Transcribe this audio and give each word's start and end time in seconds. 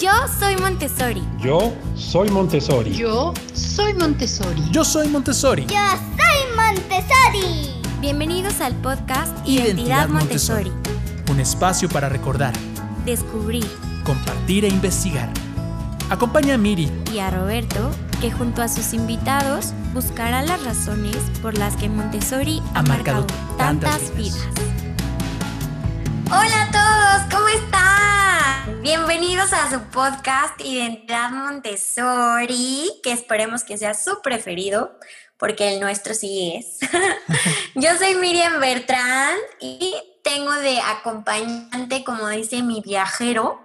Yo 0.00 0.10
soy 0.40 0.56
Montessori. 0.56 1.22
Yo 1.38 1.72
soy 1.94 2.28
Montessori. 2.30 2.92
Yo 2.96 3.32
soy 3.54 3.94
Montessori. 3.94 4.60
Yo 4.72 4.84
soy 4.84 5.06
Montessori. 5.08 5.66
Yo 5.66 5.78
soy 5.78 6.46
Montessori. 6.56 7.70
Bienvenidos 8.00 8.60
al 8.60 8.74
podcast 8.76 9.36
Identidad, 9.46 10.08
Montessori. 10.08 10.72
Un 11.30 11.38
espacio 11.38 11.88
para 11.88 12.08
recordar, 12.08 12.52
Descubrir 13.04 13.64
compartir 14.04 14.64
e 14.64 14.68
investigar. 14.68 15.30
Acompaña 16.10 16.54
a 16.54 16.58
Miri 16.58 16.90
y 17.14 17.20
a 17.20 17.30
Roberto, 17.30 17.92
que 18.20 18.32
junto 18.32 18.62
a 18.62 18.68
sus 18.68 18.94
invitados 18.94 19.72
buscará 19.94 20.42
las 20.42 20.64
razones 20.64 21.16
por 21.40 21.56
las 21.56 21.76
que 21.76 21.88
Montessori 21.88 22.60
ha, 22.74 22.80
Ha 22.80 22.82
marcado 22.82 23.20
marcado 23.20 23.56
tantas 23.58 24.00
tantas 24.00 24.16
vidas. 24.16 24.38
vidas. 24.54 24.70
Hola 26.32 26.69
Bienvenidos 28.82 29.52
a 29.52 29.70
su 29.70 29.80
podcast 29.90 30.58
Identidad 30.60 31.30
Montessori, 31.30 32.90
que 33.02 33.12
esperemos 33.12 33.64
que 33.64 33.76
sea 33.78 33.94
su 33.94 34.20
preferido, 34.22 34.98
porque 35.38 35.74
el 35.74 35.80
nuestro 35.80 36.14
sí 36.14 36.54
es. 36.56 36.78
Yo 37.74 37.90
soy 37.98 38.14
Miriam 38.14 38.58
Bertrand 38.60 39.38
y 39.60 39.94
tengo 40.22 40.52
de 40.54 40.78
acompañante, 40.80 42.04
como 42.04 42.28
dice 42.28 42.62
mi 42.62 42.80
viajero, 42.80 43.60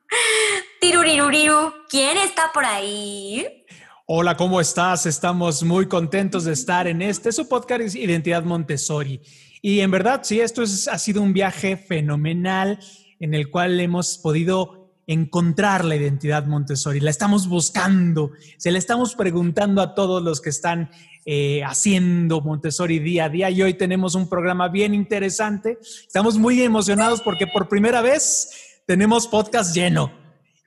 Tiruriruriru. 0.80 1.72
¿Quién 1.88 2.16
está 2.18 2.50
por 2.52 2.64
ahí? 2.64 3.64
Hola, 4.06 4.36
¿cómo 4.36 4.60
estás? 4.60 5.06
Estamos 5.06 5.62
muy 5.62 5.88
contentos 5.88 6.44
de 6.44 6.52
estar 6.52 6.86
en 6.86 7.02
este 7.02 7.32
su 7.32 7.48
podcast 7.48 7.94
Identidad 7.94 8.44
Montessori. 8.44 9.20
Y 9.62 9.80
en 9.80 9.90
verdad, 9.90 10.20
sí, 10.22 10.40
esto 10.40 10.62
es- 10.62 10.86
ha 10.88 10.98
sido 10.98 11.22
un 11.22 11.32
viaje 11.32 11.76
fenomenal 11.76 12.78
en 13.20 13.34
el 13.34 13.50
cual 13.50 13.78
hemos 13.80 14.18
podido 14.18 14.86
encontrar 15.06 15.84
la 15.84 15.96
identidad 15.96 16.46
Montessori. 16.46 17.00
La 17.00 17.10
estamos 17.10 17.48
buscando, 17.48 18.32
se 18.58 18.70
la 18.70 18.78
estamos 18.78 19.14
preguntando 19.14 19.80
a 19.80 19.94
todos 19.94 20.22
los 20.22 20.40
que 20.40 20.50
están 20.50 20.90
eh, 21.24 21.62
haciendo 21.64 22.40
Montessori 22.40 22.98
día 22.98 23.26
a 23.26 23.28
día. 23.28 23.50
Y 23.50 23.62
hoy 23.62 23.74
tenemos 23.74 24.14
un 24.14 24.28
programa 24.28 24.68
bien 24.68 24.94
interesante. 24.94 25.78
Estamos 25.82 26.38
muy 26.38 26.62
emocionados 26.62 27.22
porque 27.22 27.46
por 27.46 27.68
primera 27.68 28.00
vez 28.00 28.80
tenemos 28.86 29.26
podcast 29.28 29.74
lleno. 29.74 30.12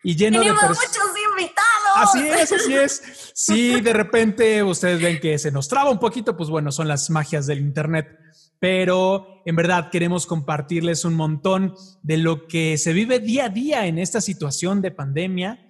Y 0.02 0.16
lleno 0.16 0.40
Tenemos 0.40 0.62
de 0.62 0.68
muchos 0.68 0.98
invitados. 1.32 1.70
Así 1.96 2.28
es, 2.28 2.52
así 2.52 2.74
es. 2.76 3.04
Si 3.40 3.80
de 3.80 3.94
repente 3.94 4.62
ustedes 4.64 5.02
ven 5.02 5.18
que 5.22 5.40
se 5.40 5.50
nos 5.50 5.70
traba 5.70 5.90
un 5.90 6.00
poquito, 6.00 6.36
pues 6.36 6.50
bueno, 6.50 6.74
son 6.74 6.90
las 6.90 7.10
magias 7.10 7.48
del 7.48 7.60
Internet. 7.60 8.20
Pero 8.60 9.42
en 9.46 9.56
verdad 9.56 9.90
queremos 9.90 10.26
compartirles 10.26 11.06
un 11.06 11.14
montón 11.16 11.74
de 12.04 12.18
lo 12.18 12.48
que 12.48 12.78
se 12.78 12.94
vive 12.94 13.20
día 13.20 13.46
a 13.46 13.50
día 13.50 13.88
en 13.88 13.98
esta 13.98 14.22
situación 14.22 14.82
de 14.82 14.92
pandemia 14.92 15.70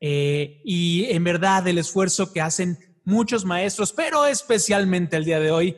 eh, 0.00 0.62
y 0.64 1.04
en 1.10 1.22
verdad 1.24 1.68
el 1.68 1.78
esfuerzo 1.78 2.32
que 2.32 2.40
hacen 2.40 2.78
muchos 3.04 3.44
maestros, 3.44 3.92
pero 3.92 4.26
especialmente 4.26 5.16
el 5.16 5.24
día 5.24 5.40
de 5.40 5.50
hoy, 5.50 5.76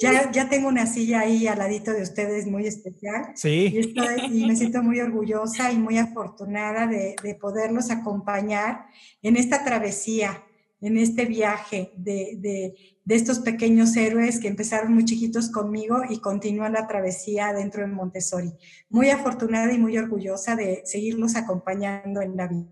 ya, 0.00 0.30
ya 0.30 0.48
tengo 0.48 0.68
una 0.68 0.86
silla 0.86 1.20
ahí 1.20 1.46
al 1.46 1.58
ladito 1.58 1.92
de 1.92 2.02
ustedes 2.02 2.46
muy 2.46 2.66
especial. 2.66 3.32
Y, 3.34 3.36
Sí, 3.38 3.72
estoy- 3.76 4.26
y 4.42 4.46
me 4.46 4.56
siento 4.56 4.82
muy 4.82 5.00
orgullosa 5.00 5.70
y 5.72 5.76
muy 5.76 5.98
afortunada 5.98 6.86
de, 6.86 7.16
de 7.22 7.34
poderlos 7.34 7.90
acompañar 7.90 8.86
en 9.22 9.36
esta 9.36 9.64
travesía, 9.64 10.42
en 10.80 10.96
este 10.96 11.26
viaje 11.26 11.92
de, 11.96 12.36
de- 12.38 12.74
de 13.04 13.14
estos 13.16 13.40
pequeños 13.40 13.96
héroes 13.96 14.38
que 14.38 14.46
empezaron 14.46 14.94
muy 14.94 15.04
chiquitos 15.04 15.50
conmigo 15.50 16.02
y 16.08 16.20
continúan 16.20 16.72
la 16.74 16.86
travesía 16.86 17.52
dentro 17.52 17.80
de 17.82 17.88
Montessori. 17.88 18.52
Muy 18.88 19.10
afortunada 19.10 19.72
y 19.72 19.78
muy 19.78 19.98
orgullosa 19.98 20.54
de 20.54 20.82
seguirlos 20.84 21.34
acompañando 21.34 22.20
en 22.22 22.36
la 22.36 22.46
vida. 22.48 22.68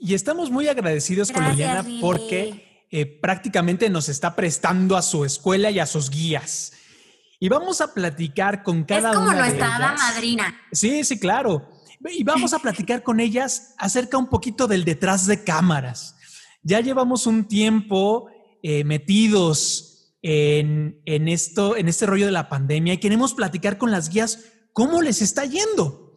y 0.00 0.14
estamos 0.14 0.50
muy 0.50 0.66
agradecidos 0.68 1.30
con 1.30 1.42
Gracias, 1.44 1.58
Liliana 1.58 1.82
Lili. 1.88 2.00
porque 2.00 2.71
eh, 2.94 3.06
prácticamente 3.06 3.88
nos 3.88 4.10
está 4.10 4.36
prestando 4.36 4.98
a 4.98 5.02
su 5.02 5.24
escuela 5.24 5.70
y 5.70 5.78
a 5.78 5.86
sus 5.86 6.10
guías. 6.10 6.72
Y 7.40 7.48
vamos 7.48 7.80
a 7.80 7.94
platicar 7.94 8.62
con 8.62 8.80
Es 8.80 8.86
cada 8.86 9.14
como 9.14 9.28
una 9.28 9.34
de 9.34 9.40
nuestra 9.40 9.76
hada 9.76 9.88
ellas. 9.94 10.00
madrina. 10.00 10.60
Sí, 10.72 11.02
sí, 11.02 11.18
claro. 11.18 11.70
Y 12.10 12.22
vamos 12.22 12.52
a 12.52 12.58
platicar 12.58 13.02
con 13.02 13.18
ellas 13.18 13.74
acerca 13.78 14.18
un 14.18 14.28
poquito 14.28 14.66
del 14.66 14.84
detrás 14.84 15.26
de 15.26 15.42
cámaras. 15.42 16.16
Ya 16.62 16.80
llevamos 16.80 17.26
un 17.26 17.48
tiempo 17.48 18.28
eh, 18.62 18.84
metidos 18.84 20.14
en, 20.20 21.00
en 21.06 21.28
esto, 21.28 21.76
en 21.78 21.88
este 21.88 22.04
rollo 22.04 22.26
de 22.26 22.32
la 22.32 22.50
pandemia 22.50 22.92
y 22.92 22.98
queremos 22.98 23.32
platicar 23.32 23.78
con 23.78 23.90
las 23.90 24.10
guías 24.10 24.38
cómo 24.74 25.00
les 25.00 25.22
está 25.22 25.46
yendo. 25.46 26.14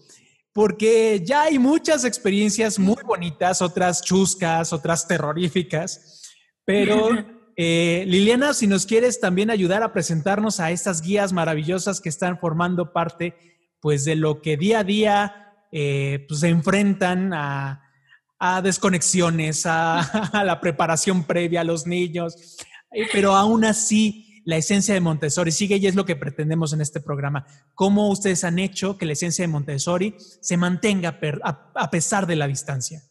Porque 0.52 1.24
ya 1.26 1.44
hay 1.44 1.58
muchas 1.58 2.04
experiencias 2.04 2.80
muy 2.80 3.02
bonitas, 3.06 3.62
otras 3.62 4.02
chuscas, 4.02 4.74
otras 4.74 5.08
terroríficas, 5.08 6.25
pero 6.66 7.10
eh, 7.56 8.04
Liliana, 8.08 8.54
si 8.54 8.68
nos 8.68 8.86
quieres 8.86 9.20
también 9.20 9.50
ayudar 9.50 9.84
a 9.84 9.94
presentarnos 9.94 10.60
a 10.60 10.72
estas 10.72 11.02
guías 11.02 11.32
maravillosas 11.32 12.02
que 12.02 12.10
están 12.10 12.38
formando 12.40 12.92
parte 12.92 13.36
pues 13.80 14.04
de 14.04 14.16
lo 14.16 14.42
que 14.42 14.58
día 14.58 14.80
a 14.80 14.84
día 14.84 15.54
eh, 15.72 16.26
pues, 16.28 16.40
se 16.40 16.50
enfrentan 16.50 17.34
a, 17.34 17.84
a 18.40 18.62
desconexiones, 18.62 19.66
a, 19.66 20.00
a 20.40 20.44
la 20.44 20.60
preparación 20.60 21.24
previa 21.24 21.62
a 21.62 21.66
los 21.66 21.86
niños, 21.86 22.58
Eh, 22.92 23.08
pero 23.12 23.36
aún 23.36 23.66
así 23.66 24.42
la 24.46 24.58
esencia 24.58 24.94
de 24.94 25.02
Montessori 25.02 25.52
sigue 25.52 25.78
y 25.78 25.88
es 25.88 25.96
lo 25.96 26.06
que 26.06 26.16
pretendemos 26.16 26.72
en 26.72 26.82
este 26.82 27.02
programa. 27.02 27.46
¿Cómo 27.74 28.10
ustedes 28.10 28.44
han 28.44 28.58
hecho 28.60 28.98
que 28.98 29.06
la 29.06 29.14
esencia 29.14 29.44
de 29.44 29.50
Montessori 29.50 30.16
se 30.20 30.56
mantenga 30.56 31.20
a 31.74 31.90
pesar 31.90 32.26
de 32.26 32.36
la 32.36 32.48
distancia? 32.48 33.02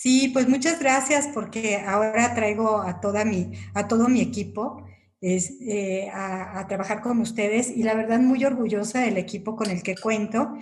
Sí, 0.00 0.28
pues 0.32 0.48
muchas 0.48 0.78
gracias 0.78 1.26
porque 1.34 1.78
ahora 1.78 2.32
traigo 2.32 2.82
a 2.82 3.00
toda 3.00 3.24
mi, 3.24 3.50
a 3.74 3.88
todo 3.88 4.08
mi 4.08 4.20
equipo 4.20 4.86
eh, 5.20 6.08
a, 6.14 6.64
trabajar 6.68 7.00
con 7.00 7.18
ustedes 7.20 7.68
y 7.76 7.82
la 7.82 7.94
verdad 7.94 8.20
muy 8.20 8.44
orgullosa 8.44 9.00
del 9.00 9.16
equipo 9.16 9.56
con 9.56 9.70
el 9.70 9.82
que 9.82 9.96
cuento. 9.96 10.56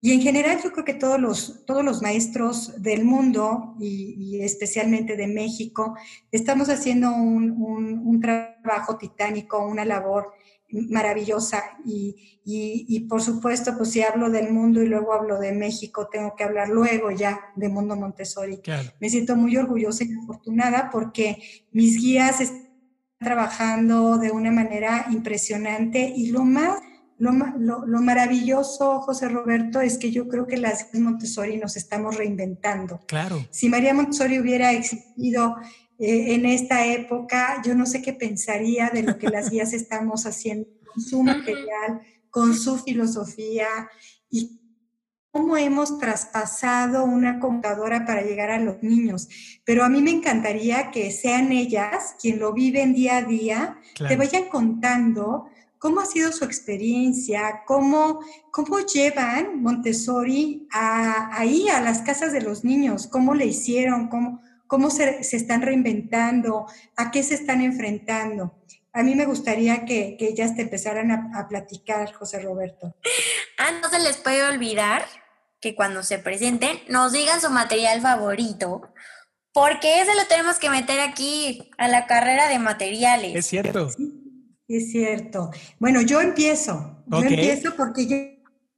Y 0.00 0.12
en 0.12 0.20
general 0.20 0.60
yo 0.62 0.70
creo 0.70 0.84
que 0.84 0.94
todos 0.94 1.20
los, 1.20 1.66
todos 1.66 1.84
los 1.84 2.02
maestros 2.02 2.80
del 2.80 3.04
mundo 3.04 3.74
y, 3.80 4.40
especialmente 4.42 5.16
de 5.16 5.26
México 5.26 5.96
estamos 6.30 6.68
haciendo 6.68 7.12
un, 7.12 7.50
un, 7.50 8.20
trabajo 8.20 8.96
titánico, 8.96 9.66
una 9.66 9.84
labor 9.84 10.34
maravillosa 10.72 11.62
y, 11.84 12.40
y, 12.44 13.00
por 13.00 13.22
supuesto 13.22 13.76
pues 13.76 13.90
si 13.90 14.02
hablo 14.02 14.30
del 14.30 14.52
mundo 14.52 14.82
y 14.82 14.86
luego 14.86 15.12
hablo 15.12 15.38
de 15.38 15.52
México 15.52 16.08
tengo 16.10 16.34
que 16.36 16.44
hablar 16.44 16.68
luego 16.68 17.10
ya 17.10 17.52
de 17.56 17.68
Mundo 17.68 17.96
Montessori. 17.96 18.60
Me 19.00 19.10
siento 19.10 19.36
muy 19.36 19.56
orgullosa 19.56 20.04
y 20.04 20.12
afortunada 20.12 20.90
porque 20.90 21.36
mis 21.72 22.00
guías 22.00 22.40
están 22.40 22.70
trabajando 23.18 24.16
de 24.18 24.30
una 24.30 24.50
manera 24.50 25.06
impresionante 25.10 26.12
y 26.16 26.30
lo 26.30 26.44
más 26.44 26.80
lo, 27.20 28.00
maravilloso, 28.00 29.00
José 29.00 29.28
Roberto, 29.28 29.82
es 29.82 29.98
que 29.98 30.10
yo 30.10 30.26
creo 30.26 30.46
que 30.46 30.56
las 30.56 30.88
Montessori 30.94 31.58
nos 31.58 31.76
estamos 31.76 32.16
reinventando. 32.16 33.00
Claro. 33.06 33.46
Si 33.50 33.68
María 33.68 33.92
Montessori 33.92 34.38
hubiera 34.38 34.72
existido 34.72 35.56
eh, 36.00 36.34
en 36.34 36.46
esta 36.46 36.86
época, 36.86 37.60
yo 37.64 37.74
no 37.74 37.86
sé 37.86 38.00
qué 38.00 38.12
pensaría 38.12 38.90
de 38.90 39.02
lo 39.02 39.18
que 39.18 39.28
las 39.28 39.50
guías 39.50 39.72
estamos 39.72 40.26
haciendo 40.26 40.66
con 40.92 41.02
su 41.02 41.22
material, 41.22 42.00
con 42.30 42.54
su 42.54 42.78
filosofía 42.78 43.68
y 44.30 44.60
cómo 45.30 45.56
hemos 45.56 45.98
traspasado 45.98 47.04
una 47.04 47.38
computadora 47.38 48.04
para 48.06 48.22
llegar 48.22 48.50
a 48.50 48.58
los 48.58 48.82
niños. 48.82 49.28
Pero 49.64 49.84
a 49.84 49.88
mí 49.88 50.00
me 50.00 50.10
encantaría 50.10 50.90
que 50.90 51.10
sean 51.12 51.52
ellas 51.52 52.16
quien 52.20 52.38
lo 52.38 52.52
viven 52.52 52.94
día 52.94 53.18
a 53.18 53.22
día, 53.22 53.78
te 53.96 54.16
vayan 54.16 54.48
contando 54.48 55.46
¿Cómo 55.80 56.00
ha 56.00 56.04
sido 56.04 56.30
su 56.30 56.44
experiencia? 56.44 57.62
¿Cómo, 57.66 58.20
cómo 58.50 58.80
llevan 58.80 59.62
Montessori 59.62 60.68
ahí 60.70 61.70
a 61.70 61.80
las 61.80 62.02
casas 62.02 62.34
de 62.34 62.42
los 62.42 62.64
niños? 62.64 63.06
¿Cómo 63.06 63.32
le 63.32 63.46
hicieron? 63.46 64.08
¿Cómo, 64.08 64.42
cómo 64.70 64.88
se, 64.88 65.18
están 65.20 65.62
reinventando? 65.62 66.66
¿A 66.96 67.10
qué 67.10 67.24
se 67.24 67.34
están 67.34 67.60
enfrentando? 67.60 68.54
A 68.92 69.02
mí 69.02 69.16
me 69.16 69.26
gustaría 69.26 69.84
que, 69.84 70.16
ellas 70.20 70.54
te 70.54 70.62
empezaran 70.62 71.10
a, 71.10 71.32
a, 71.34 71.48
platicar, 71.48 72.12
José 72.12 72.40
Roberto. 72.40 72.94
Ah, 73.58 73.72
no 73.82 73.90
se 73.90 73.98
les 73.98 74.16
puede 74.16 74.44
olvidar 74.44 75.04
que 75.60 75.74
cuando 75.74 76.02
se 76.04 76.18
presenten 76.18 76.78
nos 76.88 77.12
digan 77.12 77.40
su 77.40 77.50
material 77.50 78.00
favorito, 78.00 78.82
porque 79.52 80.00
ese 80.00 80.14
lo 80.14 80.24
tenemos 80.28 80.58
que 80.58 80.70
meter 80.70 81.00
aquí 81.00 81.70
a 81.76 81.88
la 81.88 82.06
carrera 82.06 82.48
de 82.48 82.60
materiales. 82.60 83.34
Es 83.34 83.46
cierto. 83.46 83.88
Es 84.68 84.92
cierto. 84.92 85.50
Bueno, 85.80 86.00
yo 86.00 86.20
empiezo. 86.20 87.02
Yo 87.08 87.18
empiezo 87.18 87.74
porque 87.76 88.06
yo 88.06 88.16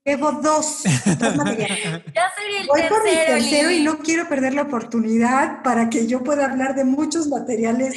llevo 0.04 0.32
dos, 0.32 0.82
dos 1.19 1.37
materiales. 1.37 1.82
el 2.06 2.66
Voy 2.66 2.82
por 2.88 3.04
mi 3.04 3.10
tercero 3.10 3.70
y 3.70 3.82
no 3.82 3.99
quiero 3.99 4.28
perder 4.28 4.54
la 4.54 4.62
oportunidad 4.62 5.62
para 5.62 5.88
que 5.88 6.06
yo 6.06 6.22
pueda 6.22 6.46
hablar 6.50 6.75
de 6.75 6.84
muchos 6.84 7.28
materiales 7.28 7.96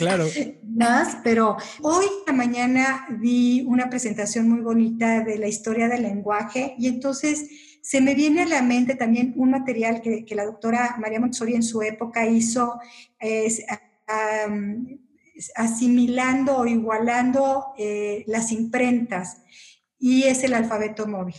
más, 0.64 1.18
pero 1.24 1.58
hoy 1.82 2.06
a 2.06 2.32
la 2.32 2.38
mañana 2.38 3.08
vi 3.10 3.64
una 3.68 3.90
presentación 3.90 4.50
muy 4.50 4.62
bonita 4.62 5.22
de 5.22 5.38
la 5.38 5.48
historia 5.48 5.88
del 5.88 6.04
lenguaje 6.04 6.76
y 6.78 6.88
entonces 6.88 7.48
se 7.82 8.02
me 8.02 8.16
viene 8.16 8.44
a 8.44 8.48
la 8.48 8.62
mente 8.62 8.96
también 8.96 9.34
un 9.38 9.52
material 9.52 10.02
que, 10.02 10.26
la 10.36 10.46
doctora 10.46 10.96
María 11.00 11.20
Montessori 11.20 11.54
en 11.54 11.64
su 11.64 11.82
época 11.82 12.26
hizo, 12.26 12.80
es, 13.20 13.64
asimilando 15.56 16.58
o 16.58 16.66
igualando 16.66 17.74
eh, 17.78 18.24
las 18.28 18.52
imprentas 18.52 19.42
y 20.00 20.24
es 20.24 20.44
el 20.44 20.54
alfabeto 20.54 21.08
móvil. 21.08 21.36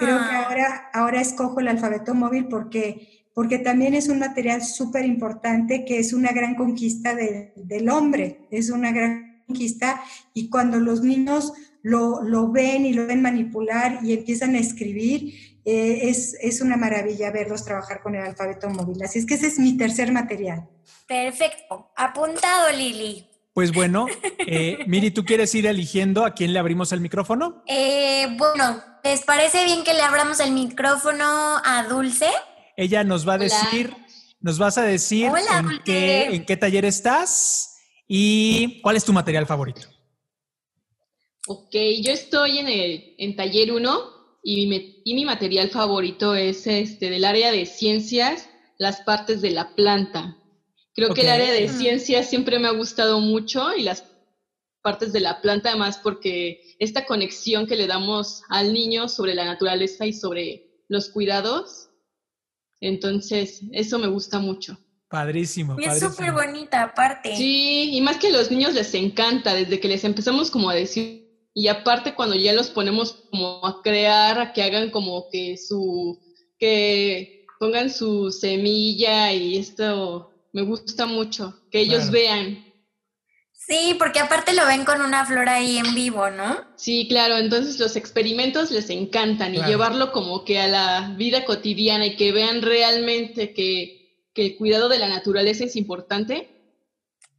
Creo 0.00 0.18
que 0.18 0.34
ah. 0.34 0.46
ahora, 0.46 0.90
ahora 0.94 1.20
escojo 1.20 1.60
el 1.60 1.68
alfabeto 1.68 2.14
móvil 2.14 2.48
porque, 2.48 3.26
porque 3.34 3.58
también 3.58 3.92
es 3.94 4.08
un 4.08 4.18
material 4.18 4.62
súper 4.62 5.04
importante 5.04 5.84
que 5.84 5.98
es 5.98 6.14
una 6.14 6.32
gran 6.32 6.54
conquista 6.54 7.14
del 7.14 7.88
hombre, 7.90 8.48
es 8.50 8.70
una 8.70 8.92
gran 8.92 9.44
conquista 9.46 10.00
y 10.32 10.48
cuando 10.48 10.80
los 10.80 11.02
niños 11.02 11.52
lo, 11.82 12.22
lo 12.22 12.50
ven 12.50 12.86
y 12.86 12.94
lo 12.94 13.06
ven 13.06 13.20
manipular 13.20 14.00
y 14.02 14.14
empiezan 14.14 14.54
a 14.54 14.58
escribir, 14.58 15.34
eh, 15.66 16.08
es, 16.08 16.34
es 16.40 16.62
una 16.62 16.78
maravilla 16.78 17.30
verlos 17.30 17.66
trabajar 17.66 18.00
con 18.00 18.14
el 18.14 18.22
alfabeto 18.22 18.70
móvil. 18.70 19.02
Así 19.02 19.18
es 19.18 19.26
que 19.26 19.34
ese 19.34 19.48
es 19.48 19.58
mi 19.58 19.76
tercer 19.76 20.12
material. 20.12 20.66
Perfecto. 21.06 21.90
Apuntado, 21.94 22.72
Lili. 22.74 23.26
Pues 23.52 23.72
bueno, 23.72 24.06
eh, 24.46 24.78
Miri, 24.86 25.10
¿tú 25.10 25.24
quieres 25.24 25.54
ir 25.54 25.66
eligiendo 25.66 26.24
a 26.24 26.34
quién 26.34 26.52
le 26.52 26.58
abrimos 26.58 26.92
el 26.92 27.00
micrófono? 27.00 27.62
Eh, 27.66 28.34
bueno, 28.38 28.80
¿les 29.04 29.22
parece 29.22 29.64
bien 29.64 29.84
que 29.84 29.94
le 29.94 30.02
abramos 30.02 30.40
el 30.40 30.52
micrófono 30.52 31.24
a 31.64 31.86
Dulce? 31.88 32.30
Ella 32.76 33.04
nos 33.04 33.28
va 33.28 33.34
a 33.34 33.38
decir, 33.38 33.94
nos 34.40 34.58
vas 34.58 34.78
a 34.78 34.82
decir 34.82 35.26
en, 35.26 35.82
qué, 35.84 36.24
en 36.24 36.46
qué 36.46 36.56
taller 36.56 36.84
estás 36.84 37.78
y 38.06 38.80
cuál 38.80 38.96
es 38.96 39.04
tu 39.04 39.12
material 39.12 39.46
favorito. 39.46 39.82
Ok, 41.46 41.74
yo 42.02 42.12
estoy 42.12 42.58
en, 42.58 42.68
el, 42.68 43.14
en 43.18 43.36
taller 43.36 43.72
1 43.72 44.00
y 44.42 44.66
mi, 44.66 45.02
y 45.04 45.14
mi 45.14 45.24
material 45.24 45.70
favorito 45.70 46.34
es 46.34 46.66
este 46.66 47.10
del 47.10 47.24
área 47.24 47.50
de 47.50 47.66
ciencias, 47.66 48.48
las 48.78 49.00
partes 49.02 49.40
de 49.40 49.50
la 49.50 49.74
planta. 49.74 50.36
Creo 50.94 51.14
que 51.14 51.22
el 51.22 51.28
área 51.28 51.52
de 51.52 51.68
ciencia 51.68 52.22
siempre 52.22 52.58
me 52.58 52.68
ha 52.68 52.72
gustado 52.72 53.20
mucho 53.20 53.74
y 53.74 53.82
las 53.82 54.02
partes 54.82 55.12
de 55.12 55.20
la 55.20 55.40
planta 55.40 55.70
además 55.70 56.00
porque 56.02 56.76
esta 56.78 57.04
conexión 57.06 57.66
que 57.66 57.76
le 57.76 57.86
damos 57.86 58.42
al 58.48 58.72
niño 58.72 59.08
sobre 59.08 59.34
la 59.34 59.44
naturaleza 59.44 60.06
y 60.06 60.12
sobre 60.12 60.84
los 60.88 61.10
cuidados, 61.10 61.90
entonces 62.80 63.62
eso 63.72 63.98
me 63.98 64.08
gusta 64.08 64.38
mucho. 64.38 64.78
Padrísimo. 65.08 65.76
Y 65.78 65.84
es 65.84 65.98
súper 65.98 66.32
bonita 66.32 66.82
aparte. 66.82 67.36
Sí, 67.36 67.90
y 67.92 68.00
más 68.00 68.18
que 68.18 68.28
a 68.28 68.30
los 68.30 68.50
niños 68.50 68.74
les 68.74 68.94
encanta, 68.94 69.54
desde 69.54 69.80
que 69.80 69.88
les 69.88 70.04
empezamos 70.04 70.50
como 70.50 70.70
a 70.70 70.74
decir, 70.74 71.28
y 71.52 71.66
aparte 71.66 72.14
cuando 72.14 72.36
ya 72.36 72.52
los 72.52 72.70
ponemos 72.70 73.24
como 73.30 73.66
a 73.66 73.82
crear, 73.82 74.38
a 74.38 74.52
que 74.52 74.62
hagan 74.62 74.90
como 74.90 75.28
que 75.30 75.56
su, 75.56 76.18
que 76.58 77.44
pongan 77.58 77.90
su 77.90 78.30
semilla 78.30 79.32
y 79.32 79.58
esto 79.58 80.30
me 80.52 80.62
gusta 80.62 81.06
mucho 81.06 81.60
que 81.70 81.80
ellos 81.80 82.10
vean. 82.10 82.64
Sí, 83.70 83.94
porque 84.00 84.18
aparte 84.18 84.52
lo 84.52 84.66
ven 84.66 84.84
con 84.84 85.00
una 85.00 85.24
flor 85.24 85.48
ahí 85.48 85.78
en 85.78 85.94
vivo, 85.94 86.28
¿no? 86.28 86.56
Sí, 86.74 87.06
claro, 87.08 87.38
entonces 87.38 87.78
los 87.78 87.94
experimentos 87.94 88.72
les 88.72 88.90
encantan 88.90 89.54
y 89.54 89.62
llevarlo 89.62 90.10
como 90.10 90.44
que 90.44 90.58
a 90.58 90.66
la 90.66 91.14
vida 91.16 91.44
cotidiana 91.44 92.06
y 92.06 92.16
que 92.16 92.32
vean 92.32 92.62
realmente 92.62 93.54
que, 93.54 94.00
el 94.34 94.56
cuidado 94.56 94.88
de 94.88 94.98
la 94.98 95.06
naturaleza 95.06 95.64
es 95.64 95.76
importante, 95.76 96.50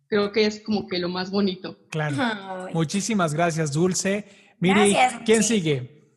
creo 0.07 0.31
que 0.31 0.45
es 0.45 0.61
como 0.61 0.87
que 0.87 0.99
lo 0.99 1.09
más 1.09 1.31
bonito. 1.31 1.75
Claro. 1.89 2.69
Muchísimas 2.73 3.33
gracias, 3.33 3.73
Dulce. 3.73 4.53
Miri, 4.59 4.95
¿quién 5.25 5.43
sigue? 5.43 6.13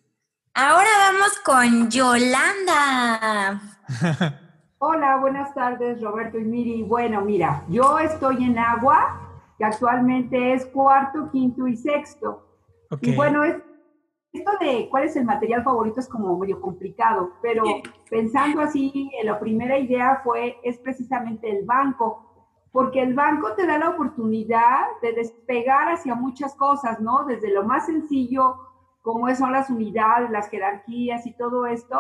Ahora 0.52 0.90
vamos 0.99 1.33
con 1.42 1.90
Yolanda. 1.90 3.61
Hola, 4.78 5.16
buenas 5.16 5.54
tardes, 5.54 6.00
Roberto 6.02 6.38
y 6.38 6.44
Miri. 6.44 6.83
Bueno, 6.83 7.23
mira, 7.23 7.64
yo 7.71 7.99
estoy 7.99 8.44
en 8.44 8.59
agua, 8.59 9.25
que 9.58 9.64
actualmente 9.64 10.52
es 10.52 10.66
cuarto, 10.66 11.30
quinto 11.30 11.66
y 11.66 11.76
sexto. 11.76 12.46
Y 13.00 13.14
bueno, 13.14 13.42
esto 13.44 14.52
de 14.61 14.88
cuál 14.90 15.04
es 15.04 15.16
el 15.16 15.25
material 15.25 15.62
favorito 15.62 16.00
es 16.00 16.08
como 16.08 16.37
medio 16.38 16.61
complicado, 16.61 17.32
pero 17.40 17.64
pensando 18.11 18.61
así, 18.61 19.11
la 19.23 19.38
primera 19.38 19.78
idea 19.78 20.20
fue, 20.23 20.58
es 20.62 20.78
precisamente 20.78 21.50
el 21.50 21.64
banco, 21.64 22.50
porque 22.73 23.00
el 23.00 23.14
banco 23.14 23.52
te 23.54 23.66
da 23.66 23.78
la 23.78 23.90
oportunidad 23.90 24.87
de 25.02 25.12
despegar 25.12 25.88
hacia 25.88 26.14
muchas 26.14 26.54
cosas, 26.56 27.00
¿no? 27.00 27.25
Desde 27.25 27.52
lo 27.52 27.64
más 27.64 27.87
sencillo, 27.87 28.56
como 29.02 29.32
son 29.34 29.52
las 29.52 29.70
unidades, 29.70 30.30
las 30.30 30.49
jerarquías 30.49 31.26
y 31.26 31.37
todo 31.37 31.66
esto, 31.66 31.96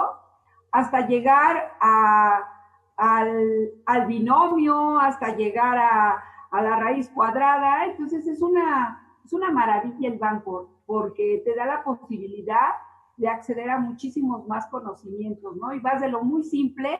hasta 0.72 1.06
llegar 1.06 1.76
a 1.80 2.50
al, 2.96 4.06
binomio 4.06 4.98
hasta 4.98 5.34
llegar 5.36 5.78
a, 5.78 6.24
la 6.62 6.76
raíz 6.76 7.08
cuadrada. 7.10 7.86
Entonces 7.86 8.26
es 8.26 8.40
una, 8.42 9.18
es 9.24 9.32
una 9.32 9.50
maravilla 9.50 10.08
el 10.08 10.18
banco 10.18 10.82
porque 10.86 11.42
te 11.44 11.54
da 11.54 11.66
la 11.66 11.84
posibilidad 11.84 12.70
de 13.16 13.28
acceder 13.28 13.70
a 13.70 13.78
muchísimos 13.78 14.46
más 14.46 14.66
conocimientos, 14.66 15.56
¿no? 15.56 15.72
Y 15.72 15.80
vas 15.80 16.00
de 16.00 16.08
lo 16.08 16.22
muy 16.22 16.42
simple 16.42 16.98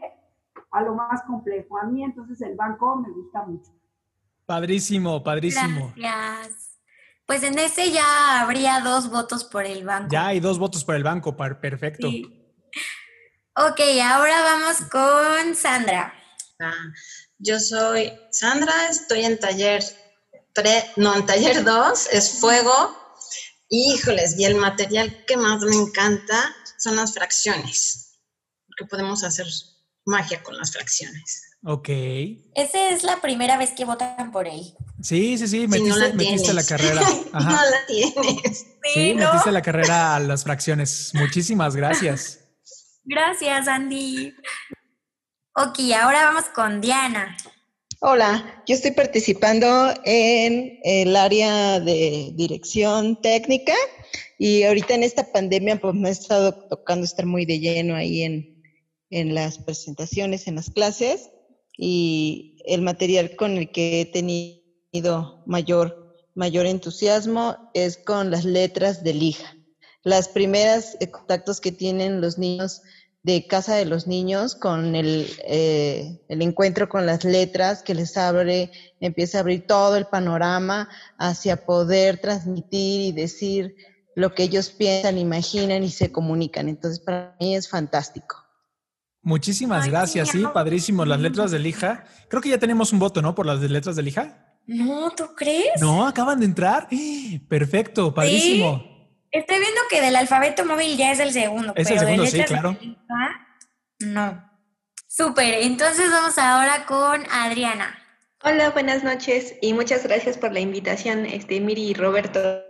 a 0.71 0.83
lo 0.83 0.95
más 0.95 1.23
complejo. 1.23 1.79
A 1.79 1.85
mí 1.85 2.03
entonces 2.03 2.41
el 2.41 2.55
banco 2.55 2.97
me 2.97 3.11
gusta 3.11 3.45
mucho. 3.45 3.73
Padrísimo, 4.47 5.23
padrísimo. 5.23 5.93
Gracias. 5.97 6.81
Pues 7.27 7.43
en 7.43 7.59
ese 7.59 7.91
ya 7.91 8.43
habría 8.43 8.81
dos 8.81 9.11
votos 9.11 9.45
por 9.45 9.65
el 9.65 9.85
banco. 9.85 10.09
Ya 10.11 10.27
hay 10.27 10.41
dos 10.41 10.59
votos 10.59 10.85
por 10.85 10.95
el 10.95 11.03
banco, 11.03 11.35
perfecto. 11.37 12.09
Ok, 13.57 13.81
ahora 14.03 14.43
vamos 14.43 14.83
con 14.91 15.55
Sandra. 15.55 16.13
Ah, 16.61 16.73
yo 17.45 17.61
soy 17.61 18.13
Sandra, 18.31 18.73
estoy 18.91 19.25
en 19.25 19.39
taller 19.39 19.85
no, 20.97 21.17
en 21.17 21.27
taller 21.27 21.65
2, 21.65 22.09
es 22.13 22.41
fuego. 22.41 22.97
Híjoles, 23.69 24.39
y 24.39 24.45
el 24.45 24.55
material 24.55 25.25
que 25.27 25.37
más 25.37 25.61
me 25.63 25.75
encanta 25.75 26.55
son 26.79 26.97
las 26.97 27.15
fracciones. 27.15 28.21
porque 28.67 28.89
podemos 28.89 29.25
hacer 29.25 29.47
magia 30.05 30.43
con 30.43 30.57
las 30.57 30.73
fracciones. 30.73 31.43
Ok. 31.65 31.89
Esa 32.55 32.91
es 32.91 33.03
la 33.05 33.21
primera 33.21 33.57
vez 33.57 33.71
que 33.71 33.85
votan 33.85 34.31
por 34.31 34.47
él. 34.47 34.75
Sí, 35.01 35.39
sí, 35.39 35.49
sí, 35.49 35.67
metiste, 35.67 35.99
la, 35.99 36.13
metiste 36.13 36.53
la, 36.53 36.65
carrera. 36.65 37.01
Ajá. 37.33 37.51
No 37.51 37.57
la 37.57 37.87
tienes. 37.87 38.67
Sí, 38.93 39.15
metiste 39.15 39.51
la 39.51 39.63
carrera 39.63 40.17
a 40.17 40.21
las 40.21 40.45
fracciones. 40.45 41.13
Muchísimas 41.15 41.75
gracias. 41.75 42.41
Gracias, 43.05 43.67
Andy. 43.67 44.35
Ok, 45.57 45.79
ahora 45.97 46.25
vamos 46.25 46.47
con 46.47 46.81
Diana. 46.81 47.37
Hola, 48.01 48.65
yo 48.67 48.75
estoy 48.75 48.91
participando 48.91 49.95
en 50.05 50.81
el 50.83 51.15
área 51.15 51.79
de 51.79 52.33
dirección 52.35 53.23
técnica 53.23 53.73
y 54.37 54.65
ahorita 54.65 54.95
en 54.95 55.05
esta 55.05 55.31
pandemia 55.31 55.81
pues 55.81 55.95
me 55.95 56.09
ha 56.09 56.13
estado 56.13 56.67
tocando 56.67 57.05
estar 57.05 57.25
muy 57.25 57.47
de 57.47 57.61
lleno 57.61 57.95
ahí 57.95 58.25
en, 58.25 58.65
en 59.11 59.33
las 59.37 59.59
presentaciones, 59.59 60.49
en 60.49 60.57
las 60.57 60.71
clases 60.71 61.31
y 61.79 62.57
el 62.67 62.83
material 62.83 63.37
con 63.37 63.57
el 63.57 63.71
que 63.71 64.01
he 64.01 64.07
tenido 64.07 65.45
mayor, 65.47 66.17
mayor 66.35 66.67
entusiasmo 66.67 67.71
es 67.75 67.97
con 67.97 68.33
las 68.33 68.45
letras 68.45 69.05
de 69.05 69.15
lija. 69.15 69.57
Las 70.03 70.29
primeras 70.29 70.99
contactos 71.13 71.61
que 71.61 71.71
tienen 71.71 72.21
los 72.21 72.39
niños 72.39 72.83
de 73.25 73.47
Casa 73.47 73.75
de 73.75 73.87
los 73.87 74.07
Niños 74.07 74.55
con 74.55 74.95
el, 74.95 75.27
eh, 75.47 76.21
el, 76.29 76.43
encuentro 76.43 76.91
con 76.91 77.07
las 77.07 77.25
letras 77.25 77.83
que 77.83 77.95
les 77.95 78.19
abre, 78.19 78.71
empieza 79.01 79.39
a 79.39 79.41
abrir 79.41 79.67
todo 79.67 79.97
el 79.97 80.05
panorama 80.05 80.91
hacia 81.19 81.65
poder 81.65 82.19
transmitir 82.19 83.01
y 83.01 83.13
decir 83.13 83.77
lo 84.15 84.35
que 84.35 84.43
ellos 84.43 84.69
piensan, 84.69 85.17
imaginan 85.17 85.83
y 85.83 85.91
se 85.91 86.13
comunican. 86.13 86.69
Entonces, 86.69 87.01
para 87.01 87.35
mí 87.41 87.57
es 87.57 87.67
fantástico. 87.67 88.37
Muchísimas 89.23 89.89
gracias, 89.89 90.29
sí, 90.29 90.45
padrísimo. 90.53 91.07
Las 91.07 91.19
letras 91.19 91.51
de 91.51 91.59
lija. 91.59 92.05
Creo 92.29 92.43
que 92.43 92.51
ya 92.51 92.59
tenemos 92.59 92.93
un 92.93 92.99
voto, 92.99 93.23
¿no? 93.23 93.35
Por 93.35 93.47
las 93.47 93.59
letras 93.59 93.97
de 93.97 94.03
lija. 94.03 94.59
No, 94.67 95.11
¿tú 95.17 95.35
crees? 95.35 95.81
No, 95.81 96.07
acaban 96.07 96.41
de 96.41 96.45
entrar. 96.45 96.89
Perfecto, 97.49 98.13
padrísimo. 98.13 98.94
Estoy 99.35 99.59
viendo 99.59 99.81
que 99.91 100.01
del 100.01 100.15
alfabeto 100.15 100.65
móvil 100.65 100.97
ya 100.97 101.11
es 101.11 101.19
el 101.19 101.33
segundo. 101.33 101.73
Es 101.75 101.91
el 101.91 101.99
segundo, 101.99 102.25
sí, 102.25 102.41
claro. 102.45 102.79
no. 103.99 104.51
Súper. 105.09 105.55
Entonces 105.55 106.09
vamos 106.09 106.39
ahora 106.39 106.87
con 106.87 107.27
Adriana. 107.33 107.99
Hola, 108.45 108.71
buenas 108.71 109.03
noches 109.03 109.57
y 109.61 109.73
muchas 109.73 110.05
gracias 110.05 110.39
por 110.39 110.53
la 110.53 110.61
invitación, 110.61 111.27
este, 111.27 111.59
Miri 111.59 111.83
y 111.83 111.95
Roberto. 111.95 112.63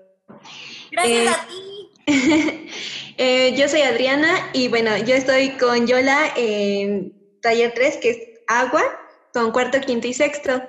Gracias 0.90 1.26
eh, 1.26 1.28
a 1.28 1.46
ti. 1.46 2.70
eh, 3.18 3.54
yo 3.58 3.68
soy 3.68 3.82
Adriana 3.82 4.48
y 4.54 4.68
bueno, 4.68 4.96
yo 4.96 5.14
estoy 5.16 5.50
con 5.58 5.86
Yola 5.86 6.32
en 6.34 7.12
taller 7.42 7.72
3, 7.74 7.98
que 7.98 8.10
es 8.10 8.18
agua, 8.46 8.82
con 9.34 9.52
cuarto, 9.52 9.78
quinto 9.82 10.06
y 10.06 10.14
sexto. 10.14 10.62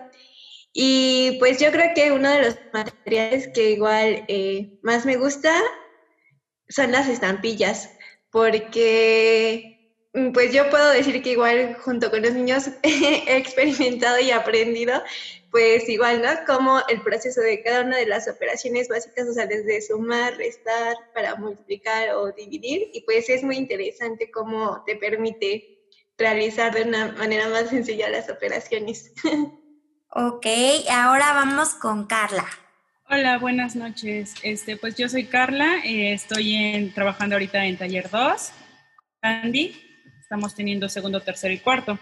Y 0.73 1.37
pues 1.39 1.57
yo 1.57 1.71
creo 1.71 1.93
que 1.95 2.11
uno 2.11 2.29
de 2.29 2.41
los 2.41 2.57
materiales 2.73 3.47
que 3.53 3.71
igual 3.71 4.25
eh, 4.27 4.77
más 4.83 5.05
me 5.05 5.15
gusta 5.15 5.53
son 6.69 6.91
las 6.91 7.07
estampillas, 7.07 7.89
porque 8.31 9.93
mm, 10.13 10.31
pues 10.31 10.53
yo 10.53 10.69
puedo 10.69 10.89
decir 10.91 11.21
que 11.21 11.31
igual 11.31 11.75
junto 11.75 12.09
con 12.11 12.21
los 12.21 12.33
niños 12.33 12.69
he 12.83 13.37
experimentado 13.37 14.19
y 14.19 14.31
aprendido, 14.31 15.01
pues 15.51 15.87
igual, 15.87 16.21
¿no? 16.21 16.29
Como 16.45 16.81
el 16.89 17.01
proceso 17.01 17.41
de 17.41 17.63
cada 17.63 17.81
una 17.81 17.97
de 17.97 18.07
las 18.07 18.27
operaciones 18.27 18.89
básicas, 18.89 19.27
o 19.29 19.33
sea, 19.33 19.45
desde 19.45 19.81
sumar, 19.81 20.35
restar, 20.35 20.95
para 21.13 21.35
multiplicar 21.35 22.09
o 22.15 22.31
dividir, 22.31 22.89
y 22.93 23.01
pues 23.01 23.29
es 23.29 23.43
muy 23.43 23.55
interesante 23.55 24.29
cómo 24.31 24.83
te 24.85 24.97
permite 24.97 25.87
realizar 26.17 26.73
de 26.73 26.83
una 26.83 27.13
manera 27.13 27.47
más 27.49 27.69
sencilla 27.69 28.09
las 28.09 28.29
operaciones. 28.29 29.13
Ok, 30.17 30.45
ahora 30.89 31.33
vamos 31.33 31.73
con 31.73 32.07
Carla. 32.07 32.47
Hola, 33.07 33.37
buenas 33.37 33.75
noches. 33.75 34.33
Este, 34.41 34.77
pues 34.77 34.95
yo 34.95 35.07
soy 35.07 35.25
Carla, 35.25 35.75
eh, 35.85 36.13
estoy 36.13 36.55
en, 36.55 36.91
trabajando 36.91 37.35
ahorita 37.35 37.63
en 37.63 37.77
taller 37.77 38.09
2, 38.09 38.51
Andy. 39.21 39.75
Estamos 40.19 40.55
teniendo 40.55 40.89
segundo, 40.89 41.19
tercero 41.19 41.53
y 41.53 41.59
cuarto. 41.59 41.99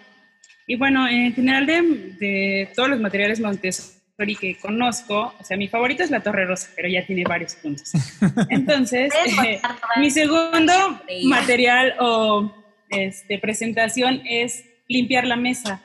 Y 0.66 0.78
bueno, 0.78 1.06
en 1.10 1.34
general 1.34 1.66
de, 1.66 2.70
todos 2.74 2.90
los 2.90 3.02
materiales 3.02 3.42
Montessori 3.42 4.36
que 4.40 4.58
conozco, 4.58 5.34
o 5.38 5.44
sea, 5.44 5.58
mi 5.58 5.68
favorito 5.68 6.04
es 6.04 6.10
la 6.10 6.22
Torre 6.22 6.46
Rosa, 6.46 6.70
pero 6.74 6.88
ya 6.88 7.06
tiene 7.06 7.26
varios 7.26 7.56
puntos. 7.56 7.92
Entonces, 8.50 9.12
eh, 9.46 9.60
mi 9.98 10.10
segundo 10.10 11.02
material 11.26 11.96
o 12.00 12.56
este, 12.90 13.40
presentación 13.40 14.22
es 14.26 14.64
limpiar 14.88 15.28
la 15.28 15.36
mesa 15.36 15.82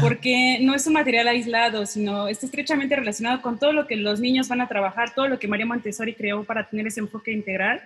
porque 0.00 0.58
no 0.62 0.74
es 0.74 0.86
un 0.86 0.94
material 0.94 1.28
aislado, 1.28 1.84
sino 1.86 2.28
está 2.28 2.46
estrechamente 2.46 2.96
relacionado 2.96 3.42
con 3.42 3.58
todo 3.58 3.72
lo 3.72 3.86
que 3.86 3.96
los 3.96 4.20
niños 4.20 4.48
van 4.48 4.60
a 4.60 4.68
trabajar, 4.68 5.14
todo 5.14 5.28
lo 5.28 5.38
que 5.38 5.48
María 5.48 5.66
Montessori 5.66 6.14
creó 6.14 6.44
para 6.44 6.68
tener 6.68 6.86
ese 6.86 7.00
enfoque 7.00 7.32
integral. 7.32 7.82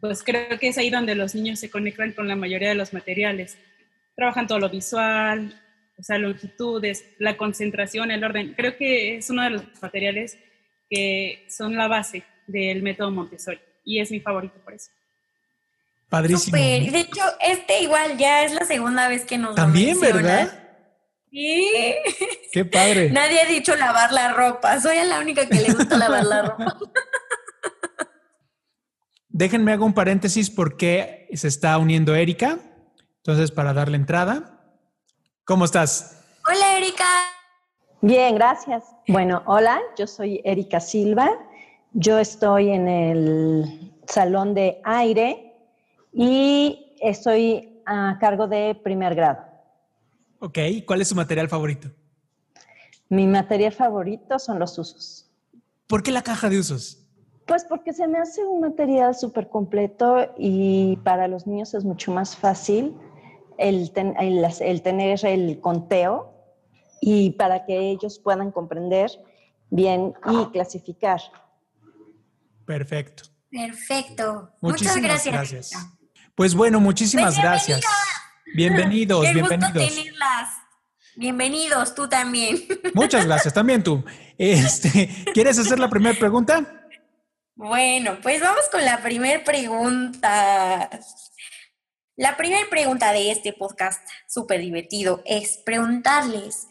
Pues 0.00 0.24
creo 0.24 0.58
que 0.58 0.68
es 0.68 0.78
ahí 0.78 0.90
donde 0.90 1.14
los 1.14 1.34
niños 1.34 1.60
se 1.60 1.70
conectan 1.70 2.12
con 2.12 2.26
la 2.26 2.34
mayoría 2.34 2.70
de 2.70 2.74
los 2.74 2.92
materiales. 2.92 3.56
Trabajan 4.16 4.46
todo 4.46 4.58
lo 4.58 4.68
visual, 4.68 5.60
o 5.96 6.02
sea, 6.02 6.18
longitudes, 6.18 7.04
la 7.18 7.36
concentración, 7.36 8.10
el 8.10 8.24
orden. 8.24 8.54
Creo 8.54 8.76
que 8.76 9.16
es 9.16 9.30
uno 9.30 9.42
de 9.42 9.50
los 9.50 9.62
materiales 9.80 10.36
que 10.90 11.46
son 11.48 11.76
la 11.76 11.86
base 11.86 12.24
del 12.46 12.82
método 12.82 13.10
Montessori 13.10 13.60
y 13.84 14.00
es 14.00 14.10
mi 14.10 14.20
favorito 14.20 14.58
por 14.64 14.74
eso. 14.74 14.90
Padrísimo. 16.08 16.56
De 16.56 17.00
hecho, 17.00 17.22
este 17.40 17.82
igual 17.82 18.16
ya 18.18 18.44
es 18.44 18.52
la 18.52 18.64
segunda 18.64 19.08
vez 19.08 19.24
que 19.24 19.38
nos 19.38 19.54
También, 19.54 19.98
¿verdad? 20.00 20.63
Sí. 21.34 21.96
Qué 22.52 22.64
padre. 22.64 23.10
Nadie 23.10 23.40
ha 23.40 23.46
dicho 23.46 23.74
lavar 23.74 24.12
la 24.12 24.32
ropa. 24.32 24.80
Soy 24.80 24.96
la 25.04 25.18
única 25.18 25.46
que 25.46 25.60
le 25.60 25.72
gusta 25.72 25.98
lavar 25.98 26.24
la 26.24 26.42
ropa. 26.42 26.78
Déjenme 29.28 29.72
hago 29.72 29.84
un 29.84 29.94
paréntesis 29.94 30.48
porque 30.48 31.28
se 31.34 31.48
está 31.48 31.76
uniendo 31.78 32.14
Erika. 32.14 32.58
Entonces, 33.16 33.50
para 33.50 33.72
darle 33.72 33.96
entrada. 33.96 34.60
¿Cómo 35.44 35.64
estás? 35.64 36.24
Hola, 36.48 36.78
Erika. 36.78 37.04
Bien, 38.00 38.36
gracias. 38.36 38.84
Bueno, 39.08 39.42
hola, 39.46 39.80
yo 39.98 40.06
soy 40.06 40.40
Erika 40.44 40.78
Silva. 40.78 41.28
Yo 41.94 42.20
estoy 42.20 42.70
en 42.70 42.86
el 42.86 43.92
salón 44.06 44.54
de 44.54 44.80
aire 44.84 45.52
y 46.12 46.94
estoy 47.00 47.82
a 47.86 48.18
cargo 48.20 48.46
de 48.46 48.78
primer 48.84 49.16
grado. 49.16 49.43
Ok, 50.44 50.58
¿cuál 50.86 51.00
es 51.00 51.08
su 51.08 51.14
material 51.14 51.48
favorito? 51.48 51.88
Mi 53.08 53.26
material 53.26 53.72
favorito 53.72 54.38
son 54.38 54.58
los 54.58 54.78
usos. 54.78 55.30
¿Por 55.86 56.02
qué 56.02 56.10
la 56.10 56.20
caja 56.20 56.50
de 56.50 56.58
usos? 56.58 57.06
Pues 57.46 57.64
porque 57.64 57.94
se 57.94 58.06
me 58.06 58.18
hace 58.18 58.44
un 58.44 58.60
material 58.60 59.14
súper 59.14 59.48
completo 59.48 60.34
y 60.36 60.98
para 60.98 61.28
los 61.28 61.46
niños 61.46 61.72
es 61.72 61.86
mucho 61.86 62.12
más 62.12 62.36
fácil 62.36 62.94
el, 63.56 63.90
el, 63.96 64.82
tener 64.82 65.24
el 65.24 65.60
conteo 65.60 66.34
y 67.00 67.30
para 67.30 67.64
que 67.64 67.78
ellos 67.78 68.18
puedan 68.18 68.50
comprender 68.50 69.10
bien 69.70 70.12
y 70.30 70.44
clasificar. 70.52 71.22
Perfecto. 72.66 73.30
Perfecto. 73.50 74.50
Muchas 74.60 74.98
gracias. 74.98 75.70
Pues 76.34 76.54
bueno, 76.54 76.80
muchísimas 76.80 77.36
pues 77.36 77.42
gracias. 77.42 77.84
Bienvenidos, 78.54 79.26
Qué 79.26 79.32
bienvenidos. 79.32 79.72
Gusto 79.72 79.94
tenerlas. 79.94 80.48
Bienvenidos, 81.16 81.94
tú 81.96 82.08
también. 82.08 82.64
Muchas 82.94 83.26
gracias, 83.26 83.52
también 83.52 83.82
tú. 83.82 84.04
Este, 84.38 85.10
¿Quieres 85.34 85.58
hacer 85.58 85.80
la 85.80 85.90
primera 85.90 86.16
pregunta? 86.16 86.86
Bueno, 87.56 88.18
pues 88.22 88.40
vamos 88.40 88.62
con 88.70 88.84
la 88.84 89.02
primera 89.02 89.42
pregunta. 89.42 90.88
La 92.14 92.36
primera 92.36 92.64
pregunta 92.70 93.10
de 93.10 93.32
este 93.32 93.52
podcast, 93.52 94.08
súper 94.28 94.60
divertido, 94.60 95.20
es 95.24 95.58
preguntarles, 95.66 96.68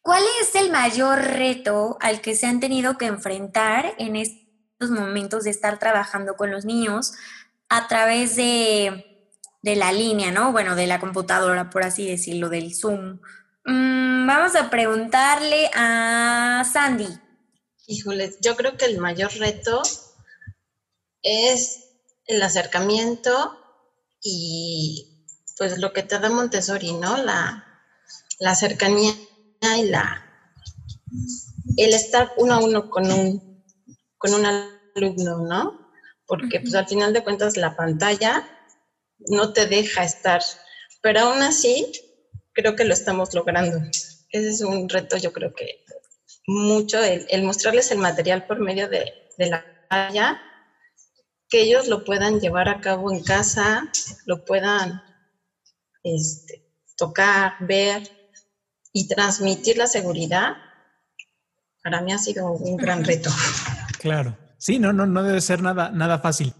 ¿cuál 0.00 0.22
es 0.40 0.54
el 0.54 0.70
mayor 0.70 1.18
reto 1.18 1.98
al 2.00 2.22
que 2.22 2.36
se 2.36 2.46
han 2.46 2.58
tenido 2.58 2.96
que 2.96 3.04
enfrentar 3.04 3.92
en 3.98 4.16
estos 4.16 4.90
momentos 4.90 5.44
de 5.44 5.50
estar 5.50 5.78
trabajando 5.78 6.36
con 6.36 6.50
los 6.50 6.64
niños 6.64 7.12
a 7.68 7.86
través 7.86 8.34
de 8.36 9.07
de 9.68 9.76
la 9.76 9.92
línea, 9.92 10.30
¿no? 10.30 10.52
Bueno, 10.52 10.74
de 10.74 10.86
la 10.86 10.98
computadora, 10.98 11.70
por 11.70 11.82
así 11.82 12.08
decirlo, 12.08 12.48
del 12.48 12.74
Zoom. 12.74 13.20
Mm, 13.64 14.26
vamos 14.26 14.56
a 14.56 14.70
preguntarle 14.70 15.70
a 15.74 16.64
Sandy. 16.70 17.08
Híjole, 17.86 18.34
yo 18.40 18.56
creo 18.56 18.76
que 18.76 18.86
el 18.86 18.98
mayor 18.98 19.32
reto 19.34 19.82
es 21.22 21.84
el 22.26 22.42
acercamiento 22.42 23.58
y 24.22 25.26
pues 25.56 25.78
lo 25.78 25.92
que 25.92 26.02
te 26.02 26.18
da 26.18 26.30
Montessori, 26.30 26.92
¿no? 26.92 27.16
La, 27.16 27.82
la 28.38 28.54
cercanía 28.54 29.12
y 29.76 29.88
la 29.88 30.24
el 31.76 31.94
estar 31.94 32.32
uno 32.36 32.54
a 32.54 32.58
uno 32.58 32.90
con 32.90 33.10
un 33.10 33.64
con 34.16 34.34
un 34.34 34.46
alumno, 34.46 35.38
¿no? 35.38 35.90
Porque 36.26 36.60
pues 36.60 36.74
al 36.74 36.86
final 36.86 37.12
de 37.12 37.22
cuentas 37.24 37.56
la 37.56 37.76
pantalla 37.76 38.46
no 39.18 39.52
te 39.52 39.66
deja 39.66 40.04
estar 40.04 40.42
pero 41.00 41.20
aún 41.20 41.42
así 41.42 41.92
creo 42.52 42.74
que 42.76 42.84
lo 42.84 42.94
estamos 42.94 43.34
logrando. 43.34 43.78
Ese 44.30 44.48
es 44.48 44.60
un 44.60 44.88
reto, 44.88 45.16
yo 45.16 45.32
creo 45.32 45.54
que 45.54 45.84
mucho, 46.46 47.02
el, 47.02 47.42
mostrarles 47.44 47.90
el 47.92 47.98
material 47.98 48.46
por 48.46 48.58
medio 48.58 48.88
de, 48.88 49.12
la 49.38 49.64
pantalla, 49.88 50.40
que 51.48 51.62
ellos 51.62 51.88
lo 51.88 52.04
puedan 52.04 52.40
llevar 52.40 52.68
a 52.68 52.80
cabo 52.80 53.12
en 53.12 53.22
casa, 53.22 53.90
lo 54.26 54.44
puedan 54.44 55.00
este, 56.02 56.64
tocar, 56.96 57.54
ver 57.60 58.02
y 58.92 59.06
transmitir 59.06 59.78
la 59.78 59.86
seguridad, 59.86 60.56
para 61.82 62.00
mí 62.00 62.12
ha 62.12 62.18
sido 62.18 62.50
un 62.50 62.76
gran 62.76 63.04
reto. 63.04 63.30
Claro. 63.98 64.36
Sí, 64.58 64.78
no, 64.78 64.92
no, 64.92 65.06
no 65.06 65.22
debe 65.22 65.40
ser 65.40 65.62
nada, 65.62 65.90
nada 65.90 66.18
fácil. 66.18 66.52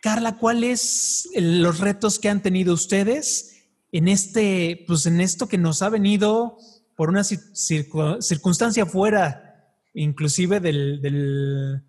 Carla, 0.00 0.36
¿cuáles 0.38 1.28
los 1.34 1.78
retos 1.78 2.18
que 2.18 2.28
han 2.28 2.42
tenido 2.42 2.72
ustedes 2.74 3.66
en 3.92 4.08
este, 4.08 4.84
pues 4.86 5.06
en 5.06 5.20
esto 5.20 5.48
que 5.48 5.58
nos 5.58 5.82
ha 5.82 5.90
venido 5.90 6.56
por 6.96 7.10
una 7.10 7.24
circunstancia 7.24 8.86
fuera, 8.86 9.74
inclusive 9.94 10.60
del, 10.60 11.00
del, 11.02 11.82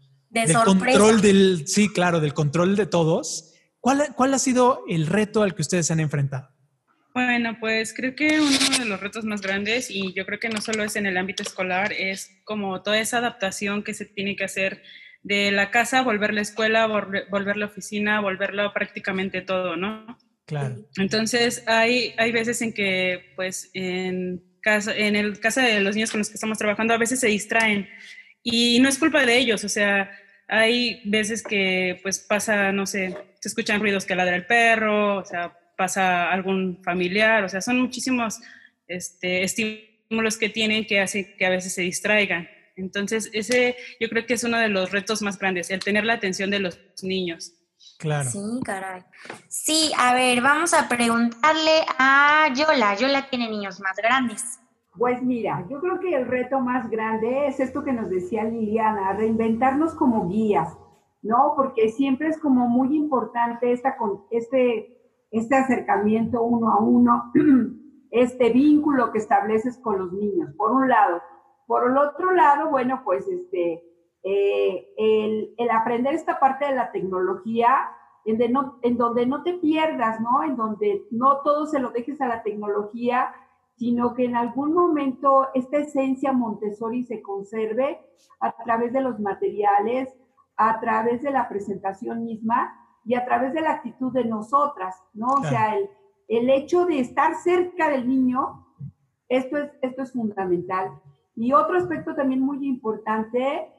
control 0.65 1.21
del, 1.21 1.67
sí, 1.67 1.89
claro, 1.89 2.19
del 2.19 2.33
control 2.33 2.75
de 2.75 2.85
todos? 2.85 3.53
¿Cuál, 3.79 4.13
¿Cuál 4.15 4.33
ha 4.33 4.39
sido 4.39 4.83
el 4.89 5.07
reto 5.07 5.43
al 5.43 5.55
que 5.55 5.61
ustedes 5.61 5.87
se 5.87 5.93
han 5.93 5.99
enfrentado? 5.99 6.49
Bueno, 7.13 7.57
pues 7.59 7.93
creo 7.93 8.15
que 8.15 8.39
uno 8.39 8.77
de 8.79 8.85
los 8.85 8.99
retos 9.01 9.25
más 9.25 9.41
grandes, 9.41 9.89
y 9.89 10.13
yo 10.13 10.25
creo 10.25 10.39
que 10.39 10.49
no 10.49 10.61
solo 10.61 10.83
es 10.83 10.95
en 10.95 11.05
el 11.05 11.17
ámbito 11.17 11.43
escolar, 11.43 11.91
es 11.91 12.31
como 12.45 12.81
toda 12.81 12.99
esa 12.99 13.17
adaptación 13.17 13.83
que 13.83 13.93
se 13.93 14.05
tiene 14.05 14.35
que 14.35 14.45
hacer 14.45 14.81
de 15.23 15.51
la 15.51 15.69
casa, 15.71 16.01
volver 16.01 16.33
la 16.33 16.41
escuela, 16.41 16.87
volver 16.87 17.57
la 17.57 17.67
oficina, 17.67 18.19
volverlo 18.21 18.73
prácticamente 18.73 19.41
todo, 19.41 19.75
¿no? 19.75 20.17
Claro. 20.45 20.77
Entonces, 20.97 21.63
hay, 21.67 22.13
hay 22.17 22.31
veces 22.31 22.61
en 22.61 22.73
que, 22.73 23.33
pues, 23.35 23.69
en, 23.73 24.43
casa, 24.61 24.95
en 24.95 25.15
el 25.15 25.39
caso 25.39 25.61
de 25.61 25.79
los 25.79 25.95
niños 25.95 26.11
con 26.11 26.19
los 26.19 26.29
que 26.29 26.35
estamos 26.35 26.57
trabajando, 26.57 26.93
a 26.93 26.97
veces 26.97 27.19
se 27.19 27.27
distraen 27.27 27.87
y 28.43 28.79
no 28.79 28.89
es 28.89 28.97
culpa 28.97 29.25
de 29.25 29.37
ellos, 29.37 29.63
o 29.63 29.69
sea, 29.69 30.11
hay 30.47 31.01
veces 31.05 31.43
que, 31.43 31.99
pues, 32.03 32.19
pasa, 32.19 32.71
no 32.71 32.85
sé, 32.85 33.15
se 33.39 33.47
escuchan 33.47 33.79
ruidos 33.79 34.05
que 34.05 34.15
ladra 34.15 34.35
el 34.35 34.45
perro, 34.45 35.17
o 35.17 35.25
sea, 35.25 35.57
pasa 35.77 36.31
algún 36.31 36.81
familiar, 36.83 37.43
o 37.43 37.49
sea, 37.49 37.61
son 37.61 37.79
muchísimos 37.79 38.39
este, 38.87 39.43
estímulos 39.43 40.37
que 40.37 40.49
tienen 40.49 40.85
que 40.85 40.99
hacen 40.99 41.35
que 41.37 41.45
a 41.45 41.49
veces 41.49 41.73
se 41.73 41.83
distraigan. 41.83 42.49
Entonces, 42.75 43.29
ese 43.33 43.75
yo 43.99 44.09
creo 44.09 44.25
que 44.25 44.35
es 44.35 44.43
uno 44.43 44.57
de 44.57 44.69
los 44.69 44.91
retos 44.91 45.21
más 45.21 45.37
grandes, 45.37 45.69
el 45.69 45.79
tener 45.79 46.05
la 46.05 46.13
atención 46.13 46.49
de 46.51 46.59
los 46.59 46.79
niños. 47.03 47.53
Claro. 47.97 48.29
Sí, 48.29 48.59
caray. 48.63 49.03
Sí, 49.47 49.91
a 49.97 50.13
ver, 50.13 50.41
vamos 50.41 50.73
a 50.73 50.89
preguntarle 50.89 51.85
a 51.99 52.51
Yola. 52.53 52.95
Yola 52.95 53.29
tiene 53.29 53.49
niños 53.49 53.79
más 53.79 53.95
grandes. 53.97 54.59
Pues 54.97 55.21
mira, 55.21 55.65
yo 55.69 55.79
creo 55.79 55.99
que 55.99 56.15
el 56.15 56.27
reto 56.27 56.59
más 56.59 56.89
grande 56.89 57.47
es 57.47 57.59
esto 57.59 57.83
que 57.83 57.93
nos 57.93 58.09
decía 58.09 58.43
Liliana, 58.43 59.13
reinventarnos 59.13 59.93
como 59.95 60.27
guías, 60.27 60.77
¿no? 61.21 61.53
Porque 61.55 61.89
siempre 61.89 62.27
es 62.27 62.37
como 62.37 62.67
muy 62.67 62.95
importante 62.95 63.71
esta, 63.71 63.95
este, 64.31 64.97
este 65.31 65.55
acercamiento 65.55 66.43
uno 66.43 66.71
a 66.71 66.79
uno, 66.81 67.31
este 68.11 68.49
vínculo 68.49 69.11
que 69.11 69.19
estableces 69.19 69.77
con 69.77 69.97
los 69.97 70.11
niños, 70.11 70.53
por 70.57 70.71
un 70.71 70.89
lado. 70.89 71.21
Por 71.71 71.89
el 71.89 71.97
otro 71.97 72.33
lado, 72.33 72.69
bueno, 72.69 73.01
pues 73.05 73.25
este, 73.29 73.81
eh, 74.23 74.93
el, 74.97 75.69
aprender 75.71 76.13
esta 76.13 76.37
parte 76.37 76.65
de 76.65 76.75
la 76.75 76.91
tecnología, 76.91 77.93
en, 78.25 78.51
no, 78.51 78.77
en 78.81 78.97
donde 78.97 79.25
no 79.25 79.41
te 79.41 79.53
pierdas, 79.53 80.19
¿no? 80.19 80.43
En 80.43 80.57
donde 80.57 81.05
no 81.11 81.37
todo 81.43 81.67
se 81.67 81.79
lo 81.79 81.91
dejes 81.91 82.19
a 82.19 82.27
la 82.27 82.43
tecnología, 82.43 83.33
sino 83.77 84.13
que 84.15 84.25
en 84.25 84.35
algún 84.35 84.73
momento 84.73 85.47
esta 85.53 85.77
esencia 85.77 86.33
Montessori 86.33 87.05
se 87.05 87.21
conserve 87.21 88.01
a 88.41 88.51
través 88.65 88.91
de 88.91 88.99
los 88.99 89.21
materiales, 89.21 90.13
a 90.57 90.77
través 90.81 91.21
de 91.21 91.31
la 91.31 91.47
presentación 91.47 92.25
misma 92.25 92.75
y 93.05 93.15
a 93.15 93.23
través 93.23 93.53
de 93.53 93.61
la 93.61 93.75
actitud 93.75 94.11
de 94.11 94.25
nosotras, 94.25 95.01
¿no? 95.13 95.27
O 95.27 95.43
sea, 95.45 95.77
el, 95.77 95.89
el 96.27 96.49
hecho 96.49 96.85
de 96.85 96.99
estar 96.99 97.35
cerca 97.35 97.87
del 97.87 98.09
niño, 98.09 98.67
esto 99.29 99.57
es, 99.57 99.71
esto 99.81 100.01
es 100.01 100.11
fundamental. 100.11 100.99
Y 101.35 101.53
otro 101.53 101.77
aspecto 101.77 102.13
también 102.15 102.41
muy 102.41 102.65
importante 102.67 103.71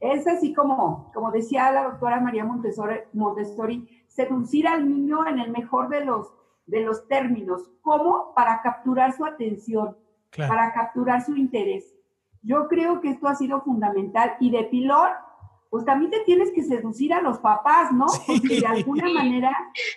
es 0.00 0.26
así 0.26 0.52
como, 0.52 1.10
como 1.14 1.30
decía 1.30 1.72
la 1.72 1.84
doctora 1.84 2.20
María 2.20 2.44
Montessori, 2.44 3.00
Montessori 3.12 3.88
seducir 4.06 4.68
al 4.68 4.88
niño 4.88 5.26
en 5.26 5.38
el 5.38 5.50
mejor 5.50 5.88
de 5.88 6.04
los, 6.04 6.32
de 6.66 6.82
los 6.82 7.06
términos. 7.08 7.70
¿Cómo? 7.82 8.32
Para 8.34 8.62
capturar 8.62 9.12
su 9.12 9.24
atención, 9.24 9.96
para 10.36 10.72
capturar 10.72 11.22
su 11.22 11.36
interés. 11.36 11.94
Yo 12.42 12.68
creo 12.68 13.00
que 13.00 13.10
esto 13.10 13.26
ha 13.26 13.34
sido 13.34 13.62
fundamental. 13.62 14.36
Y 14.40 14.50
de 14.50 14.64
pilón, 14.64 15.08
pues 15.70 15.84
también 15.84 16.10
te 16.10 16.20
tienes 16.20 16.52
que 16.52 16.62
seducir 16.62 17.12
a 17.12 17.22
los 17.22 17.38
papás, 17.38 17.90
¿no? 17.90 18.06
Porque 18.26 18.60
de 18.60 18.66
alguna 18.66 19.08
manera 19.08 19.50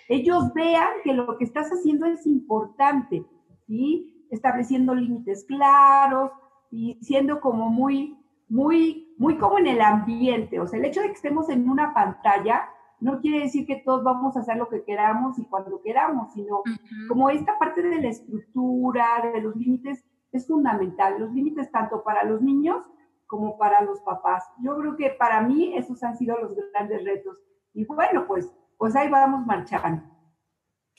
ellos 0.08 0.52
vean 0.54 0.88
que 1.04 1.12
lo 1.12 1.36
que 1.36 1.44
estás 1.44 1.68
haciendo 1.70 2.06
es 2.06 2.26
importante, 2.26 3.24
¿sí? 3.66 4.26
Estableciendo 4.30 4.94
límites 4.94 5.44
claros, 5.44 6.32
y 6.70 6.98
siendo 7.02 7.40
como 7.40 7.70
muy, 7.70 8.18
muy, 8.48 9.14
muy 9.18 9.36
como 9.38 9.58
en 9.58 9.66
el 9.66 9.80
ambiente. 9.80 10.60
O 10.60 10.66
sea, 10.66 10.78
el 10.78 10.86
hecho 10.86 11.00
de 11.00 11.08
que 11.08 11.14
estemos 11.14 11.48
en 11.48 11.68
una 11.68 11.94
pantalla 11.94 12.68
no 13.00 13.20
quiere 13.20 13.40
decir 13.40 13.66
que 13.66 13.76
todos 13.76 14.02
vamos 14.02 14.36
a 14.36 14.40
hacer 14.40 14.56
lo 14.56 14.68
que 14.68 14.84
queramos 14.84 15.38
y 15.38 15.44
cuando 15.46 15.80
queramos, 15.82 16.32
sino 16.32 16.62
como 17.08 17.30
esta 17.30 17.58
parte 17.58 17.82
de 17.82 18.00
la 18.00 18.08
estructura, 18.08 19.06
de 19.32 19.40
los 19.40 19.54
límites, 19.56 20.04
es 20.32 20.46
fundamental. 20.46 21.18
Los 21.18 21.32
límites 21.32 21.70
tanto 21.70 22.02
para 22.02 22.24
los 22.24 22.42
niños 22.42 22.84
como 23.26 23.56
para 23.58 23.82
los 23.82 24.00
papás. 24.00 24.44
Yo 24.62 24.76
creo 24.76 24.96
que 24.96 25.10
para 25.10 25.42
mí 25.42 25.76
esos 25.76 26.02
han 26.02 26.16
sido 26.16 26.36
los 26.38 26.54
grandes 26.72 27.04
retos. 27.04 27.38
Y 27.74 27.84
bueno, 27.84 28.26
pues, 28.26 28.52
pues 28.76 28.96
ahí 28.96 29.08
vamos 29.08 29.46
marchando. 29.46 30.02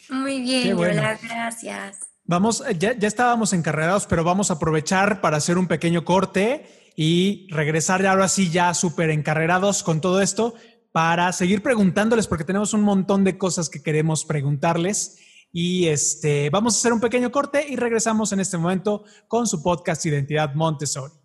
Muy 0.09 0.41
bien, 0.41 0.77
gracias. 0.77 2.08
Vamos, 2.29 2.61
eh, 2.61 2.75
ya, 2.77 2.95
ya 2.95 3.07
estábamos 3.07 3.53
encarregados, 3.53 4.05
pero 4.05 4.23
vamos 4.23 4.51
a 4.51 4.53
aprovechar 4.53 5.19
para 5.19 5.37
hacer 5.37 5.57
un 5.57 5.65
pequeño 5.65 6.05
corte 6.05 6.91
y 6.95 7.47
regresar 7.49 8.05
ahora 8.05 8.27
sí 8.27 8.51
ya 8.51 8.75
súper 8.75 9.09
encarrerados 9.09 9.81
con 9.81 9.99
todo 9.99 10.21
esto 10.21 10.53
para 10.91 11.33
seguir 11.33 11.63
preguntándoles 11.63 12.27
porque 12.27 12.43
tenemos 12.43 12.75
un 12.75 12.81
montón 12.81 13.23
de 13.23 13.39
cosas 13.39 13.67
que 13.67 13.81
queremos 13.81 14.25
preguntarles. 14.25 15.17
Y 15.51 15.87
este, 15.87 16.51
vamos 16.51 16.75
a 16.75 16.77
hacer 16.77 16.93
un 16.93 16.99
pequeño 16.99 17.31
corte 17.31 17.65
y 17.67 17.75
regresamos 17.77 18.31
en 18.31 18.41
este 18.41 18.59
momento 18.59 19.05
con 19.27 19.47
su 19.47 19.63
podcast 19.63 20.05
Identidad 20.05 20.53
Montessori. 20.53 21.15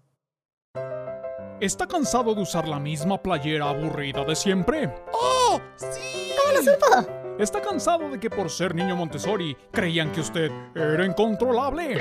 ¿Está 1.61 1.87
cansado 1.87 2.35
de 2.35 2.41
usar 2.41 2.67
la 2.67 2.81
misma 2.81 3.23
playera 3.23 3.69
aburrida 3.69 4.25
de 4.25 4.35
siempre? 4.35 4.87
¡Oh! 5.13 5.61
¡Sí! 5.77 6.31
¿Cómo 6.35 6.53
lo 6.55 6.63
supo? 6.63 7.24
¿Está 7.39 7.61
cansado 7.61 8.09
de 8.11 8.19
que 8.21 8.31
por 8.31 8.49
ser 8.49 8.73
niño 8.75 8.95
Montessori 8.95 9.57
creían 9.73 10.13
que 10.13 10.21
usted 10.21 10.53
era 10.75 11.05
incontrolable? 11.05 11.99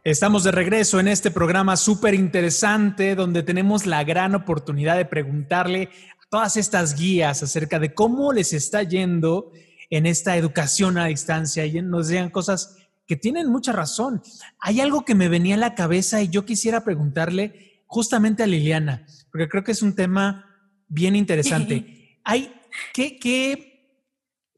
Estamos 0.04 0.44
de 0.44 0.52
regreso 0.52 1.00
en 1.00 1.08
este 1.08 1.30
programa 1.30 1.78
súper 1.78 2.16
interesante 2.16 3.14
donde 3.14 3.44
tenemos 3.44 3.86
la 3.86 4.04
gran 4.04 4.34
oportunidad 4.34 4.98
de 4.98 5.06
preguntarle 5.06 5.90
a 6.20 6.30
todas 6.32 6.58
estas 6.58 6.98
guías 6.98 7.44
acerca 7.44 7.78
de 7.78 7.94
cómo 7.94 8.34
les 8.34 8.54
está 8.54 8.82
yendo 8.82 9.52
en 9.92 10.08
esta 10.08 10.36
educación 10.36 10.98
a 10.98 11.06
distancia 11.06 11.64
y 11.68 11.80
nos 11.80 12.08
digan 12.08 12.32
cosas 12.32 12.76
que 13.06 13.18
tienen 13.18 13.52
mucha 13.52 13.72
razón. 13.72 14.24
Hay 14.60 14.82
algo 14.82 15.06
que 15.06 15.14
me 15.14 15.30
venía 15.30 15.54
a 15.54 15.60
la 15.60 15.76
cabeza 15.76 16.24
y 16.24 16.30
yo 16.30 16.46
quisiera 16.46 16.84
preguntarle 16.84 17.84
justamente 17.86 18.42
a 18.42 18.48
Liliana, 18.48 19.06
porque 19.32 19.48
creo 19.48 19.64
que 19.64 19.74
es 19.74 19.84
un 19.84 19.94
tema 19.94 20.44
bien 20.88 21.16
interesante. 21.16 22.18
Hay, 22.24 22.52
¿qué, 22.96 23.20
qué 23.20 23.73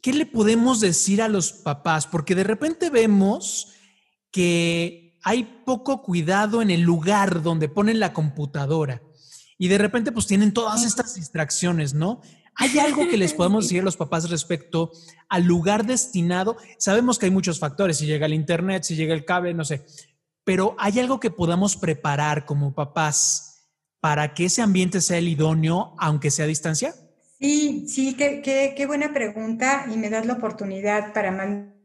¿qué 0.05 0.13
le 0.13 0.27
podemos 0.27 0.81
decir 0.81 1.19
a 1.19 1.27
los 1.27 1.51
papás? 1.51 2.05
Porque 2.05 2.35
de 2.35 2.43
repente 2.43 2.91
vemos 2.91 3.69
que 4.29 5.17
hay 5.23 5.63
poco 5.65 6.03
cuidado 6.03 6.61
en 6.61 6.69
el 6.69 6.81
lugar 6.81 7.41
donde 7.41 7.69
ponen 7.69 7.99
la 7.99 8.13
computadora 8.13 9.01
y 9.57 9.67
de 9.67 9.79
repente 9.79 10.11
pues 10.11 10.27
tienen 10.27 10.53
todas 10.53 10.85
estas 10.85 11.15
distracciones, 11.15 11.95
¿no? 11.95 12.21
¿Hay 12.53 12.77
algo 12.85 13.07
que 13.07 13.17
les 13.17 13.33
podemos 13.33 13.65
decir 13.65 13.81
a 13.81 13.85
los 13.85 13.97
papás 13.97 14.29
respecto 14.29 14.91
al 15.27 15.45
lugar 15.45 15.87
destinado? 15.87 16.55
Sabemos 16.77 17.17
que 17.17 17.25
hay 17.25 17.31
muchos 17.31 17.57
factores, 17.57 17.97
si 17.97 18.05
llega 18.05 18.27
el 18.27 18.35
internet, 18.35 18.83
si 18.83 18.95
llega 18.95 19.15
el 19.15 19.25
cable, 19.25 19.55
no 19.55 19.65
sé, 19.65 19.87
pero 20.43 20.75
¿hay 20.77 20.99
algo 20.99 21.19
que 21.19 21.31
podamos 21.31 21.77
preparar 21.77 22.45
como 22.45 22.75
papás 22.75 23.71
para 23.99 24.35
que 24.35 24.45
ese 24.45 24.61
ambiente 24.61 25.01
sea 25.01 25.17
el 25.17 25.29
idóneo, 25.29 25.95
aunque 25.97 26.29
sea 26.29 26.45
a 26.45 26.49
distancia? 26.49 26.93
Sí, 27.39 27.85
sí, 27.87 28.15
qué, 28.15 28.41
qué, 28.41 28.85
buena 28.85 29.11
pregunta 29.11 29.87
y 29.93 29.97
me 29.97 30.09
das 30.09 30.25
la 30.25 30.33
oportunidad 30.33 31.11
para 31.13 31.31
mandar 31.31 31.75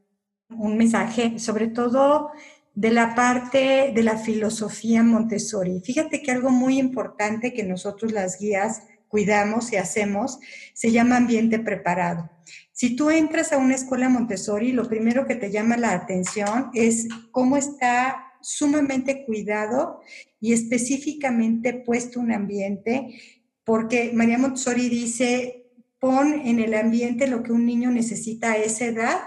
un 0.49 0.77
mensaje, 0.77 1.41
sobre 1.41 1.67
todo 1.67 2.31
de 2.75 2.91
la 2.93 3.17
parte 3.17 3.93
de 3.93 4.03
la 4.05 4.17
filosofía 4.17 5.03
Montessori. 5.03 5.81
Fíjate 5.81 6.23
que 6.23 6.31
algo 6.31 6.51
muy 6.51 6.79
importante 6.79 7.53
que 7.53 7.65
nosotros 7.65 8.13
las 8.13 8.39
guías 8.39 8.85
cuidamos 9.09 9.73
y 9.73 9.77
hacemos 9.77 10.39
se 10.73 10.93
llama 10.93 11.17
ambiente 11.17 11.59
preparado. 11.59 12.31
Si 12.73 12.95
tú 12.95 13.11
entras 13.11 13.53
a 13.53 13.59
una 13.59 13.75
escuela 13.75 14.09
Montessori, 14.09 14.71
lo 14.71 14.89
primero 14.89 15.27
que 15.27 15.35
te 15.35 15.51
llama 15.51 15.77
la 15.77 15.93
atención 15.93 16.71
es 16.75 17.09
cómo 17.33 17.57
está 17.57 18.25
sumamente 18.41 19.27
cuidado 19.27 20.01
y 20.41 20.53
específicamente 20.53 21.75
puesto 21.75 22.21
un 22.21 22.33
ambiente, 22.33 23.40
porque 23.65 24.13
María 24.15 24.39
Montessori 24.39 24.89
dice, 24.89 25.61
pon 25.99 26.33
en 26.45 26.59
el 26.61 26.75
ambiente 26.75 27.27
lo 27.27 27.43
que 27.43 27.53
un 27.53 27.67
niño 27.67 27.91
necesita 27.91 28.53
a 28.53 28.57
esa 28.57 28.87
edad 28.87 29.21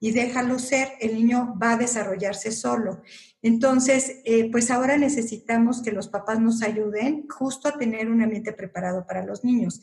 y 0.00 0.10
déjalo 0.10 0.58
ser, 0.58 0.88
el 1.00 1.14
niño 1.14 1.54
va 1.62 1.72
a 1.72 1.76
desarrollarse 1.76 2.52
solo. 2.52 3.02
Entonces, 3.42 4.20
eh, 4.24 4.50
pues 4.50 4.70
ahora 4.70 4.96
necesitamos 4.96 5.82
que 5.82 5.92
los 5.92 6.08
papás 6.08 6.40
nos 6.40 6.62
ayuden 6.62 7.26
justo 7.28 7.68
a 7.68 7.78
tener 7.78 8.10
un 8.10 8.22
ambiente 8.22 8.52
preparado 8.52 9.06
para 9.06 9.24
los 9.24 9.44
niños. 9.44 9.80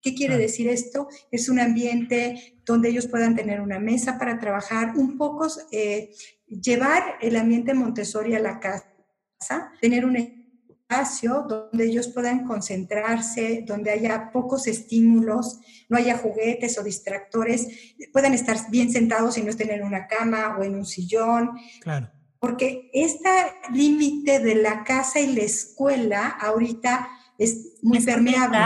¿Qué 0.00 0.14
quiere 0.14 0.38
decir 0.38 0.68
esto? 0.68 1.08
Es 1.30 1.48
un 1.48 1.60
ambiente 1.60 2.58
donde 2.64 2.88
ellos 2.88 3.06
puedan 3.06 3.34
tener 3.34 3.60
una 3.60 3.78
mesa 3.78 4.18
para 4.18 4.38
trabajar, 4.38 4.94
un 4.96 5.18
poco 5.18 5.46
eh, 5.72 6.14
llevar 6.46 7.16
el 7.20 7.36
ambiente 7.36 7.74
Montessori 7.74 8.34
a 8.34 8.40
la 8.40 8.60
casa, 8.60 9.72
tener 9.80 10.04
un 10.04 10.37
espacio 10.88 11.44
donde 11.46 11.84
ellos 11.84 12.08
puedan 12.08 12.46
concentrarse, 12.46 13.62
donde 13.66 13.90
haya 13.90 14.30
pocos 14.32 14.66
estímulos, 14.66 15.60
no 15.88 15.98
haya 15.98 16.16
juguetes 16.16 16.78
o 16.78 16.82
distractores, 16.82 17.68
puedan 18.12 18.32
estar 18.32 18.56
bien 18.70 18.90
sentados 18.90 19.36
y 19.36 19.42
no 19.42 19.50
estén 19.50 19.70
en 19.70 19.84
una 19.84 20.06
cama 20.06 20.56
o 20.58 20.62
en 20.62 20.74
un 20.74 20.86
sillón. 20.86 21.50
Claro. 21.82 22.10
Porque 22.40 22.90
este 22.94 23.28
límite 23.70 24.38
de 24.38 24.54
la 24.54 24.82
casa 24.84 25.20
y 25.20 25.34
la 25.34 25.42
escuela 25.42 26.28
ahorita 26.40 27.08
es 27.36 27.74
muy 27.82 28.00
permeable. 28.00 28.58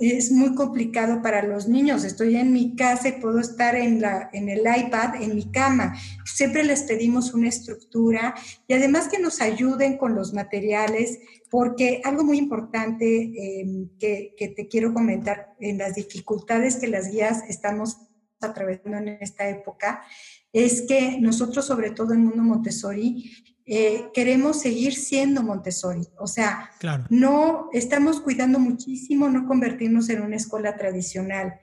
Es 0.00 0.32
muy 0.32 0.54
complicado 0.54 1.20
para 1.20 1.42
los 1.42 1.68
niños. 1.68 2.04
Estoy 2.04 2.36
en 2.36 2.52
mi 2.52 2.74
casa 2.74 3.08
y 3.08 3.20
puedo 3.20 3.38
estar 3.38 3.74
en, 3.74 4.00
la, 4.00 4.30
en 4.32 4.48
el 4.48 4.60
iPad, 4.60 5.20
en 5.20 5.34
mi 5.34 5.50
cama. 5.50 5.94
Siempre 6.24 6.64
les 6.64 6.84
pedimos 6.84 7.34
una 7.34 7.48
estructura 7.48 8.34
y 8.66 8.74
además 8.74 9.08
que 9.08 9.18
nos 9.18 9.40
ayuden 9.40 9.98
con 9.98 10.14
los 10.14 10.32
materiales, 10.32 11.18
porque 11.50 12.00
algo 12.04 12.24
muy 12.24 12.38
importante 12.38 13.60
em, 13.60 13.90
que, 13.98 14.34
que 14.36 14.48
te 14.48 14.68
quiero 14.68 14.94
comentar 14.94 15.54
en 15.60 15.78
las 15.78 15.96
dificultades 15.96 16.76
que 16.76 16.88
las 16.88 17.10
guías 17.10 17.42
estamos 17.48 17.98
atravesando 18.40 18.98
en 18.98 19.08
esta 19.20 19.48
época, 19.48 20.02
es 20.52 20.82
que 20.82 21.18
nosotros, 21.20 21.64
sobre 21.64 21.90
todo 21.90 22.12
en 22.12 22.24
Mundo 22.24 22.42
Montessori, 22.42 23.51
eh, 23.66 24.10
queremos 24.12 24.60
seguir 24.60 24.94
siendo 24.94 25.42
Montessori. 25.42 26.08
O 26.18 26.26
sea, 26.26 26.70
no 27.10 27.68
estamos 27.72 28.20
cuidando 28.20 28.58
muchísimo 28.58 29.28
no 29.28 29.46
convertirnos 29.46 30.08
en 30.08 30.22
una 30.22 30.36
escuela 30.36 30.76
tradicional. 30.76 31.60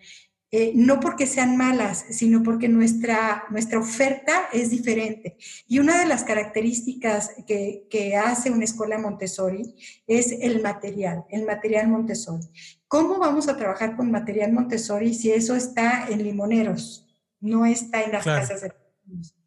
Eh, 0.51 0.71
no 0.73 0.99
porque 0.99 1.27
sean 1.27 1.57
malas, 1.57 2.05
sino 2.09 2.41
porque 2.41 2.67
nuestra, 2.67 3.43
nuestra 3.51 3.77
oferta 3.77 4.49
es 4.51 4.71
diferente. 4.71 5.37
Y 5.67 5.77
una 5.77 5.99
de 5.99 6.07
las 6.07 6.23
características 6.23 7.31
que, 7.45 7.85
que 7.87 8.15
hace 8.15 8.49
una 8.49 8.63
escuela 8.63 8.97
Montessori 8.97 9.75
es 10.07 10.31
el 10.31 10.63
material, 10.63 11.25
el 11.29 11.45
material 11.45 11.87
Montessori. 11.89 12.47
¿Cómo 12.87 13.19
vamos 13.19 13.47
a 13.47 13.57
trabajar 13.57 13.95
con 13.95 14.09
material 14.09 14.51
Montessori 14.51 15.13
si 15.13 15.31
eso 15.31 15.55
está 15.55 16.07
en 16.09 16.23
limoneros, 16.23 17.07
no 17.39 17.67
está 17.67 18.01
en 18.01 18.13
las 18.13 18.25
casas 18.25 18.61
de 18.61 18.73
niños? 19.05 19.38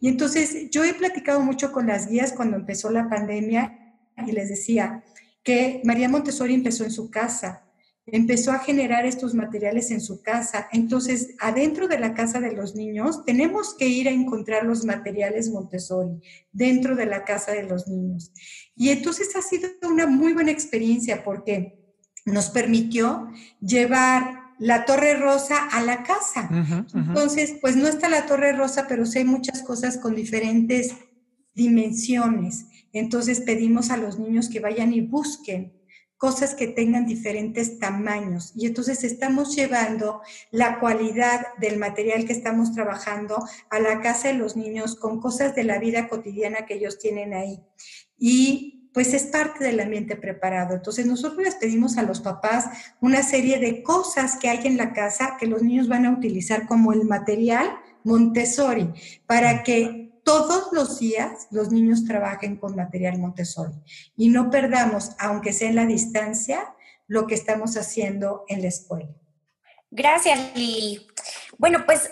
Y 0.00 0.08
entonces 0.08 0.70
yo 0.70 0.84
he 0.84 0.94
platicado 0.94 1.40
mucho 1.40 1.72
con 1.72 1.86
las 1.86 2.08
guías 2.08 2.32
cuando 2.32 2.56
empezó 2.56 2.90
la 2.90 3.08
pandemia 3.08 3.96
y 4.26 4.32
les 4.32 4.48
decía 4.48 5.04
que 5.42 5.80
María 5.84 6.08
Montessori 6.08 6.54
empezó 6.54 6.84
en 6.84 6.90
su 6.90 7.10
casa, 7.10 7.64
empezó 8.06 8.52
a 8.52 8.60
generar 8.60 9.06
estos 9.06 9.34
materiales 9.34 9.90
en 9.90 10.00
su 10.00 10.22
casa. 10.22 10.68
Entonces, 10.72 11.34
adentro 11.40 11.88
de 11.88 11.98
la 11.98 12.14
casa 12.14 12.40
de 12.40 12.52
los 12.52 12.74
niños, 12.74 13.24
tenemos 13.24 13.74
que 13.74 13.86
ir 13.86 14.08
a 14.08 14.12
encontrar 14.12 14.64
los 14.64 14.84
materiales 14.84 15.50
Montessori 15.50 16.20
dentro 16.52 16.96
de 16.96 17.06
la 17.06 17.24
casa 17.24 17.52
de 17.52 17.64
los 17.64 17.88
niños. 17.88 18.32
Y 18.76 18.90
entonces 18.90 19.34
ha 19.36 19.42
sido 19.42 19.68
una 19.82 20.06
muy 20.06 20.32
buena 20.32 20.50
experiencia 20.50 21.24
porque 21.24 21.78
nos 22.24 22.50
permitió 22.50 23.28
llevar 23.60 24.37
la 24.58 24.84
Torre 24.84 25.14
Rosa 25.14 25.68
a 25.70 25.82
la 25.82 26.02
casa. 26.02 26.48
Entonces, 26.94 27.54
pues 27.60 27.76
no 27.76 27.86
está 27.86 28.08
la 28.08 28.26
Torre 28.26 28.52
Rosa, 28.52 28.86
pero 28.88 29.06
sí 29.06 29.18
hay 29.18 29.24
muchas 29.24 29.62
cosas 29.62 29.98
con 29.98 30.14
diferentes 30.14 30.94
dimensiones. 31.54 32.66
Entonces 32.92 33.40
pedimos 33.40 33.90
a 33.90 33.96
los 33.96 34.18
niños 34.18 34.48
que 34.48 34.60
vayan 34.60 34.92
y 34.92 35.00
busquen 35.00 35.78
cosas 36.18 36.54
que 36.54 36.66
tengan 36.66 37.06
diferentes 37.06 37.78
tamaños. 37.78 38.52
Y 38.56 38.66
entonces 38.66 39.04
estamos 39.04 39.54
llevando 39.54 40.20
la 40.50 40.80
cualidad 40.80 41.46
del 41.60 41.78
material 41.78 42.24
que 42.24 42.32
estamos 42.32 42.72
trabajando 42.72 43.44
a 43.70 43.78
la 43.78 44.00
casa 44.00 44.28
de 44.28 44.34
los 44.34 44.56
niños 44.56 44.96
con 44.96 45.20
cosas 45.20 45.54
de 45.54 45.64
la 45.64 45.78
vida 45.78 46.08
cotidiana 46.08 46.66
que 46.66 46.74
ellos 46.74 46.98
tienen 46.98 47.34
ahí. 47.34 47.60
Y 48.18 48.77
pues 48.92 49.14
es 49.14 49.24
parte 49.24 49.64
del 49.64 49.80
ambiente 49.80 50.16
preparado. 50.16 50.74
Entonces 50.74 51.06
nosotros 51.06 51.42
les 51.42 51.54
pedimos 51.54 51.98
a 51.98 52.02
los 52.02 52.20
papás 52.20 52.66
una 53.00 53.22
serie 53.22 53.58
de 53.58 53.82
cosas 53.82 54.36
que 54.36 54.48
hay 54.48 54.66
en 54.66 54.76
la 54.76 54.92
casa 54.92 55.36
que 55.38 55.46
los 55.46 55.62
niños 55.62 55.88
van 55.88 56.06
a 56.06 56.10
utilizar 56.12 56.66
como 56.66 56.92
el 56.92 57.04
material 57.04 57.70
Montessori 58.04 58.92
para 59.26 59.62
que 59.62 60.20
todos 60.24 60.72
los 60.72 60.98
días 60.98 61.48
los 61.50 61.70
niños 61.70 62.04
trabajen 62.04 62.56
con 62.56 62.76
material 62.76 63.18
Montessori 63.18 63.74
y 64.16 64.28
no 64.28 64.50
perdamos, 64.50 65.12
aunque 65.18 65.52
sea 65.52 65.70
en 65.70 65.76
la 65.76 65.86
distancia, 65.86 66.74
lo 67.06 67.26
que 67.26 67.34
estamos 67.34 67.76
haciendo 67.76 68.44
en 68.48 68.60
la 68.62 68.68
escuela. 68.68 69.08
Gracias, 69.90 70.54
Lili. 70.54 71.06
Bueno, 71.56 71.84
pues 71.86 72.10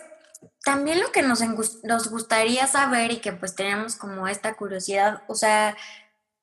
también 0.65 1.01
lo 1.01 1.13
que 1.13 1.23
nos, 1.23 1.43
nos 1.85 2.11
gustaría 2.11 2.67
saber 2.67 3.13
y 3.13 3.19
que 3.19 3.33
pues 3.33 3.55
tenemos 3.55 3.97
como 3.97 4.27
esta 4.27 4.55
curiosidad, 4.55 5.23
o 5.29 5.35
sea, 5.35 5.77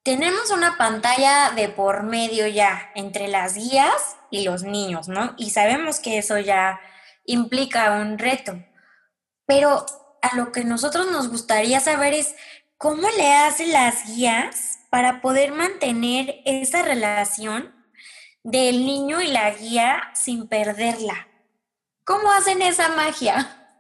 tenemos 0.03 0.51
una 0.51 0.77
pantalla 0.77 1.51
de 1.51 1.69
por 1.69 2.03
medio 2.03 2.45
ya 2.47 2.91
entre 2.93 3.29
las 3.29 3.55
guías 3.55 4.17
y 4.29 4.43
los 4.43 4.63
niños, 4.63 5.07
¿no? 5.07 5.33
Y 5.37 5.51
sabemos 5.51 5.99
que 5.99 6.17
eso 6.17 6.37
ya 6.37 6.79
implica 7.25 7.93
un 7.93 8.17
reto. 8.19 8.61
Pero 9.45 9.85
a 10.21 10.35
lo 10.35 10.51
que 10.51 10.65
nosotros 10.65 11.09
nos 11.09 11.29
gustaría 11.29 11.79
saber 11.79 12.13
es 12.13 12.35
cómo 12.77 13.09
le 13.17 13.33
hacen 13.33 13.71
las 13.71 14.05
guías 14.07 14.79
para 14.89 15.21
poder 15.21 15.53
mantener 15.53 16.41
esa 16.45 16.81
relación 16.81 17.73
del 18.43 18.85
niño 18.85 19.21
y 19.21 19.27
la 19.27 19.51
guía 19.51 20.11
sin 20.13 20.49
perderla. 20.49 21.29
¿Cómo 22.03 22.29
hacen 22.31 22.61
esa 22.61 22.89
magia? 22.89 23.79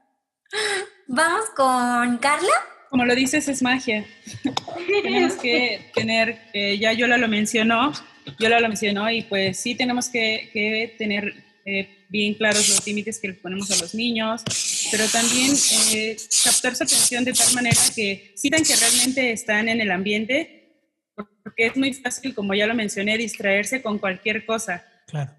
Vamos 1.07 1.49
con 1.49 2.17
Carla 2.19 2.72
como 2.93 3.05
lo 3.05 3.15
dices, 3.15 3.47
es 3.47 3.63
magia. 3.63 4.05
tenemos 5.01 5.33
que 5.33 5.89
tener, 5.95 6.37
eh, 6.53 6.77
ya 6.77 6.93
Yola 6.93 7.17
lo 7.17 7.27
mencionó, 7.27 7.91
Yola 8.37 8.59
lo 8.59 8.67
mencionó, 8.67 9.09
y 9.09 9.23
pues 9.23 9.57
sí 9.57 9.73
tenemos 9.73 10.09
que, 10.09 10.93
tener 10.99 11.33
eh, 11.65 12.05
bien 12.09 12.35
claros 12.35 12.69
los 12.69 12.85
límites 12.85 13.17
que 13.17 13.29
le 13.29 13.33
ponemos 13.33 13.71
a 13.71 13.81
los 13.81 13.95
niños, 13.95 14.43
pero 14.91 15.05
también 15.07 15.55
eh, 15.91 16.15
captar 16.43 16.75
su 16.75 16.83
atención 16.83 17.23
de 17.23 17.33
tal 17.33 17.51
manera 17.55 17.81
que 17.95 18.31
sientan 18.35 18.63
que 18.63 18.75
realmente 18.75 19.31
están 19.31 19.69
en 19.69 19.81
el 19.81 19.89
ambiente, 19.89 20.75
porque 21.15 21.65
es 21.65 21.75
muy 21.75 21.95
fácil, 21.95 22.35
como 22.35 22.53
ya 22.53 22.67
lo 22.67 22.75
mencioné, 22.75 23.17
distraerse 23.17 23.81
con 23.81 23.97
cualquier 23.97 24.45
cosa. 24.45 24.85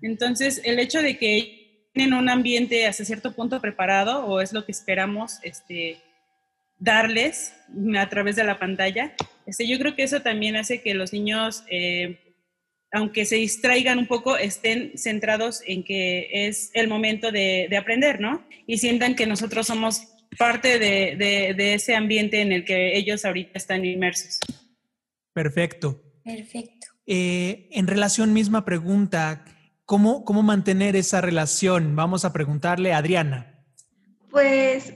Entonces, 0.03 0.61
el 0.65 0.81
hecho 0.81 1.03
de 1.03 1.19
que 1.19 1.89
tienen 1.93 2.15
un 2.15 2.29
ambiente 2.29 2.85
hasta 2.89 3.05
cierto 3.05 3.33
punto 3.33 3.61
preparado, 3.61 4.27
o 4.27 4.41
es 4.41 4.53
lo 4.53 4.67
que 4.67 4.73
esperamos, 4.73 5.39
este, 5.45 6.03
darles 6.79 7.55
a 7.97 8.09
través 8.09 8.37
de 8.37 8.45
la 8.45 8.59
pantalla. 8.59 9.15
Este, 9.47 9.67
yo 9.67 9.79
creo 9.79 9.95
que 9.95 10.03
eso 10.03 10.23
también 10.23 10.57
hace 10.57 10.81
que 10.81 10.95
los 10.95 11.13
niños, 11.13 11.65
eh, 11.71 12.19
aunque 12.93 13.25
se 13.25 13.37
distraigan 13.37 13.99
un 13.99 14.07
poco, 14.07 14.37
estén 14.37 14.93
centrados 14.97 15.63
en 15.67 15.85
que 15.85 16.29
es 16.47 16.71
el 16.75 16.89
momento 16.89 17.31
de, 17.33 17.69
aprender, 17.77 18.21
¿no? 18.21 18.47
Y 18.67 18.79
sientan 18.79 19.15
que 19.15 19.27
nosotros 19.27 19.67
somos 19.67 20.09
parte 20.39 20.79
de, 20.79 21.75
ese 21.75 21.95
ambiente 21.95 22.41
en 22.41 22.53
el 22.53 22.65
que 22.65 22.97
ellos 22.97 23.25
ahorita 23.25 23.59
están 23.59 23.85
inmersos. 23.85 24.41
Perfecto. 25.33 26.01
Perfecto. 26.25 26.87
Eh, 27.07 27.69
en 27.73 27.87
relación, 27.87 28.33
misma 28.33 28.65
pregunta, 28.65 29.45
¿cómo, 29.85 30.25
¿cómo 30.25 30.43
mantener 30.43 30.97
esa 30.97 31.21
relación? 31.21 31.97
Vamos 31.97 32.25
a 32.25 32.33
preguntarle 32.33 32.93
a 32.93 32.99
Adriana. 32.99 33.67
Pues 34.31 34.95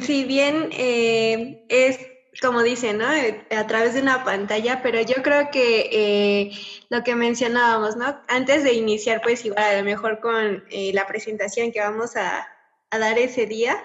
si 0.00 0.24
bien 0.24 0.70
eh, 0.72 1.64
es 1.68 1.98
como 2.40 2.62
dicen, 2.62 2.98
¿no? 2.98 3.12
Eh, 3.12 3.46
a 3.50 3.66
través 3.66 3.94
de 3.94 4.02
una 4.02 4.24
pantalla, 4.24 4.82
pero 4.82 5.00
yo 5.00 5.22
creo 5.22 5.50
que 5.50 5.88
eh, 5.92 6.50
lo 6.90 7.02
que 7.02 7.14
mencionábamos, 7.14 7.96
¿no? 7.96 8.20
Antes 8.28 8.64
de 8.64 8.74
iniciar, 8.74 9.20
pues 9.22 9.44
igual 9.44 9.64
a 9.64 9.78
lo 9.78 9.84
mejor 9.84 10.20
con 10.20 10.64
eh, 10.70 10.92
la 10.92 11.06
presentación 11.06 11.72
que 11.72 11.80
vamos 11.80 12.16
a, 12.16 12.48
dar 12.90 13.18
ese 13.18 13.44
día, 13.44 13.82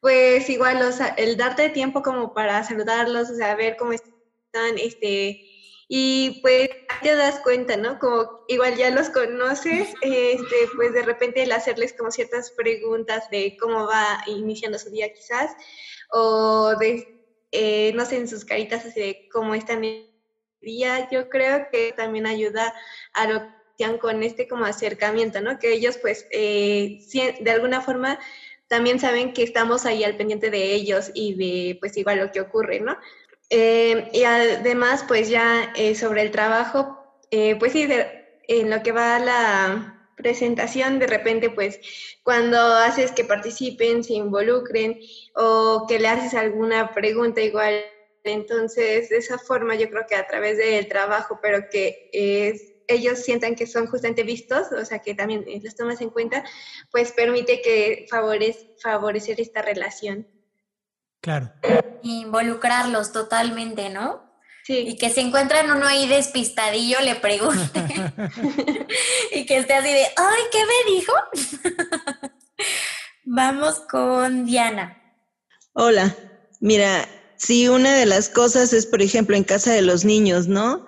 pues 0.00 0.48
igual 0.50 0.92
sea, 0.92 1.08
el 1.18 1.36
darte 1.36 1.68
tiempo 1.70 2.02
como 2.02 2.32
para 2.32 2.62
saludarlos, 2.62 3.30
o 3.30 3.34
sea, 3.34 3.56
ver 3.56 3.76
cómo 3.76 3.92
están, 3.92 4.78
este, 4.78 5.45
y 5.88 6.40
pues 6.42 6.68
te 7.02 7.14
das 7.14 7.40
cuenta, 7.40 7.76
¿no? 7.76 7.98
Como 7.98 8.44
igual 8.48 8.76
ya 8.76 8.90
los 8.90 9.10
conoces, 9.10 9.94
este, 10.02 10.56
pues 10.74 10.92
de 10.92 11.02
repente 11.02 11.42
el 11.42 11.52
hacerles 11.52 11.92
como 11.92 12.10
ciertas 12.10 12.50
preguntas 12.50 13.30
de 13.30 13.56
cómo 13.60 13.86
va 13.86 14.22
iniciando 14.26 14.78
su 14.78 14.90
día 14.90 15.12
quizás, 15.12 15.50
o 16.10 16.74
de 16.78 17.16
eh, 17.52 17.92
no 17.94 18.04
sé, 18.04 18.16
en 18.16 18.28
sus 18.28 18.44
caritas 18.44 18.84
así 18.84 19.00
de 19.00 19.28
cómo 19.32 19.54
están 19.54 19.84
el 19.84 20.10
día, 20.60 21.08
yo 21.10 21.28
creo 21.28 21.68
que 21.70 21.92
también 21.96 22.26
ayuda 22.26 22.74
a 23.14 23.26
lo 23.26 23.40
que 23.78 23.98
con 23.98 24.22
este 24.22 24.48
como 24.48 24.64
acercamiento, 24.64 25.40
¿no? 25.40 25.58
Que 25.58 25.72
ellos 25.72 25.98
pues 25.98 26.26
eh, 26.30 26.98
de 27.40 27.50
alguna 27.50 27.80
forma 27.80 28.18
también 28.68 28.98
saben 28.98 29.32
que 29.32 29.42
estamos 29.42 29.86
ahí 29.86 30.02
al 30.02 30.16
pendiente 30.16 30.50
de 30.50 30.74
ellos 30.74 31.10
y 31.14 31.34
de 31.34 31.78
pues 31.78 31.96
igual 31.96 32.18
lo 32.18 32.32
que 32.32 32.40
ocurre, 32.40 32.80
¿no? 32.80 32.96
Eh, 33.50 34.08
y 34.12 34.24
además 34.24 35.04
pues 35.06 35.28
ya 35.28 35.72
sobre 35.94 36.22
el 36.22 36.30
trabajo, 36.30 36.98
pues 37.58 37.72
sí, 37.72 37.88
en 38.48 38.70
lo 38.70 38.82
que 38.82 38.92
va 38.92 39.18
la 39.18 39.92
presentación, 40.16 40.98
de 40.98 41.06
repente, 41.06 41.50
pues, 41.50 41.78
cuando 42.22 42.58
haces 42.58 43.12
que 43.12 43.24
participen, 43.24 44.02
se 44.02 44.14
involucren 44.14 44.98
o 45.34 45.84
que 45.86 45.98
le 45.98 46.08
haces 46.08 46.34
alguna 46.34 46.92
pregunta 46.94 47.42
igual. 47.42 47.84
Entonces, 48.24 49.08
de 49.10 49.18
esa 49.18 49.38
forma 49.38 49.76
yo 49.76 49.88
creo 49.90 50.04
que 50.08 50.16
a 50.16 50.26
través 50.26 50.56
del 50.56 50.88
trabajo, 50.88 51.38
pero 51.42 51.60
que 51.70 52.08
ellos 52.88 53.18
sientan 53.20 53.54
que 53.54 53.66
son 53.66 53.86
justamente 53.86 54.22
vistos, 54.22 54.72
o 54.72 54.84
sea, 54.84 55.00
que 55.00 55.14
también 55.14 55.44
los 55.62 55.74
tomas 55.76 56.00
en 56.00 56.10
cuenta, 56.10 56.42
pues 56.90 57.12
permite 57.12 57.60
que 57.62 58.06
favorece, 58.10 58.74
favorecer 58.82 59.40
esta 59.40 59.62
relación. 59.62 60.26
Claro. 61.20 61.52
Involucrarlos 62.02 63.12
totalmente, 63.12 63.90
¿no? 63.90 64.26
Y 64.68 64.96
que 64.96 65.10
se 65.10 65.20
encuentran 65.20 65.70
uno 65.70 65.86
ahí 65.86 66.08
despistadillo, 66.08 67.00
le 67.00 67.14
pregunte. 67.16 67.80
y 69.32 69.46
que 69.46 69.58
esté 69.58 69.74
así 69.74 69.92
de, 69.92 70.06
ay, 70.16 70.42
¿qué 70.50 70.58
me 70.58 70.94
dijo? 70.94 71.12
Vamos 73.24 73.80
con 73.90 74.44
Diana. 74.44 75.00
Hola, 75.72 76.16
mira, 76.60 77.08
sí, 77.36 77.68
una 77.68 77.94
de 77.94 78.06
las 78.06 78.28
cosas 78.28 78.72
es, 78.72 78.86
por 78.86 79.02
ejemplo, 79.02 79.36
en 79.36 79.44
casa 79.44 79.72
de 79.72 79.82
los 79.82 80.04
niños, 80.04 80.48
¿no? 80.48 80.86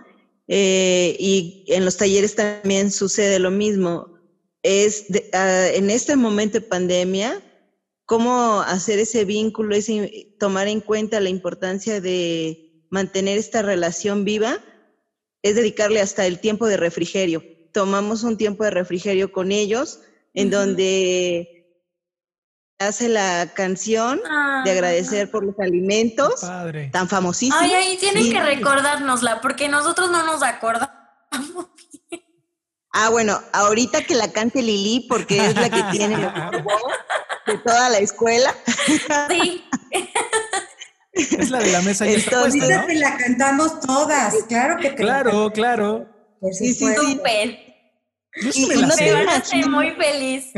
Eh, 0.48 1.14
y 1.20 1.64
en 1.68 1.84
los 1.84 1.98
talleres 1.98 2.34
también 2.34 2.90
sucede 2.90 3.38
lo 3.38 3.50
mismo. 3.50 4.18
Es 4.62 5.06
ah, 5.34 5.68
en 5.72 5.90
este 5.90 6.16
momento 6.16 6.58
de 6.58 6.66
pandemia, 6.66 7.40
cómo 8.08 8.62
hacer 8.62 8.98
ese 9.00 9.26
vínculo, 9.26 9.76
ese, 9.76 10.34
tomar 10.40 10.66
en 10.66 10.80
cuenta 10.80 11.20
la 11.20 11.28
importancia 11.28 12.00
de 12.00 12.86
mantener 12.88 13.36
esta 13.36 13.60
relación 13.60 14.24
viva 14.24 14.60
es 15.42 15.54
dedicarle 15.54 16.00
hasta 16.00 16.24
el 16.24 16.40
tiempo 16.40 16.66
de 16.66 16.78
refrigerio. 16.78 17.44
Tomamos 17.70 18.22
un 18.22 18.38
tiempo 18.38 18.64
de 18.64 18.70
refrigerio 18.70 19.30
con 19.30 19.52
ellos 19.52 20.00
en 20.32 20.48
donde 20.48 21.84
hace 22.78 23.10
la 23.10 23.52
canción 23.54 24.20
de 24.20 24.30
ah. 24.30 24.64
agradecer 24.64 25.30
por 25.30 25.44
los 25.44 25.58
alimentos 25.60 26.40
tan 26.90 27.10
famosísimos. 27.10 27.60
Ay, 27.60 27.74
ahí 27.74 27.98
tienen 27.98 28.32
que 28.32 28.40
recordárnosla 28.40 29.42
porque 29.42 29.68
nosotros 29.68 30.10
no 30.10 30.24
nos 30.24 30.42
acordamos. 30.42 30.96
Ah, 32.90 33.10
bueno, 33.10 33.38
ahorita 33.52 34.02
que 34.04 34.14
la 34.14 34.32
cante 34.32 34.62
Lili 34.62 35.06
porque 35.10 35.36
es 35.44 35.54
la 35.56 35.68
que 35.68 35.82
tiene 35.92 36.16
de 37.48 37.58
toda 37.58 37.88
la 37.90 37.98
escuela. 37.98 38.54
Sí. 39.28 39.64
Es 41.12 41.50
la 41.50 41.58
de 41.58 41.72
la 41.72 41.82
mesa 41.82 42.06
y 42.06 42.14
está 42.14 42.42
puesta, 42.42 42.80
¿no? 42.80 42.86
te 42.86 42.94
la 42.94 43.16
cantamos 43.16 43.80
todas, 43.80 44.34
claro 44.48 44.76
que 44.80 44.90
te 44.90 44.96
Claro, 44.96 45.50
claro. 45.52 46.08
Por 46.40 46.54
sí, 46.54 46.72
sí, 46.72 46.94
súper. 46.94 47.58
Y, 48.54 48.66
me, 48.66 48.76
no 48.76 48.94
te 48.94 49.66
muy 49.68 49.90
feliz. 49.92 50.52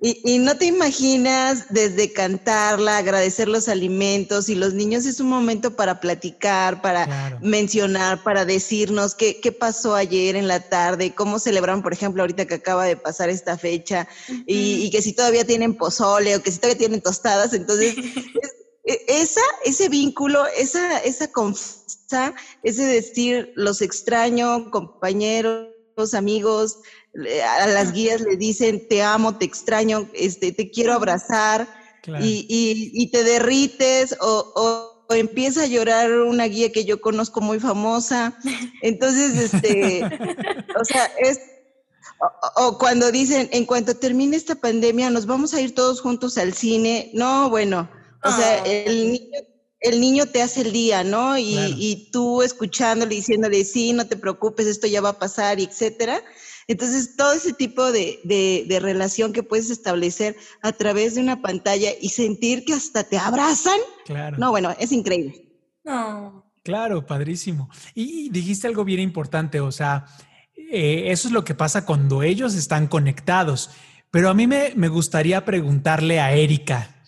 Y, 0.00 0.20
y, 0.24 0.38
no 0.38 0.56
te 0.56 0.66
imaginas 0.66 1.66
desde 1.70 2.12
cantarla, 2.12 2.98
agradecer 2.98 3.48
los 3.48 3.68
alimentos 3.68 4.48
y 4.48 4.54
los 4.54 4.72
niños 4.72 5.06
es 5.06 5.18
un 5.18 5.28
momento 5.28 5.74
para 5.74 5.98
platicar, 5.98 6.80
para 6.80 7.40
mencionar, 7.42 8.22
para 8.22 8.44
decirnos 8.44 9.16
qué, 9.16 9.40
qué, 9.40 9.50
pasó 9.50 9.96
ayer 9.96 10.36
en 10.36 10.46
la 10.46 10.60
tarde, 10.68 11.16
cómo 11.16 11.40
celebraron, 11.40 11.82
por 11.82 11.92
ejemplo, 11.92 12.22
ahorita 12.22 12.46
que 12.46 12.54
acaba 12.54 12.84
de 12.84 12.96
pasar 12.96 13.28
esta 13.28 13.58
fecha 13.58 14.06
y, 14.46 14.84
y, 14.84 14.90
que 14.90 15.02
si 15.02 15.14
todavía 15.14 15.44
tienen 15.44 15.76
pozole 15.76 16.36
o 16.36 16.42
que 16.42 16.52
si 16.52 16.58
todavía 16.58 16.78
tienen 16.78 17.00
tostadas. 17.00 17.52
Entonces, 17.52 17.96
es, 18.84 18.94
e, 18.94 19.04
esa, 19.08 19.42
ese 19.64 19.88
vínculo, 19.88 20.46
esa, 20.56 20.98
esa 20.98 21.32
confianza, 21.32 22.36
ese 22.62 22.84
decir, 22.84 23.52
los 23.56 23.82
extraño, 23.82 24.70
compañeros, 24.70 25.74
amigos, 26.14 26.78
a 27.60 27.66
las 27.66 27.92
guías 27.92 28.20
le 28.20 28.36
dicen, 28.36 28.86
te 28.88 29.02
amo, 29.02 29.36
te 29.36 29.44
extraño, 29.44 30.08
este, 30.14 30.52
te 30.52 30.70
quiero 30.70 30.92
abrazar, 30.92 31.68
y, 32.20 32.90
y, 32.94 33.10
te 33.10 33.22
derrites, 33.22 34.16
o, 34.20 34.52
o, 35.08 35.14
empieza 35.14 35.64
a 35.64 35.66
llorar 35.66 36.10
una 36.10 36.44
guía 36.44 36.72
que 36.72 36.86
yo 36.86 37.00
conozco 37.00 37.40
muy 37.42 37.60
famosa. 37.60 38.38
Entonces, 38.82 39.52
este, 39.52 40.02
o 40.80 40.84
sea, 40.84 41.04
es 41.18 41.38
o, 42.56 42.78
cuando 42.78 43.12
dicen, 43.12 43.48
en 43.52 43.64
cuanto 43.64 43.94
termine 43.96 44.36
esta 44.36 44.56
pandemia, 44.56 45.10
nos 45.10 45.26
vamos 45.26 45.54
a 45.54 45.60
ir 45.60 45.74
todos 45.74 46.00
juntos 46.00 46.36
al 46.38 46.52
cine. 46.52 47.10
No, 47.14 47.48
bueno, 47.50 47.88
o 48.24 48.30
sea, 48.30 48.64
el 48.64 49.12
niño, 49.12 49.38
el 49.80 50.00
niño 50.00 50.26
te 50.26 50.42
hace 50.42 50.62
el 50.62 50.72
día, 50.72 51.04
¿no? 51.04 51.38
Y, 51.38 51.56
y, 51.76 52.10
tú 52.10 52.42
escuchándole, 52.42 53.14
diciéndole, 53.14 53.64
sí, 53.64 53.92
no 53.92 54.06
te 54.06 54.16
preocupes, 54.16 54.66
esto 54.66 54.86
ya 54.86 55.00
va 55.00 55.10
a 55.10 55.18
pasar, 55.18 55.60
y 55.60 55.64
etcétera. 55.64 56.22
Entonces, 56.68 57.16
todo 57.16 57.32
ese 57.32 57.54
tipo 57.54 57.90
de, 57.90 58.20
de, 58.24 58.66
de, 58.68 58.78
relación 58.78 59.32
que 59.32 59.42
puedes 59.42 59.70
establecer 59.70 60.36
a 60.60 60.72
través 60.72 61.14
de 61.14 61.22
una 61.22 61.40
pantalla 61.40 61.90
y 61.98 62.10
sentir 62.10 62.66
que 62.66 62.74
hasta 62.74 63.04
te 63.04 63.16
abrazan. 63.16 63.80
Claro. 64.04 64.36
No, 64.36 64.50
bueno, 64.50 64.74
es 64.78 64.92
increíble. 64.92 65.48
No. 65.82 66.52
Claro, 66.62 67.06
padrísimo. 67.06 67.70
Y 67.94 68.28
dijiste 68.28 68.66
algo 68.66 68.84
bien 68.84 69.00
importante, 69.00 69.60
o 69.60 69.72
sea, 69.72 70.04
eh, 70.70 71.04
eso 71.06 71.28
es 71.28 71.32
lo 71.32 71.42
que 71.42 71.54
pasa 71.54 71.86
cuando 71.86 72.22
ellos 72.22 72.54
están 72.54 72.86
conectados. 72.86 73.70
Pero 74.10 74.28
a 74.28 74.34
mí 74.34 74.46
me, 74.46 74.72
me 74.76 74.88
gustaría 74.88 75.46
preguntarle 75.46 76.20
a 76.20 76.32
Erika, 76.32 77.02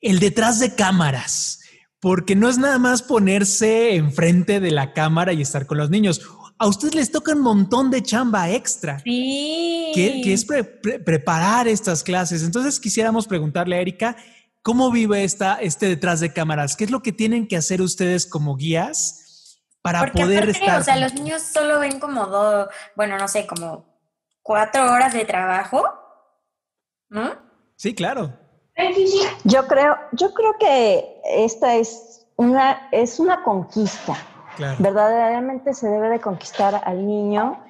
el 0.00 0.20
detrás 0.20 0.58
de 0.58 0.74
cámaras, 0.74 1.60
porque 2.00 2.34
no 2.34 2.48
es 2.48 2.56
nada 2.56 2.78
más 2.78 3.02
ponerse 3.02 3.94
enfrente 3.94 4.58
de 4.58 4.70
la 4.70 4.94
cámara 4.94 5.34
y 5.34 5.42
estar 5.42 5.66
con 5.66 5.76
los 5.76 5.90
niños. 5.90 6.22
A 6.62 6.68
ustedes 6.68 6.94
les 6.94 7.10
toca 7.10 7.32
un 7.32 7.40
montón 7.40 7.90
de 7.90 8.04
chamba 8.04 8.48
extra. 8.48 9.00
Sí. 9.00 9.90
Que, 9.96 10.32
es 10.32 10.44
preparar 10.44 11.66
estas 11.66 12.04
clases. 12.04 12.44
Entonces 12.44 12.78
quisiéramos 12.78 13.26
preguntarle 13.26 13.74
a 13.74 13.80
Erika, 13.80 14.16
¿cómo 14.62 14.92
vive 14.92 15.24
esta, 15.24 15.56
este 15.56 15.86
detrás 15.86 16.20
de 16.20 16.32
cámaras? 16.32 16.76
¿Qué 16.76 16.84
es 16.84 16.92
lo 16.92 17.02
que 17.02 17.10
tienen 17.10 17.48
que 17.48 17.56
hacer 17.56 17.82
ustedes 17.82 18.26
como 18.26 18.54
guías 18.54 19.58
para 19.82 20.12
poder 20.12 20.50
estar? 20.50 20.82
O 20.82 20.84
sea, 20.84 20.98
los 20.98 21.14
niños 21.14 21.42
solo 21.42 21.80
ven 21.80 21.98
como 21.98 22.26
dos, 22.28 22.68
bueno, 22.94 23.18
no 23.18 23.26
sé, 23.26 23.44
como 23.44 23.84
cuatro 24.40 24.84
horas 24.84 25.12
de 25.14 25.24
trabajo, 25.24 25.82
¿no? 27.08 27.32
Sí, 27.74 27.92
claro. 27.92 28.38
Yo 29.42 29.66
creo, 29.66 29.96
yo 30.12 30.32
creo 30.32 30.54
que 30.60 31.22
esta 31.24 31.74
es 31.74 32.24
una, 32.36 32.88
es 32.92 33.18
una 33.18 33.42
conquista. 33.42 34.16
Verdaderamente 34.78 35.74
se 35.74 35.88
debe 35.88 36.08
de 36.08 36.20
conquistar 36.20 36.80
al 36.84 37.06
niño 37.06 37.62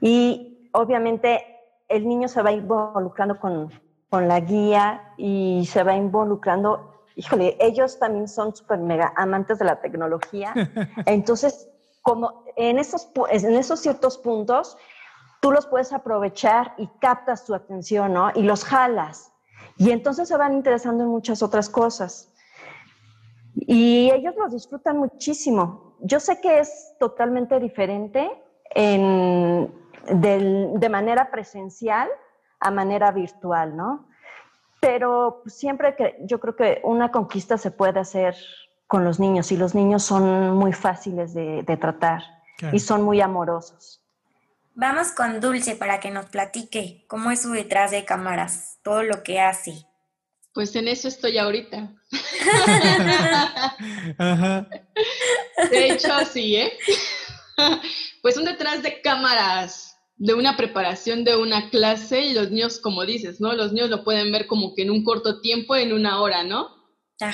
y 0.00 0.70
obviamente 0.72 1.44
el 1.88 2.06
niño 2.06 2.28
se 2.28 2.42
va 2.42 2.52
involucrando 2.52 3.38
con, 3.40 3.72
con 4.10 4.28
la 4.28 4.40
guía 4.40 5.14
y 5.16 5.66
se 5.66 5.82
va 5.82 5.94
involucrando. 5.94 7.04
Híjole, 7.16 7.56
ellos 7.60 7.98
también 7.98 8.28
son 8.28 8.54
súper 8.54 8.78
mega 8.78 9.12
amantes 9.16 9.58
de 9.58 9.64
la 9.64 9.80
tecnología. 9.80 10.52
Entonces, 11.06 11.68
como 12.02 12.44
en 12.56 12.78
esos, 12.78 13.10
en 13.30 13.54
esos 13.54 13.80
ciertos 13.80 14.18
puntos, 14.18 14.76
tú 15.40 15.52
los 15.52 15.66
puedes 15.66 15.92
aprovechar 15.92 16.74
y 16.78 16.88
captas 17.00 17.44
tu 17.44 17.54
atención, 17.54 18.12
¿no? 18.12 18.30
Y 18.34 18.42
los 18.42 18.64
jalas. 18.64 19.32
Y 19.76 19.90
entonces 19.90 20.26
se 20.26 20.36
van 20.36 20.54
interesando 20.54 21.04
en 21.04 21.10
muchas 21.10 21.42
otras 21.42 21.68
cosas. 21.68 22.32
Y 23.54 24.10
ellos 24.10 24.34
los 24.36 24.52
disfrutan 24.52 24.98
muchísimo. 24.98 25.87
Yo 26.00 26.20
sé 26.20 26.40
que 26.40 26.60
es 26.60 26.94
totalmente 26.98 27.58
diferente 27.58 28.30
en, 28.70 29.72
de, 30.10 30.88
manera 30.88 31.30
presencial 31.30 32.08
a 32.60 32.70
manera 32.70 33.10
virtual, 33.12 33.76
¿no? 33.76 34.08
Pero 34.80 35.42
siempre 35.46 35.96
que 35.96 36.16
yo 36.20 36.40
creo 36.40 36.56
que 36.56 36.80
una 36.84 37.10
conquista 37.10 37.58
se 37.58 37.70
puede 37.70 38.00
hacer 38.00 38.36
con 38.86 39.04
los 39.04 39.20
niños 39.20 39.52
y 39.52 39.56
los 39.56 39.74
niños 39.74 40.02
son 40.02 40.54
muy 40.54 40.72
fáciles 40.72 41.34
de, 41.34 41.78
tratar 41.80 42.22
y 42.72 42.78
son 42.80 43.02
muy 43.02 43.20
amorosos. 43.20 44.02
Vamos 44.74 45.10
con 45.10 45.40
Dulce 45.40 45.74
para 45.74 45.98
que 45.98 46.10
nos 46.10 46.26
platique 46.26 47.04
cómo 47.08 47.32
es 47.32 47.42
su 47.42 47.50
detrás 47.50 47.90
de 47.90 48.04
cámaras, 48.04 48.78
todo 48.82 49.02
lo 49.02 49.24
que 49.24 49.40
hace. 49.40 49.72
Pues 50.58 50.74
en 50.74 50.88
eso 50.88 51.06
estoy 51.06 51.38
ahorita. 51.38 51.94
De 55.70 55.88
hecho, 55.88 56.08
sí, 56.32 56.56
¿eh? 56.56 56.72
Pues 58.22 58.36
un 58.36 58.44
detrás 58.44 58.82
de 58.82 59.00
cámaras 59.00 59.96
de 60.16 60.34
una 60.34 60.56
preparación 60.56 61.22
de 61.22 61.36
una 61.36 61.70
clase 61.70 62.22
y 62.22 62.34
los 62.34 62.50
niños, 62.50 62.80
como 62.80 63.06
dices, 63.06 63.40
¿no? 63.40 63.52
Los 63.52 63.72
niños 63.72 63.88
lo 63.88 64.02
pueden 64.02 64.32
ver 64.32 64.48
como 64.48 64.74
que 64.74 64.82
en 64.82 64.90
un 64.90 65.04
corto 65.04 65.40
tiempo, 65.40 65.76
en 65.76 65.92
una 65.92 66.20
hora, 66.20 66.42
¿no? 66.42 66.74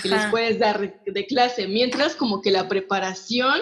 Que 0.02 0.10
les 0.10 0.26
puedes 0.26 0.58
dar 0.58 1.02
de 1.06 1.26
clase. 1.26 1.66
Mientras 1.66 2.16
como 2.16 2.42
que 2.42 2.50
la 2.50 2.68
preparación, 2.68 3.58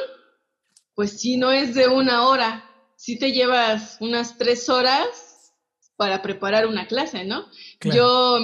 pues 0.97 1.21
sí, 1.21 1.37
no 1.37 1.53
es 1.53 1.77
de 1.77 1.87
una 1.87 2.27
hora. 2.27 2.69
Sí 2.97 3.17
te 3.17 3.31
llevas 3.31 3.97
unas 4.01 4.39
tres 4.39 4.69
horas 4.69 5.53
para 5.95 6.21
preparar 6.21 6.67
una 6.67 6.89
clase, 6.89 7.25
¿no? 7.25 7.47
Yo 7.81 8.41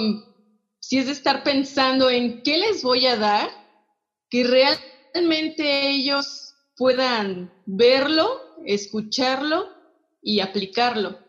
sí 0.89 0.97
es 0.97 1.05
de 1.05 1.11
estar 1.11 1.43
pensando 1.43 2.09
en 2.09 2.41
qué 2.41 2.57
les 2.57 2.81
voy 2.81 3.05
a 3.05 3.15
dar, 3.15 3.47
que 4.27 4.43
realmente 4.43 5.87
ellos 5.87 6.55
puedan 6.75 7.53
verlo, 7.67 8.27
escucharlo 8.65 9.67
y 10.19 10.39
aplicarlo. 10.39 11.19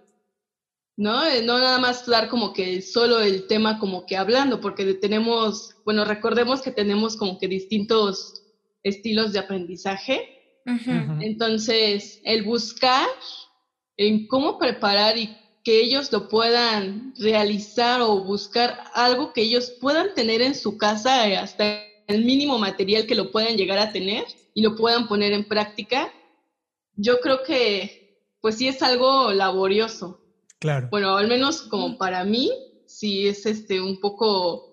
¿No? 0.96 1.27
Eh, 1.27 1.42
no 1.42 1.59
nada 1.59 1.79
más 1.79 2.07
dar 2.07 2.31
como 2.31 2.55
que 2.55 2.81
solo 2.81 3.20
el 3.20 3.46
tema 3.49 3.79
como 3.79 4.07
que 4.07 4.16
hablando, 4.16 4.62
porque 4.62 4.94
tenemos, 4.94 5.77
bueno, 5.85 6.07
recordemos 6.07 6.62
que 6.62 6.70
tenemos 6.70 7.14
como 7.18 7.38
que 7.38 7.46
distintos 7.46 8.42
estilos 8.83 9.35
de 9.35 9.40
aprendizaje. 9.40 10.38
Entonces, 11.20 12.23
el 12.25 12.44
buscar 12.44 13.09
en 13.99 14.27
cómo 14.27 14.59
preparar 14.59 15.18
y 15.18 15.37
que 15.62 15.81
ellos 15.81 16.11
lo 16.12 16.29
puedan 16.29 17.14
realizar 17.18 18.01
o 18.01 18.25
buscar 18.25 18.85
algo 18.94 19.33
que 19.33 19.42
ellos 19.42 19.73
puedan 19.81 20.14
tener 20.14 20.40
en 20.40 20.55
su 20.55 20.79
casa, 20.79 21.29
eh, 21.29 21.37
hasta 21.37 21.85
el 22.07 22.25
mínimo 22.25 22.59
material 22.59 23.07
que 23.07 23.14
lo 23.14 23.31
puedan 23.31 23.57
llegar 23.57 23.79
a 23.79 23.92
tener 23.92 24.25
y 24.55 24.62
lo 24.62 24.75
puedan 24.75 25.07
poner 25.07 25.33
en 25.33 25.46
práctica, 25.46 26.12
yo 26.96 27.20
creo 27.20 27.42
que 27.44 28.01
pues 28.40 28.57
sí 28.57 28.68
es 28.68 28.83
algo 28.83 29.33
laborioso. 29.33 30.20
Claro. 30.59 30.88
Bueno, 30.90 31.16
al 31.16 31.29
menos 31.29 31.62
como 31.62 31.99
para 31.99 32.25
mí, 32.25 32.51
sí 32.87 33.29
es 33.29 33.46
este 33.46 33.81
un 33.81 34.01
poco 34.01 34.70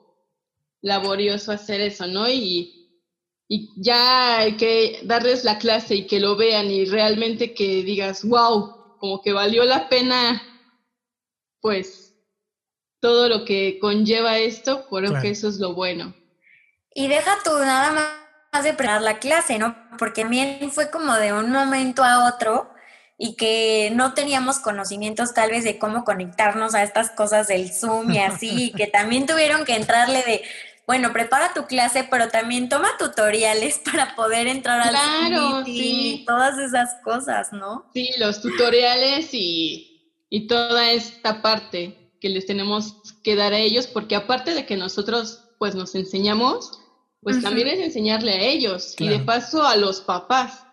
laborioso 0.82 1.52
hacer 1.52 1.82
eso, 1.82 2.08
¿no? 2.08 2.30
Y, 2.30 2.89
y 3.47 3.69
ya 3.78 4.39
hay 4.39 4.58
que 4.58 5.02
darles 5.04 5.43
la 5.43 5.58
clase 5.58 5.95
y 5.95 6.08
que 6.08 6.19
lo 6.19 6.36
vean 6.36 6.71
y 6.71 6.86
realmente 6.86 7.54
que 7.54 7.84
digas, 7.84 8.23
wow, 8.23 8.97
como 9.00 9.21
que 9.21 9.34
valió 9.34 9.63
la 9.63 9.89
pena 9.89 10.41
pues 11.67 12.13
todo 13.01 13.27
lo 13.27 13.43
que 13.43 13.77
conlleva 13.82 14.38
esto, 14.38 14.88
creo 14.88 15.19
que 15.21 15.32
eso 15.32 15.49
es 15.49 15.58
lo 15.58 15.73
bueno. 15.73 16.15
Y 16.95 17.10
deja 17.10 17.39
tú 17.43 17.51
nada 17.60 17.91
más 18.53 18.63
de 18.63 18.73
preparar 18.73 19.01
la 19.01 19.19
clase, 19.19 19.60
¿no? 19.60 19.75
Porque 19.99 20.21
también 20.21 20.71
fue 20.71 20.89
como 20.89 21.13
de 21.15 21.34
un 21.34 21.51
momento 21.51 22.06
a 22.06 22.30
otro 22.30 22.69
y 23.17 23.36
que 23.36 23.91
no 23.93 24.13
teníamos 24.13 24.60
conocimientos 24.60 25.34
tal 25.34 25.49
vez 25.51 25.65
de 25.65 25.77
cómo 25.77 26.06
conectarnos 26.06 26.73
a 26.73 26.84
estas 26.84 27.12
cosas 27.12 27.49
del 27.49 27.73
Zoom 27.73 28.12
y 28.12 28.19
así, 28.19 28.67
y 28.67 28.71
que 28.71 28.88
también 28.88 29.25
tuvieron 29.25 29.65
que 29.65 29.75
entrarle 29.75 30.23
de, 30.23 30.43
bueno, 30.86 31.12
prepara 31.12 31.53
tu 31.53 31.65
clase, 31.65 32.08
pero 32.10 32.30
también 32.30 32.69
toma 32.69 32.88
tutoriales 32.97 33.82
para 33.91 34.15
poder 34.15 34.47
entrar 34.47 34.80
al 34.80 34.91
claro, 34.91 35.63
y 35.65 36.23
todas 36.25 36.58
esas 36.60 36.95
cosas, 37.03 37.51
¿no? 37.51 37.89
Sí, 37.93 38.10
los 38.19 38.41
tutoriales 38.41 39.34
y 39.34 39.87
y 40.30 40.48
toda 40.48 40.92
esta 40.92 41.42
parte 41.42 42.12
que 42.20 42.30
les 42.30 42.46
tenemos 42.46 42.96
que 43.24 43.36
dar 43.36 43.54
a 43.54 43.60
ellos, 43.60 43.88
porque 43.88 44.16
aparte 44.16 44.54
de 44.54 44.66
que 44.66 44.78
nosotros 44.78 45.44
pues 45.60 45.76
nos 45.76 45.96
enseñamos, 45.96 46.80
pues 47.22 47.42
también 47.42 47.68
es 47.68 47.80
enseñarle 47.80 48.32
a 48.32 48.42
ellos 48.42 48.96
y 49.00 49.08
de 49.08 49.20
paso 49.20 49.63
a 49.66 49.76
los 49.76 50.02
papás, 50.02 50.63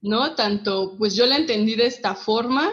¿no? 0.00 0.34
Tanto, 0.34 0.96
pues 0.96 1.14
yo 1.14 1.26
la 1.26 1.36
entendí 1.36 1.74
de 1.74 1.86
esta 1.86 2.14
forma, 2.14 2.72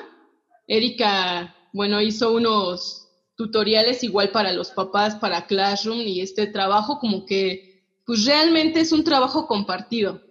Erika, 0.67 1.55
bueno, 1.73 2.01
hizo 2.01 2.31
unos 2.31 3.07
tutoriales 3.35 4.03
igual 4.03 4.31
para 4.31 4.53
los 4.53 4.71
papás, 4.71 5.15
para 5.15 5.47
Classroom 5.47 5.99
y 6.01 6.21
este 6.21 6.47
trabajo 6.47 6.99
como 6.99 7.25
que, 7.25 7.83
pues 8.05 8.25
realmente 8.25 8.79
es 8.81 8.91
un 8.91 9.03
trabajo 9.03 9.47
compartido. 9.47 10.21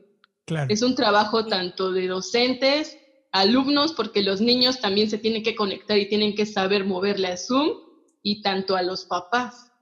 Claro. 0.45 0.67
Es 0.71 0.83
un 0.83 0.95
trabajo 0.95 1.47
tanto 1.47 1.93
de 1.93 2.07
docentes, 2.07 2.97
alumnos, 3.41 3.93
porque 3.93 4.23
los 4.23 4.41
niños 4.41 4.81
también 4.81 5.09
se 5.11 5.19
tienen 5.19 5.43
que 5.43 5.55
conectar 5.55 5.99
y 5.99 6.09
tienen 6.09 6.35
que 6.35 6.47
saber 6.47 6.85
moverle 6.85 7.29
a 7.29 7.37
Zoom, 7.37 7.89
y 8.23 8.43
tanto 8.43 8.77
a 8.77 8.83
los 8.83 9.05
papás. 9.05 9.73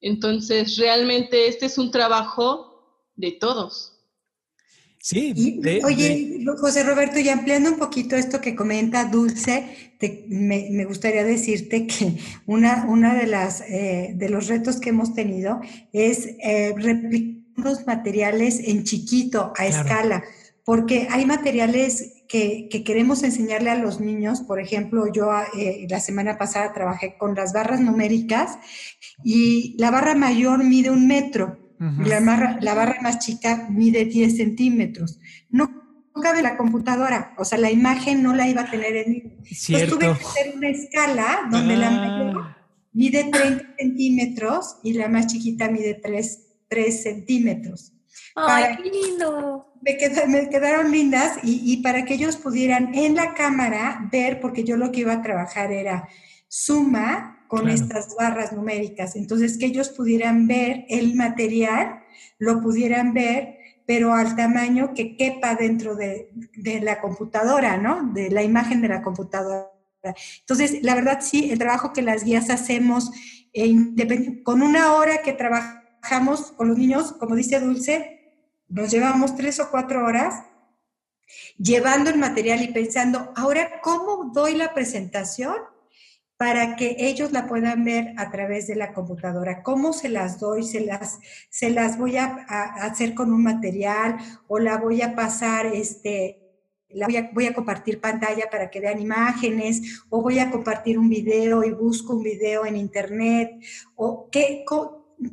Entonces, 0.00 0.76
realmente 0.76 1.48
este 1.48 1.66
es 1.66 1.78
un 1.78 1.90
trabajo 1.90 3.08
de 3.16 3.32
todos. 3.32 3.90
Sí. 4.98 5.60
oye, 5.84 6.44
José 6.58 6.84
Roberto, 6.84 7.18
y 7.18 7.28
ampliando 7.28 7.70
un 7.70 7.78
poquito 7.78 8.14
esto 8.14 8.40
que 8.40 8.54
comenta 8.54 9.06
Dulce, 9.06 9.92
me, 10.28 10.84
gustaría 10.84 11.24
decirte 11.24 11.88
que 11.88 12.18
una, 12.46 12.86
una 12.88 13.14
de, 13.14 13.26
las, 13.26 13.62
eh, 13.62 14.12
de 14.14 14.28
los 14.28 14.46
retos 14.46 14.78
que 14.78 14.90
hemos 14.90 15.12
tenido 15.12 15.60
es 15.92 16.26
eh, 16.42 16.72
replicar 16.76 17.42
los 17.56 17.86
materiales 17.86 18.60
en 18.60 18.84
chiquito, 18.84 19.52
a 19.56 19.66
escala, 19.66 20.24
porque 20.64 21.08
hay 21.10 21.26
materiales 21.26 22.21
que, 22.32 22.82
queremos 22.84 23.22
enseñarle 23.22 23.70
a 23.70 23.76
los 23.76 24.00
niños. 24.00 24.40
Por 24.40 24.58
ejemplo, 24.58 25.12
yo 25.12 25.30
eh, 25.58 25.86
la 25.88 26.00
semana 26.00 26.38
pasada 26.38 26.72
trabajé 26.72 27.16
con 27.18 27.34
las 27.34 27.52
barras 27.52 27.80
numéricas 27.80 28.58
y 29.22 29.76
la 29.78 29.90
barra 29.90 30.14
mayor 30.14 30.64
mide 30.64 30.88
un 30.90 31.06
metro 31.06 31.58
y 31.78 32.08
la 32.08 32.20
barra, 32.20 32.58
la 32.60 32.74
barra 32.74 33.00
más 33.02 33.18
chica 33.18 33.66
mide 33.68 34.04
10 34.04 34.36
centímetros. 34.36 35.18
No 35.50 35.68
cabe 36.22 36.40
la 36.40 36.56
computadora, 36.56 37.34
o 37.36 37.44
sea, 37.44 37.58
la 37.58 37.70
imagen 37.70 38.22
no 38.22 38.34
la 38.34 38.48
iba 38.48 38.62
a 38.62 38.70
tener 38.70 38.96
en... 38.96 39.14
Entonces 39.38 39.88
tuve 39.88 40.06
que 40.06 40.24
hacer 40.24 40.54
una 40.54 40.68
escala 40.68 41.48
donde 41.50 41.76
la 41.76 41.90
mayor 41.90 42.36
ah. 42.38 42.56
mide 42.92 43.24
30 43.24 43.74
centímetros 43.78 44.76
y 44.84 44.92
la 44.92 45.08
más 45.08 45.26
chiquita 45.26 45.68
mide 45.68 45.94
3, 45.94 46.46
3 46.68 47.02
centímetros. 47.02 47.92
¡Ay, 48.36 48.76
qué 48.82 48.90
lindo! 48.90 49.71
Me, 49.82 49.98
me 50.28 50.48
quedaron 50.48 50.90
lindas 50.90 51.38
y, 51.42 51.82
para 51.82 52.04
que 52.04 52.14
ellos 52.14 52.36
pudieran 52.36 52.94
en 52.94 53.16
la 53.16 53.34
cámara 53.34 54.08
ver, 54.10 54.40
porque 54.40 54.64
yo 54.64 54.76
lo 54.76 54.92
que 54.92 55.00
iba 55.00 55.12
a 55.12 55.22
trabajar 55.22 55.72
era 55.72 56.08
suma 56.48 57.44
con 57.48 57.68
estas 57.68 58.14
barras 58.16 58.52
numéricas. 58.52 59.16
Entonces, 59.16 59.58
que 59.58 59.66
ellos 59.66 59.90
pudieran 59.90 60.46
ver 60.46 60.84
el 60.88 61.14
material, 61.14 62.00
lo 62.38 62.60
pudieran 62.60 63.12
ver, 63.12 63.58
pero 63.86 64.14
al 64.14 64.36
tamaño 64.36 64.94
que 64.94 65.16
quepa 65.16 65.54
dentro 65.54 65.96
de, 65.96 66.30
de 66.56 66.80
la 66.80 67.00
computadora, 67.00 67.76
¿no? 67.76 68.12
De 68.12 68.30
la 68.30 68.42
imagen 68.42 68.80
de 68.80 68.88
la 68.88 69.02
computadora. 69.02 69.68
Entonces, 70.40 70.82
la 70.82 70.94
verdad 70.94 71.18
sí, 71.20 71.50
el 71.50 71.58
trabajo 71.58 71.92
que 71.92 72.02
las 72.02 72.24
guías 72.24 72.50
hacemos 72.50 73.10
eh, 73.52 74.42
con 74.42 74.62
una 74.62 74.94
hora 74.94 75.22
que 75.22 75.32
trabajamos 75.32 76.52
con 76.52 76.68
los 76.68 76.78
niños, 76.78 77.12
como 77.12 77.36
dice 77.36 77.60
Dulce, 77.60 78.21
nos 78.72 78.90
llevamos 78.90 79.36
tres 79.36 79.60
o 79.60 79.70
cuatro 79.70 80.04
horas 80.04 80.44
llevando 81.58 82.10
el 82.10 82.18
material 82.18 82.62
y 82.62 82.72
pensando, 82.72 83.32
ahora, 83.36 83.80
¿cómo 83.82 84.30
doy 84.32 84.54
la 84.54 84.74
presentación 84.74 85.54
para 86.36 86.74
que 86.76 86.96
ellos 86.98 87.32
la 87.32 87.46
puedan 87.46 87.84
ver 87.84 88.14
a 88.16 88.30
través 88.30 88.66
de 88.66 88.74
la 88.74 88.92
computadora? 88.92 89.62
¿Cómo 89.62 89.92
se 89.92 90.08
las 90.08 90.40
doy? 90.40 90.64
¿Se 90.64 90.80
las, 90.80 91.20
se 91.50 91.70
las 91.70 91.98
voy 91.98 92.16
a, 92.16 92.46
hacer 92.80 93.14
con 93.14 93.32
un 93.32 93.42
material 93.42 94.16
o 94.48 94.58
la 94.58 94.78
voy 94.78 95.02
a 95.02 95.14
pasar, 95.14 95.66
este, 95.66 96.38
la 96.88 97.06
voy 97.06 97.16
a, 97.16 97.30
voy 97.32 97.46
a, 97.46 97.54
compartir 97.54 98.00
pantalla 98.00 98.48
para 98.50 98.70
que 98.70 98.80
vean 98.80 99.00
imágenes, 99.00 100.02
o 100.08 100.22
voy 100.22 100.38
a 100.38 100.50
compartir 100.50 100.98
un 100.98 101.10
video 101.10 101.62
y 101.62 101.72
busco 101.72 102.14
un 102.14 102.22
video 102.22 102.64
en 102.64 102.76
internet, 102.76 103.52
o 103.96 104.28
qué, 104.30 104.64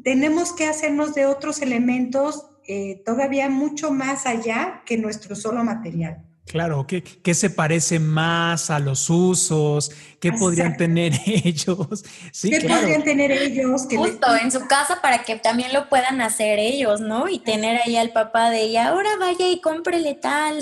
tenemos 0.04 0.52
que 0.54 0.66
hacernos 0.66 1.16
de 1.16 1.26
otros 1.26 1.62
elementos 1.62 2.46
eh, 2.72 3.02
todavía 3.04 3.50
mucho 3.50 3.90
más 3.90 4.28
allá 4.28 4.84
que 4.86 4.96
nuestro 4.96 5.36
solo 5.36 5.64
material. 5.64 6.24
Claro, 6.46 6.86
¿qué, 6.86 7.02
qué 7.02 7.34
se 7.34 7.50
parece 7.50 8.00
más 8.00 8.70
a 8.70 8.78
los 8.78 9.10
usos? 9.10 9.92
¿Qué 10.22 10.32
podrían 10.40 10.78
tener 10.78 11.14
ellos? 11.26 12.06
Sí, 12.32 12.52
¿Qué 12.52 12.70
podrían 12.70 13.04
tener 13.04 13.32
ellos? 13.32 13.88
Justo, 13.90 14.36
en 14.36 14.52
su 14.52 14.68
casa 14.68 15.02
para 15.02 15.24
que 15.24 15.38
también 15.38 15.74
lo 15.74 15.90
puedan 15.90 16.22
hacer 16.22 16.60
ellos, 16.60 17.02
¿no? 17.02 17.28
Y 17.28 17.40
tener 17.40 17.82
ahí 17.84 17.98
al 17.98 18.12
papá 18.12 18.52
de 18.52 18.62
ella, 18.62 18.90
ahora 18.90 19.10
vaya 19.20 19.50
y 19.50 19.62
cómprele 19.62 20.14
tal. 20.14 20.62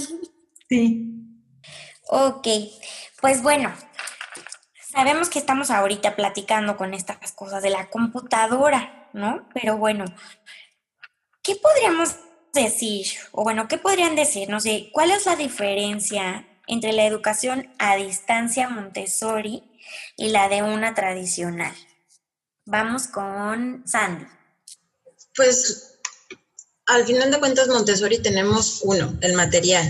Sí. 0.69 1.13
Ok, 2.07 2.47
pues 3.19 3.43
bueno, 3.43 3.73
sabemos 4.79 5.27
que 5.27 5.39
estamos 5.39 5.71
ahorita 5.71 6.15
platicando 6.15 6.77
con 6.77 6.93
estas 6.93 7.33
cosas 7.33 7.61
de 7.61 7.69
la 7.69 7.89
computadora, 7.89 9.09
¿no? 9.11 9.45
Pero 9.53 9.75
bueno, 9.77 10.05
¿qué 11.47 11.55
podríamos 11.55 12.09
decir, 12.53 13.07
o 13.31 13.43
bueno, 13.43 13.69
¿qué 13.69 13.77
podrían 13.77 14.17
decir? 14.17 14.49
No 14.49 14.59
sé, 14.59 14.89
¿cuál 14.91 15.11
es 15.11 15.25
la 15.25 15.37
diferencia 15.37 16.45
entre 16.67 16.91
la 16.91 17.05
educación 17.05 17.73
a 17.79 17.95
distancia 17.95 18.67
Montessori 18.67 19.63
y 20.17 20.29
la 20.29 20.49
de 20.49 20.61
una 20.61 20.93
tradicional? 20.93 21.73
Vamos 22.65 23.07
con 23.07 23.83
Sandy. 23.87 24.25
Pues 25.37 25.99
al 26.87 27.05
final 27.05 27.31
de 27.31 27.39
cuentas 27.39 27.69
Montessori 27.69 28.21
tenemos 28.21 28.81
uno, 28.83 29.17
el 29.21 29.31
material. 29.33 29.87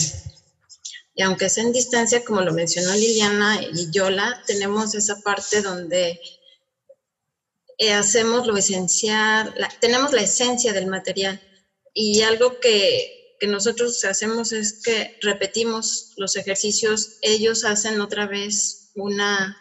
Y 1.16 1.24
aunque 1.24 1.50
sea 1.50 1.64
en 1.64 1.74
distancia, 1.74 2.24
como 2.24 2.42
lo 2.42 2.54
mencionó 2.54 2.94
Liliana 2.94 3.60
y 3.74 3.90
Yola, 3.90 4.44
tenemos 4.46 4.94
esa 4.94 5.20
parte 5.22 5.64
donde 5.64 6.22
eh, 7.78 7.94
hacemos 7.94 8.48
lo 8.48 8.58
esencial, 8.58 9.54
tenemos 9.80 10.12
la 10.12 10.22
esencia 10.22 10.74
del 10.74 10.88
material. 10.88 11.40
Y 11.94 12.22
algo 12.22 12.60
que, 12.60 13.36
que, 13.40 13.48
nosotros 13.48 14.04
hacemos 14.06 14.52
es 14.52 14.82
que 14.84 15.18
repetimos 15.22 16.14
los 16.18 16.36
ejercicios, 16.36 17.18
ellos 17.22 17.66
hacen 17.66 18.02
otra 18.02 18.28
vez 18.28 18.92
una, 18.96 19.58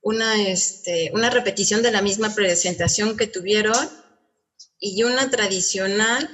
una, 0.00 0.48
este, 0.48 1.10
una 1.14 1.30
repetición 1.30 1.82
de 1.82 1.92
la 1.92 2.02
misma 2.02 2.34
presentación 2.34 3.16
que 3.16 3.26
tuvieron 3.26 3.88
y 4.80 5.02
una 5.02 5.30
tradicional, 5.30 6.28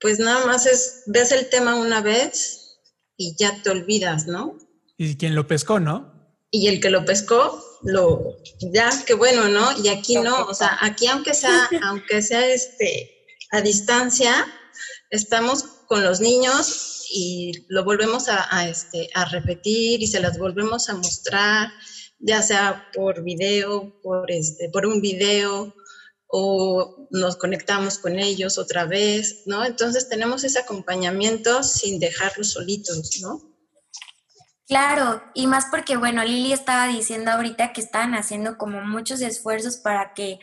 pues 0.00 0.18
nada 0.18 0.46
más 0.46 0.66
es, 0.66 1.02
ves 1.06 1.32
el 1.32 1.48
tema 1.48 1.74
una 1.74 2.00
vez 2.00 2.78
y 3.16 3.36
ya 3.38 3.62
te 3.62 3.70
olvidas, 3.70 4.26
¿no? 4.26 4.58
Y 4.96 5.16
quien 5.16 5.34
lo 5.34 5.46
pescó, 5.46 5.80
¿no? 5.80 6.12
Y 6.50 6.68
el 6.68 6.80
que 6.80 6.90
lo 6.90 7.04
pescó, 7.04 7.62
lo, 7.84 8.36
ya, 8.60 8.90
qué 9.06 9.14
bueno, 9.14 9.48
¿no? 9.48 9.70
Y 9.82 9.88
aquí 9.88 10.16
no, 10.16 10.46
o 10.46 10.54
sea, 10.54 10.78
aquí 10.80 11.06
aunque 11.06 11.34
sea, 11.34 11.68
aunque 11.84 12.22
sea 12.22 12.46
este, 12.46 13.26
a 13.50 13.60
distancia, 13.60 14.46
estamos 15.10 15.64
con 15.86 16.02
los 16.02 16.20
niños 16.20 17.06
y 17.10 17.52
lo 17.68 17.84
volvemos 17.84 18.28
a, 18.28 18.68
este, 18.68 19.08
a 19.14 19.26
repetir 19.26 20.02
y 20.02 20.06
se 20.06 20.20
las 20.20 20.38
volvemos 20.38 20.88
a 20.88 20.94
mostrar, 20.94 21.70
ya 22.18 22.40
sea 22.40 22.88
por 22.94 23.22
video, 23.22 24.00
por, 24.02 24.30
este, 24.30 24.70
por 24.70 24.86
un 24.86 25.00
video, 25.00 25.74
o 26.34 27.08
nos 27.10 27.36
conectamos 27.36 27.98
con 27.98 28.18
ellos 28.18 28.56
otra 28.56 28.86
vez, 28.86 29.42
¿no? 29.44 29.66
Entonces 29.66 30.08
tenemos 30.08 30.44
ese 30.44 30.60
acompañamiento 30.60 31.62
sin 31.62 32.00
dejarlos 32.00 32.52
solitos, 32.52 33.20
¿no? 33.20 33.51
Claro, 34.68 35.22
y 35.34 35.46
más 35.46 35.66
porque, 35.70 35.96
bueno, 35.96 36.24
Lili 36.24 36.52
estaba 36.52 36.86
diciendo 36.86 37.30
ahorita 37.32 37.72
que 37.72 37.80
estaban 37.80 38.14
haciendo 38.14 38.56
como 38.56 38.80
muchos 38.82 39.20
esfuerzos 39.20 39.76
para 39.76 40.14
que 40.14 40.38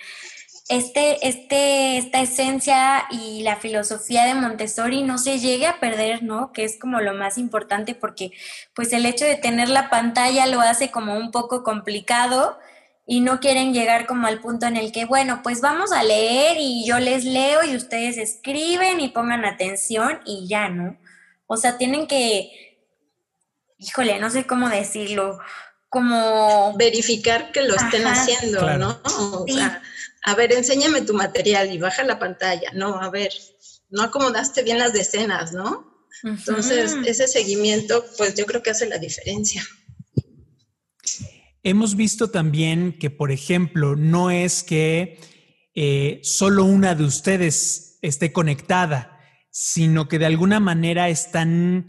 este, 0.69 1.27
este, 1.27 1.97
esta 1.97 2.21
esencia 2.21 3.05
y 3.09 3.41
la 3.41 3.55
filosofía 3.55 4.25
de 4.25 4.35
Montessori 4.35 5.01
no 5.01 5.17
se 5.17 5.39
llegue 5.39 5.65
a 5.65 5.79
perder, 5.79 6.21
¿no? 6.21 6.53
Que 6.53 6.63
es 6.63 6.77
como 6.79 7.01
lo 7.01 7.15
más 7.15 7.39
importante 7.39 7.95
porque 7.95 8.31
pues 8.75 8.93
el 8.93 9.05
hecho 9.07 9.25
de 9.25 9.35
tener 9.35 9.67
la 9.69 9.89
pantalla 9.89 10.45
lo 10.45 10.61
hace 10.61 10.91
como 10.91 11.15
un 11.17 11.31
poco 11.31 11.63
complicado 11.63 12.59
y 13.07 13.21
no 13.21 13.39
quieren 13.39 13.73
llegar 13.73 14.05
como 14.05 14.27
al 14.27 14.41
punto 14.41 14.67
en 14.67 14.77
el 14.77 14.91
que, 14.91 15.05
bueno, 15.05 15.41
pues 15.43 15.61
vamos 15.61 15.91
a 15.91 16.03
leer 16.03 16.57
y 16.59 16.85
yo 16.85 16.99
les 16.99 17.25
leo 17.25 17.63
y 17.63 17.75
ustedes 17.75 18.17
escriben 18.19 18.99
y 18.99 19.09
pongan 19.09 19.45
atención 19.45 20.19
y 20.25 20.47
ya, 20.47 20.69
¿no? 20.69 20.97
O 21.47 21.57
sea, 21.57 21.79
tienen 21.79 22.05
que, 22.05 22.68
híjole, 23.79 24.19
no 24.19 24.29
sé 24.29 24.45
cómo 24.45 24.69
decirlo, 24.69 25.39
como... 25.89 26.77
Verificar 26.77 27.51
que 27.51 27.63
lo 27.63 27.75
estén 27.75 28.05
haciendo, 28.05 28.77
¿no? 28.77 29.01
O 29.03 29.45
sea, 29.47 29.81
a 30.23 30.35
ver, 30.35 30.53
enséñame 30.53 31.01
tu 31.01 31.13
material 31.13 31.73
y 31.73 31.79
baja 31.79 32.03
la 32.03 32.19
pantalla, 32.19 32.71
¿no? 32.73 33.01
A 33.01 33.09
ver, 33.09 33.31
no 33.89 34.03
acomodaste 34.03 34.61
bien 34.63 34.77
las 34.77 34.93
decenas, 34.93 35.53
¿no? 35.53 35.89
Entonces, 36.23 36.95
ese 37.05 37.27
seguimiento, 37.27 38.05
pues 38.17 38.35
yo 38.35 38.45
creo 38.45 38.61
que 38.61 38.71
hace 38.71 38.87
la 38.87 38.97
diferencia. 38.97 39.63
Hemos 41.63 41.95
visto 41.95 42.29
también 42.29 42.97
que, 42.97 43.09
por 43.09 43.31
ejemplo, 43.31 43.95
no 43.95 44.31
es 44.31 44.63
que 44.63 45.19
eh, 45.75 46.19
solo 46.23 46.65
una 46.65 46.95
de 46.95 47.03
ustedes 47.03 47.97
esté 48.01 48.31
conectada, 48.31 49.19
sino 49.49 50.07
que 50.07 50.19
de 50.19 50.25
alguna 50.25 50.59
manera 50.59 51.09
están, 51.09 51.87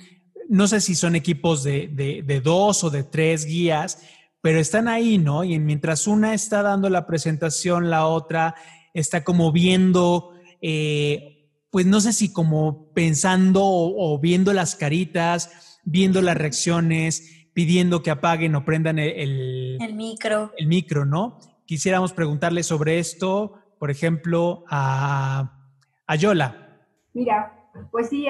no 0.50 0.66
sé 0.66 0.80
si 0.80 0.96
son 0.96 1.14
equipos 1.14 1.62
de, 1.62 2.42
dos 2.42 2.82
o 2.82 2.90
de 2.90 3.04
tres 3.04 3.44
guías, 3.44 4.02
pero 4.40 4.58
están 4.58 4.88
ahí, 4.88 5.16
¿no? 5.16 5.44
Y 5.44 5.58
mientras 5.60 6.08
una 6.08 6.34
está 6.34 6.62
dando 6.62 6.90
la 6.90 7.06
presentación, 7.06 7.88
la 7.88 8.06
otra 8.06 8.56
está 8.92 9.22
como 9.22 9.52
viendo, 9.52 10.32
eh, 10.60 11.52
pues 11.70 11.86
no 11.86 12.00
sé 12.00 12.12
si 12.12 12.32
como 12.32 12.92
pensando 12.92 13.62
o 13.64 14.18
viendo 14.18 14.52
las 14.52 14.74
caritas, 14.74 15.78
viendo 15.84 16.20
las 16.20 16.36
reacciones 16.36 17.36
pidiendo 17.52 18.02
que 18.02 18.10
apaguen 18.10 18.54
o 18.56 18.64
prendan 18.64 18.98
el, 18.98 19.78
el 19.80 19.94
micro. 19.94 20.52
El 20.56 20.66
micro, 20.66 21.04
¿no? 21.04 21.38
Quisiéramos 21.64 22.12
preguntarle 22.12 22.64
sobre 22.64 22.98
esto, 22.98 23.54
por 23.78 23.90
ejemplo, 23.90 24.64
a, 24.68 25.60
a 26.06 26.16
Yola. 26.16 26.86
Mira, 27.12 27.70
pues 27.90 28.08
sí, 28.08 28.26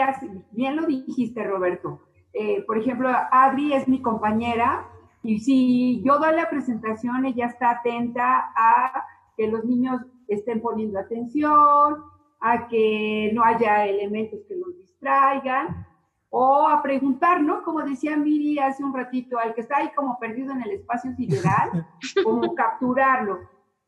bien 0.53 0.77
lo 0.77 0.87
dijiste, 0.87 1.45
Roberto. 1.45 2.10
Eh, 2.33 2.63
por 2.67 2.79
ejemplo, 2.79 3.09
Adri 3.31 3.73
es 3.73 3.89
mi 3.89 4.01
compañera 4.01 4.87
y 5.23 5.41
si 5.41 6.03
yo 6.03 6.19
doy 6.19 6.35
la 6.35 6.49
presentación, 6.49 7.27
ella 7.27 7.47
está 7.47 7.71
atenta 7.71 8.53
a 8.57 9.05
que 9.37 9.49
los 9.49 9.65
niños 9.65 10.01
estén 10.29 10.61
poniendo 10.61 10.99
atención, 10.99 12.03
a 12.41 12.69
que 12.69 13.31
no 13.35 13.45
haya 13.45 13.87
elementos 13.87 14.41
que 14.49 14.57
los 14.57 14.77
distraigan 14.77 15.87
o 16.31 16.69
a 16.69 16.81
preguntar, 16.83 17.43
¿no? 17.43 17.63
Como 17.65 17.83
decía 17.83 18.17
Miri 18.17 18.59
hace 18.59 18.85
un 18.85 18.95
ratito, 18.95 19.39
al 19.39 19.53
que 19.53 19.63
está 19.63 19.79
ahí 19.79 19.91
como 19.95 20.19
perdido 20.19 20.53
en 20.53 20.63
el 20.63 20.71
espacio 20.71 21.13
sideral, 21.17 21.87
como 22.25 22.55
capturarlo. 22.55 23.41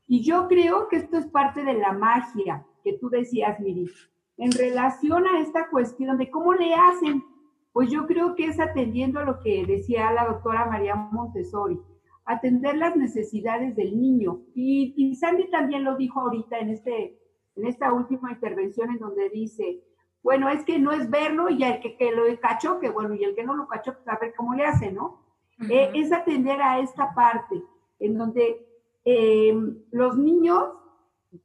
Y 0.07 0.22
yo 0.22 0.49
creo 0.49 0.88
que 0.88 0.97
esto 0.97 1.16
es 1.16 1.26
parte 1.26 1.64
de 1.64 1.74
la 1.74 1.93
magia 1.93 2.66
que 2.82 2.99
tú 2.99 3.09
decías, 3.09 3.61
Miri, 3.61 3.88
en 4.36 4.51
relación 4.51 5.24
a 5.26 5.40
esta 5.40 5.68
cuestión 5.70 6.18
de 6.18 6.30
cómo 6.30 6.53
le 6.53 6.74
hacen. 6.74 7.24
Pues 7.72 7.90
yo 7.90 8.06
creo 8.06 8.34
que 8.34 8.46
es 8.46 8.60
atendiendo 8.60 9.20
a 9.20 9.24
lo 9.24 9.40
que 9.40 9.64
decía 9.66 10.12
la 10.12 10.26
doctora 10.26 10.66
María 10.66 10.94
Montessori, 10.94 11.78
atender 12.24 12.76
las 12.76 12.96
necesidades 12.96 13.74
del 13.76 13.98
niño. 13.98 14.42
Y, 14.54 14.94
y 14.96 15.16
Sandy 15.16 15.50
también 15.50 15.84
lo 15.84 15.96
dijo 15.96 16.20
ahorita 16.20 16.58
en, 16.58 16.70
este, 16.70 17.18
en 17.56 17.66
esta 17.66 17.92
última 17.92 18.32
intervención 18.32 18.90
en 18.90 18.98
donde 18.98 19.30
dice, 19.30 19.82
bueno, 20.22 20.48
es 20.48 20.64
que 20.64 20.78
no 20.78 20.92
es 20.92 21.10
verlo 21.10 21.50
y 21.50 21.62
el 21.64 21.80
que, 21.80 21.96
que 21.96 22.12
lo 22.12 22.22
cachó, 22.40 22.78
que 22.78 22.90
bueno, 22.90 23.14
y 23.14 23.24
el 23.24 23.34
que 23.34 23.44
no 23.44 23.56
lo 23.56 23.66
cachó, 23.66 23.94
pues 23.94 24.08
a 24.08 24.18
ver 24.18 24.34
cómo 24.36 24.54
le 24.54 24.64
hace, 24.64 24.92
¿no? 24.92 25.20
Eh, 25.68 25.90
es 25.94 26.12
atender 26.12 26.60
a 26.60 26.80
esta 26.80 27.14
parte 27.14 27.62
en 27.98 28.16
donde 28.16 28.66
em, 29.04 29.78
los 29.90 30.16
niños, 30.16 30.64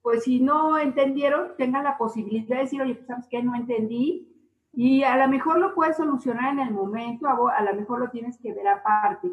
pues 0.02 0.24
si 0.24 0.40
no 0.40 0.78
entendieron, 0.78 1.56
tengan 1.58 1.84
la 1.84 1.98
posibilidad 1.98 2.58
de 2.58 2.64
decir, 2.64 2.82
oye, 2.82 2.96
pues 2.96 3.08
sabes 3.08 3.28
que 3.30 3.42
no 3.44 3.56
entendí, 3.56 4.28
y 4.80 5.04
a 5.04 5.18
lo 5.18 5.28
mejor 5.28 5.58
lo 5.58 5.74
puedes 5.74 5.98
solucionar 5.98 6.54
en 6.54 6.60
el 6.60 6.72
momento, 6.72 7.28
a, 7.28 7.62
lo 7.64 7.74
mejor 7.74 7.98
lo 8.00 8.12
tienes 8.12 8.38
que 8.38 8.54
ver 8.54 8.68
aparte. 8.68 9.28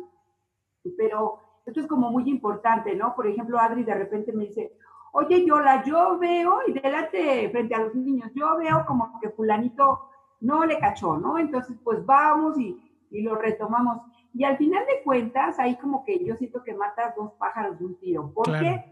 Pero 0.96 1.38
esto 1.66 1.80
es 1.80 1.86
como 1.86 2.10
muy 2.10 2.30
importante, 2.30 2.94
¿no? 2.94 3.14
Por 3.14 3.26
ejemplo, 3.26 3.58
Adri 3.58 3.84
de 3.84 3.92
repente 3.92 4.32
me 4.32 4.46
dice, 4.46 4.72
oye, 5.12 5.44
Yola, 5.44 5.84
yo 5.84 6.18
veo, 6.18 6.60
y 6.66 6.72
delante, 6.72 7.50
frente 7.50 7.74
a 7.74 7.80
los 7.80 7.94
niños, 7.94 8.30
yo 8.34 8.56
veo 8.56 8.86
como 8.86 9.20
que 9.20 9.28
fulanito 9.28 10.08
no 10.40 10.64
le 10.64 10.78
cachó, 10.78 11.18
¿no? 11.18 11.36
Entonces, 11.36 11.76
pues 11.84 12.06
vamos 12.06 12.58
y, 12.58 12.80
y 13.10 13.20
lo 13.20 13.34
retomamos. 13.34 14.00
Y 14.32 14.44
al 14.44 14.56
final 14.56 14.86
de 14.86 15.02
cuentas, 15.02 15.58
ahí 15.58 15.76
como 15.76 16.06
que 16.06 16.24
yo 16.24 16.36
siento 16.36 16.62
que 16.62 16.72
matas 16.72 17.14
dos 17.16 17.32
pájaros 17.32 17.78
de 17.78 17.84
un 17.84 17.98
tiro. 17.98 18.32
¿Por 18.32 18.46
qué? 18.60 18.82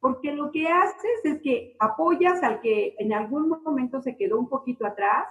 Porque 0.00 0.32
lo 0.32 0.50
que 0.52 0.68
haces 0.68 1.20
es 1.24 1.42
que 1.42 1.76
apoyas 1.78 2.42
al 2.42 2.62
que 2.62 2.94
en 2.98 3.12
algún 3.12 3.50
momento 3.62 4.00
se 4.00 4.16
quedó 4.16 4.38
un 4.38 4.48
poquito 4.48 4.86
atrás 4.86 5.26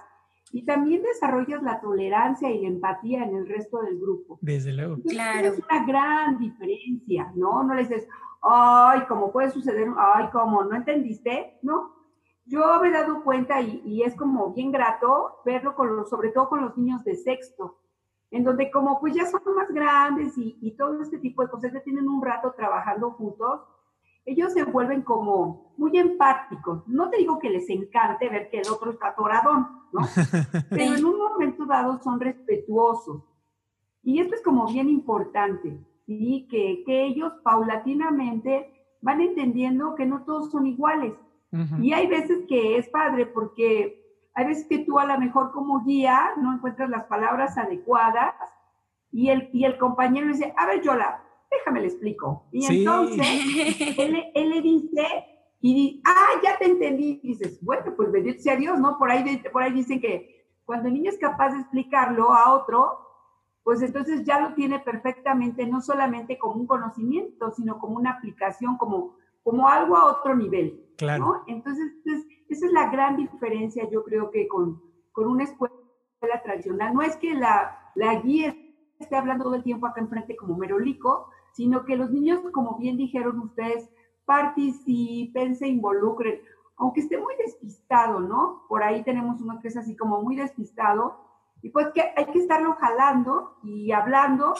y 0.52 0.64
también 0.64 1.02
desarrollas 1.02 1.62
la 1.62 1.80
tolerancia 1.80 2.50
y 2.50 2.62
la 2.62 2.68
empatía 2.68 3.24
en 3.24 3.36
el 3.36 3.46
resto 3.46 3.80
del 3.82 3.98
grupo. 3.98 4.38
Desde 4.40 4.72
luego. 4.72 4.96
claro. 5.06 5.48
Es 5.48 5.58
una 5.58 5.84
gran 5.86 6.38
diferencia, 6.38 7.32
¿no? 7.34 7.62
No 7.62 7.74
les 7.74 7.88
dices, 7.88 8.08
ay, 8.42 9.02
como 9.06 9.32
puede 9.32 9.50
suceder, 9.50 9.88
ay, 9.96 10.28
como 10.30 10.64
no 10.64 10.76
entendiste, 10.76 11.58
¿no? 11.62 11.96
Yo 12.46 12.80
me 12.80 12.88
he 12.88 12.92
dado 12.92 13.22
cuenta 13.24 13.60
y, 13.60 14.02
es 14.02 14.16
como 14.16 14.54
bien 14.54 14.72
grato 14.72 15.40
verlo 15.44 15.74
con 15.74 16.06
sobre 16.06 16.30
todo 16.30 16.48
con 16.48 16.62
los 16.62 16.76
niños 16.78 17.04
de 17.04 17.14
sexto, 17.14 17.78
en 18.30 18.42
donde 18.42 18.70
como 18.70 19.00
pues 19.00 19.14
ya 19.14 19.26
son 19.26 19.42
más 19.54 19.68
grandes 19.68 20.32
y, 20.36 20.74
todo 20.78 21.02
este 21.02 21.18
tipo 21.18 21.42
de 21.42 21.50
cosas, 21.50 21.72
ya 21.72 21.82
tienen 21.82 22.08
un 22.08 22.24
rato 22.24 22.54
trabajando 22.56 23.10
juntos, 23.10 23.60
ellos 24.28 24.52
se 24.52 24.64
vuelven 24.64 25.02
como 25.02 25.72
muy 25.76 25.96
empáticos. 25.98 26.86
No 26.86 27.08
te 27.08 27.18
digo 27.18 27.38
que 27.38 27.50
les 27.50 27.68
encante 27.70 28.28
ver 28.28 28.50
que 28.50 28.60
el 28.60 28.68
otro 28.70 28.90
está 28.90 29.08
atoradón, 29.08 29.68
¿no? 29.92 30.00
Pero 30.70 30.94
en 30.94 31.04
un 31.04 31.18
momento 31.18 31.64
dado 31.64 31.98
son 32.02 32.20
respetuosos. 32.20 33.22
Y 34.02 34.20
esto 34.20 34.34
es 34.34 34.42
como 34.42 34.66
bien 34.66 34.88
importante. 34.88 35.80
¿sí? 36.06 36.46
Que, 36.50 36.82
que 36.84 37.04
ellos 37.04 37.32
paulatinamente 37.42 38.96
van 39.00 39.20
entendiendo 39.20 39.94
que 39.94 40.06
no 40.06 40.24
todos 40.24 40.50
son 40.50 40.66
iguales. 40.66 41.14
Y 41.80 41.94
hay 41.94 42.06
veces 42.06 42.44
que 42.46 42.76
es 42.76 42.90
padre 42.90 43.24
porque 43.24 44.04
hay 44.34 44.46
veces 44.46 44.66
que 44.68 44.80
tú 44.80 44.98
a 44.98 45.06
lo 45.06 45.18
mejor 45.18 45.50
como 45.52 45.82
guía 45.82 46.32
no 46.36 46.52
encuentras 46.52 46.90
las 46.90 47.04
palabras 47.04 47.56
adecuadas 47.56 48.34
y 49.10 49.30
el, 49.30 49.48
y 49.54 49.64
el 49.64 49.78
compañero 49.78 50.28
dice, 50.28 50.52
a 50.58 50.66
ver, 50.66 50.82
Yola, 50.82 51.22
déjame 51.50 51.80
le 51.80 51.86
explico. 51.86 52.46
Y 52.52 52.66
entonces 52.66 53.26
él, 53.98 54.24
él, 54.34 54.50
le 54.50 54.62
dice, 54.62 55.06
y 55.60 55.74
dice, 55.74 56.02
ah, 56.04 56.40
ya 56.42 56.58
te 56.58 56.66
entendí. 56.66 57.20
Y 57.22 57.28
dices, 57.28 57.58
bueno, 57.62 57.94
pues 57.96 58.10
bendito 58.12 58.42
sea 58.42 58.56
Dios, 58.56 58.78
¿no? 58.78 58.98
Por 58.98 59.10
ahí, 59.10 59.42
por 59.52 59.62
ahí 59.62 59.72
dicen 59.72 60.00
que 60.00 60.46
cuando 60.64 60.88
el 60.88 60.94
niño 60.94 61.10
es 61.10 61.18
capaz 61.18 61.50
de 61.50 61.60
explicarlo 61.60 62.32
a 62.32 62.52
otro, 62.52 62.98
pues 63.62 63.82
entonces 63.82 64.24
ya 64.24 64.40
lo 64.40 64.54
tiene 64.54 64.78
perfectamente, 64.80 65.66
no 65.66 65.80
solamente 65.80 66.38
como 66.38 66.60
un 66.60 66.66
conocimiento, 66.66 67.50
sino 67.52 67.78
como 67.78 67.96
una 67.96 68.12
aplicación, 68.12 68.76
como, 68.76 69.16
como 69.42 69.68
algo 69.68 69.96
a 69.96 70.06
otro 70.06 70.34
nivel. 70.34 70.86
Claro. 70.96 71.44
Entonces, 71.46 71.92
pues, 72.04 72.26
esa 72.48 72.66
es 72.66 72.72
la 72.72 72.90
gran 72.90 73.16
diferencia, 73.16 73.88
yo 73.90 74.04
creo 74.04 74.30
que 74.30 74.48
con, 74.48 74.82
con 75.12 75.28
una 75.28 75.44
escuela 75.44 75.72
tradicional. 76.42 76.94
No 76.94 77.02
es 77.02 77.16
que 77.16 77.34
la, 77.34 77.92
la 77.94 78.14
guía 78.16 78.56
esté 78.98 79.16
hablando 79.16 79.44
todo 79.44 79.54
el 79.54 79.62
tiempo 79.62 79.86
acá 79.86 80.00
enfrente 80.00 80.36
como 80.36 80.56
merolico, 80.56 81.30
sino 81.52 81.84
que 81.84 81.96
los 81.96 82.10
niños, 82.10 82.40
como 82.52 82.78
bien 82.78 82.96
dijeron 82.96 83.40
ustedes, 83.40 83.88
participen, 84.24 85.56
se 85.56 85.68
involucren, 85.68 86.40
aunque 86.76 87.00
esté 87.00 87.18
muy 87.18 87.34
despistado, 87.36 88.20
¿no? 88.20 88.62
Por 88.68 88.82
ahí 88.82 89.02
tenemos 89.02 89.40
uno 89.40 89.58
que 89.60 89.68
es 89.68 89.76
así 89.76 89.96
como 89.96 90.22
muy 90.22 90.36
despistado, 90.36 91.18
y 91.62 91.70
pues 91.70 91.88
que 91.92 92.02
hay 92.16 92.26
que 92.26 92.38
estarlo 92.38 92.74
jalando 92.74 93.56
y 93.62 93.90
hablando 93.92 94.54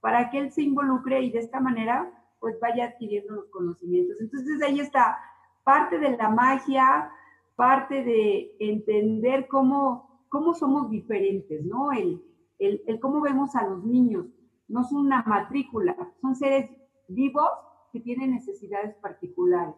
para 0.00 0.30
que 0.30 0.38
él 0.38 0.52
se 0.52 0.62
involucre 0.62 1.20
y 1.20 1.30
de 1.30 1.40
esta 1.40 1.60
manera 1.60 2.10
pues 2.40 2.58
vaya 2.60 2.86
adquiriendo 2.86 3.34
los 3.34 3.46
conocimientos. 3.50 4.20
Entonces 4.20 4.62
ahí 4.62 4.80
está 4.80 5.18
parte 5.64 5.98
de 5.98 6.16
la 6.16 6.30
magia, 6.30 7.10
parte 7.56 8.04
de 8.04 8.56
entender 8.60 9.48
cómo, 9.48 10.24
cómo 10.28 10.54
somos 10.54 10.88
diferentes, 10.88 11.64
¿no? 11.64 11.92
El, 11.92 12.22
el, 12.58 12.82
el 12.86 13.00
cómo 13.00 13.20
vemos 13.20 13.54
a 13.56 13.66
los 13.66 13.84
niños. 13.84 14.26
No 14.68 14.84
son 14.84 15.06
una 15.06 15.22
matrícula, 15.22 15.96
son 16.20 16.36
seres 16.36 16.70
vivos 17.08 17.48
que 17.92 18.00
tienen 18.00 18.32
necesidades 18.32 18.94
particulares. 18.96 19.74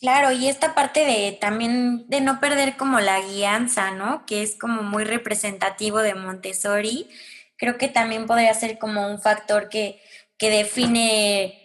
Claro, 0.00 0.32
y 0.32 0.48
esta 0.48 0.74
parte 0.74 1.00
de 1.00 1.38
también 1.40 2.08
de 2.08 2.20
no 2.20 2.40
perder 2.40 2.76
como 2.76 3.00
la 3.00 3.20
guianza, 3.20 3.92
¿no? 3.92 4.26
Que 4.26 4.42
es 4.42 4.56
como 4.56 4.82
muy 4.82 5.04
representativo 5.04 5.98
de 5.98 6.14
Montessori, 6.14 7.08
creo 7.56 7.78
que 7.78 7.88
también 7.88 8.26
podría 8.26 8.52
ser 8.54 8.78
como 8.78 9.08
un 9.08 9.20
factor 9.20 9.68
que, 9.68 10.00
que 10.36 10.50
define 10.50 11.64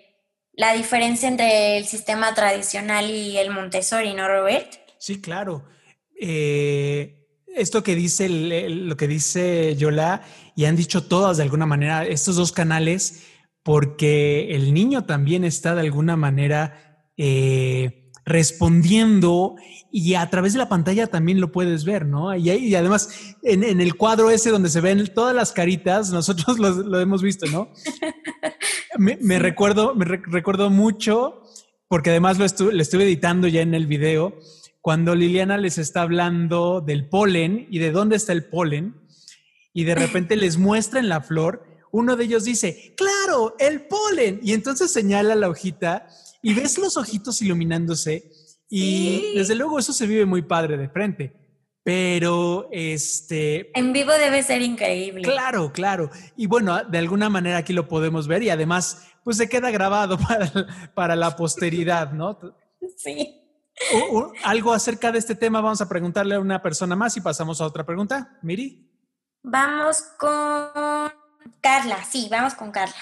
la 0.53 0.73
diferencia 0.73 1.27
entre 1.27 1.77
el 1.77 1.85
sistema 1.85 2.33
tradicional 2.35 3.09
y 3.09 3.37
el 3.37 3.49
Montessori, 3.49 4.13
¿no, 4.13 4.27
Robert? 4.27 4.73
Sí, 4.97 5.21
claro. 5.21 5.63
Eh, 6.19 7.19
esto 7.55 7.81
que 7.81 7.95
dice 7.95 8.29
lo 8.29 8.95
que 8.97 9.07
dice 9.07 9.75
Yola 9.75 10.21
y 10.59 10.65
han 10.65 10.75
dicho 10.75 11.05
todas 11.05 11.37
de 11.37 11.43
alguna 11.43 11.65
manera 11.65 12.05
estos 12.05 12.35
dos 12.35 12.51
canales 12.51 13.23
porque 13.63 14.53
el 14.53 14.73
niño 14.73 15.05
también 15.05 15.45
está 15.45 15.73
de 15.73 15.79
alguna 15.79 16.17
manera 16.17 17.07
eh, 17.15 18.11
respondiendo 18.25 19.55
y 19.89 20.15
a 20.15 20.29
través 20.29 20.51
de 20.51 20.59
la 20.59 20.67
pantalla 20.67 21.07
también 21.07 21.39
lo 21.39 21.53
puedes 21.53 21.85
ver, 21.85 22.05
¿no? 22.05 22.35
Y, 22.35 22.75
además 22.75 23.37
en, 23.41 23.63
el 23.63 23.95
cuadro 23.95 24.31
ese 24.31 24.49
donde 24.49 24.67
se 24.67 24.81
ven 24.81 25.07
todas 25.15 25.33
las 25.33 25.53
caritas, 25.53 26.11
nosotros 26.11 26.59
lo, 26.59 26.99
hemos 26.99 27.21
visto, 27.21 27.45
¿no? 27.49 27.71
Me, 28.97 29.39
recuerdo, 29.39 29.95
me 29.95 30.03
recuerdo 30.03 30.69
mucho, 30.69 31.43
porque 31.87 32.09
además 32.09 32.37
lo 32.37 32.43
estuve 32.43 33.03
editando 33.05 33.47
ya 33.47 33.61
en 33.61 33.73
el 33.73 33.87
video, 33.87 34.37
cuando 34.81 35.15
Liliana 35.15 35.57
les 35.57 35.77
está 35.77 36.01
hablando 36.01 36.81
del 36.81 37.07
polen 37.07 37.65
y 37.69 37.79
de 37.79 37.91
dónde 37.91 38.17
está 38.17 38.33
el 38.33 38.43
polen, 38.43 38.95
y 39.73 39.83
de 39.83 39.95
repente 39.95 40.35
les 40.35 40.57
muestra 40.57 40.99
en 40.99 41.09
la 41.09 41.21
flor, 41.21 41.65
uno 41.91 42.15
de 42.15 42.25
ellos 42.25 42.43
dice, 42.43 42.93
claro, 42.95 43.55
el 43.59 43.87
polen, 43.87 44.39
y 44.43 44.53
entonces 44.53 44.91
señala 44.91 45.35
la 45.35 45.49
hojita 45.49 46.07
y 46.41 46.53
ves 46.53 46.77
los 46.77 46.97
ojitos 46.97 47.41
iluminándose, 47.41 48.31
y 48.69 49.33
desde 49.35 49.55
luego 49.55 49.79
eso 49.79 49.93
se 49.93 50.05
vive 50.05 50.25
muy 50.25 50.43
padre 50.43 50.77
de 50.77 50.89
frente. 50.89 51.33
Pero 51.81 52.67
este. 52.71 53.71
En 53.73 53.93
vivo 53.93 54.11
debe 54.11 54.43
ser 54.43 54.61
increíble. 54.61 55.23
Claro, 55.23 55.71
claro. 55.71 56.11
Y 56.35 56.45
bueno, 56.45 56.83
de 56.83 56.97
alguna 56.99 57.29
manera 57.29 57.57
aquí 57.57 57.73
lo 57.73 57.87
podemos 57.87 58.27
ver 58.27 58.43
y 58.43 58.49
además, 58.49 59.07
pues 59.23 59.37
se 59.37 59.49
queda 59.49 59.71
grabado 59.71 60.19
para, 60.27 60.91
para 60.93 61.15
la 61.15 61.35
posteridad, 61.35 62.11
¿no? 62.11 62.37
Sí 62.95 63.39
algo 64.43 64.73
acerca 64.73 65.11
de 65.11 65.19
este 65.19 65.35
tema, 65.35 65.61
vamos 65.61 65.81
a 65.81 65.89
preguntarle 65.89 66.35
a 66.35 66.39
una 66.39 66.61
persona 66.61 66.95
más 66.95 67.15
y 67.17 67.21
pasamos 67.21 67.61
a 67.61 67.65
otra 67.65 67.85
pregunta. 67.85 68.37
Miri. 68.41 68.88
Vamos 69.43 70.01
con 70.17 71.11
Carla, 71.61 72.03
sí, 72.03 72.27
vamos 72.29 72.53
con 72.55 72.71
Carla. 72.71 72.95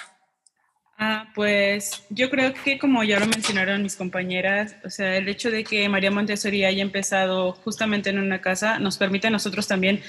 Ah, 0.99 1.27
pues 1.35 2.05
yo 2.09 2.29
creo 2.29 2.53
que 2.53 2.79
como 2.79 3.03
ya 3.03 3.19
lo 3.19 3.27
mencionaron 3.27 3.83
mis 3.83 3.95
compañeras, 3.95 4.75
o 4.83 4.89
sea, 4.89 5.15
el 5.15 5.27
hecho 5.29 5.51
de 5.51 5.63
que 5.63 5.87
María 5.89 6.09
Montessori 6.09 6.65
haya 6.65 6.81
empezado 6.81 7.53
justamente 7.53 8.09
en 8.09 8.17
una 8.17 8.41
casa 8.41 8.79
nos 8.79 8.97
permite 8.97 9.27
a 9.27 9.31
nosotros 9.31 9.67
también 9.67 10.01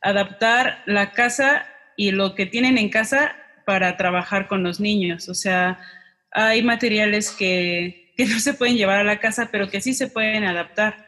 adaptar 0.00 0.82
la 0.86 1.12
casa 1.12 1.66
y 1.96 2.10
lo 2.10 2.34
que 2.34 2.46
tienen 2.46 2.76
en 2.76 2.88
casa 2.88 3.36
para 3.64 3.96
trabajar 3.96 4.48
con 4.48 4.64
los 4.64 4.80
niños. 4.80 5.28
O 5.28 5.34
sea, 5.34 5.78
hay 6.32 6.62
materiales 6.62 7.30
que 7.30 8.02
que 8.16 8.26
no 8.26 8.38
se 8.38 8.54
pueden 8.54 8.76
llevar 8.76 9.00
a 9.00 9.04
la 9.04 9.18
casa, 9.20 9.48
pero 9.50 9.68
que 9.68 9.80
sí 9.80 9.94
se 9.94 10.08
pueden 10.08 10.44
adaptar. 10.44 11.06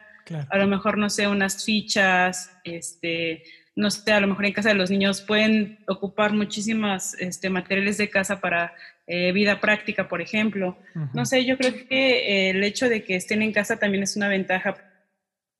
A 0.49 0.57
lo 0.57 0.65
mejor, 0.65 0.97
no 0.97 1.09
sé, 1.09 1.27
unas 1.27 1.63
fichas, 1.63 2.51
este, 2.63 3.43
no 3.75 3.91
sé, 3.91 4.11
a 4.11 4.21
lo 4.21 4.27
mejor 4.27 4.45
en 4.45 4.53
casa 4.53 4.69
de 4.69 4.75
los 4.75 4.89
niños 4.89 5.21
pueden 5.21 5.79
ocupar 5.87 6.31
muchísimas 6.31 7.13
este, 7.19 7.49
materiales 7.49 7.97
de 7.97 8.09
casa 8.09 8.39
para 8.39 8.73
eh, 9.05 9.31
vida 9.33 9.59
práctica, 9.59 10.07
por 10.07 10.21
ejemplo. 10.21 10.77
No 11.13 11.25
sé, 11.25 11.45
yo 11.45 11.57
creo 11.57 11.73
que 11.73 12.47
eh, 12.47 12.49
el 12.51 12.63
hecho 12.63 12.87
de 12.87 13.03
que 13.03 13.15
estén 13.15 13.41
en 13.41 13.51
casa 13.51 13.77
también 13.77 14.03
es 14.03 14.15
una 14.15 14.29
ventaja. 14.29 14.75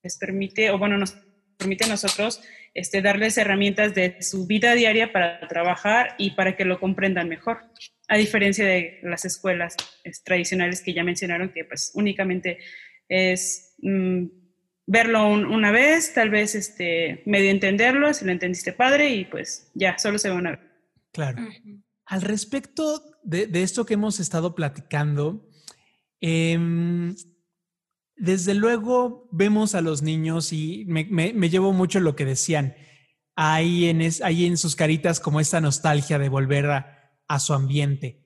Les 0.01 0.17
permite, 0.17 0.71
o 0.71 0.77
bueno, 0.77 0.97
nos 0.97 1.17
permite 1.57 1.85
a 1.85 1.89
nosotros 1.89 2.41
este, 2.73 3.01
darles 3.01 3.37
herramientas 3.37 3.93
de 3.93 4.21
su 4.21 4.47
vida 4.47 4.73
diaria 4.75 5.11
para 5.11 5.45
trabajar 5.47 6.15
y 6.17 6.31
para 6.31 6.55
que 6.55 6.65
lo 6.65 6.79
comprendan 6.79 7.27
mejor 7.27 7.59
a 8.07 8.17
diferencia 8.17 8.65
de 8.65 8.99
las 9.03 9.25
escuelas 9.25 9.75
tradicionales 10.23 10.81
que 10.81 10.93
ya 10.93 11.03
mencionaron, 11.03 11.49
que 11.49 11.65
pues 11.65 11.91
únicamente 11.95 12.59
es 13.09 13.75
mm, 13.79 14.25
verlo 14.87 15.27
una 15.27 15.71
vez, 15.71 16.13
tal 16.13 16.29
vez 16.29 16.55
este, 16.55 17.23
medio 17.25 17.49
entenderlo, 17.49 18.13
si 18.13 18.25
lo 18.25 18.31
entendiste 18.31 18.73
padre 18.73 19.09
y 19.09 19.25
pues 19.25 19.71
ya, 19.73 19.97
solo 19.97 20.17
se 20.19 20.29
ve 20.29 20.35
una 20.35 20.51
vez. 20.51 20.59
Claro. 21.11 21.47
Al 22.05 22.21
respecto 22.21 23.01
de, 23.23 23.49
esto 23.53 23.85
que 23.85 23.95
hemos 23.95 24.19
estado 24.19 24.53
platicando, 24.53 25.49
em, 26.21 27.15
desde 28.15 28.53
luego 28.53 29.27
vemos 29.31 29.75
a 29.75 29.81
los 29.81 30.01
niños 30.01 30.53
y 30.53 30.85
me, 30.85 31.03
llevo 31.49 31.73
mucho 31.73 31.99
lo 31.99 32.15
que 32.15 32.25
decían. 32.25 32.75
Hay 33.35 33.85
en, 33.89 34.01
hay 34.23 34.45
en 34.45 34.57
sus 34.57 34.75
caritas 34.75 35.19
como 35.19 35.39
esta 35.39 35.59
nostalgia 35.59 36.19
de 36.19 36.29
volver 36.29 36.67
a, 36.67 37.19
a 37.27 37.39
su 37.39 37.53
ambiente. 37.53 38.23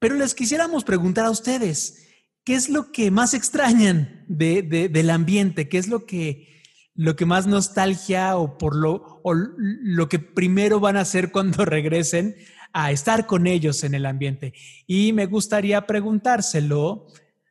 Pero 0.00 0.16
les 0.16 0.34
quisiéramos 0.34 0.84
preguntar 0.84 1.24
a 1.24 1.30
ustedes, 1.30 2.03
¿qué 2.44 2.54
es 2.54 2.68
lo 2.68 2.92
que 2.92 3.10
más 3.10 3.34
extrañan 3.34 4.24
de, 4.28 4.62
del 4.62 5.10
ambiente? 5.10 5.68
¿Qué 5.68 5.78
es 5.78 5.88
lo 5.88 6.06
que, 6.06 6.62
lo 6.94 7.16
que 7.16 7.26
más 7.26 7.46
nostalgia 7.46 8.36
o, 8.36 8.58
por 8.58 8.76
lo, 8.76 9.20
o 9.22 9.34
lo 9.34 10.08
que 10.08 10.18
primero 10.18 10.80
van 10.80 10.96
a 10.96 11.00
hacer 11.00 11.32
cuando 11.32 11.64
regresen 11.64 12.36
a 12.72 12.90
estar 12.90 13.26
con 13.26 13.46
ellos 13.46 13.82
en 13.84 13.94
el 13.94 14.06
ambiente? 14.06 14.52
Y 14.86 15.12
me 15.12 15.26
gustaría 15.26 15.86
preguntárselo 15.86 17.06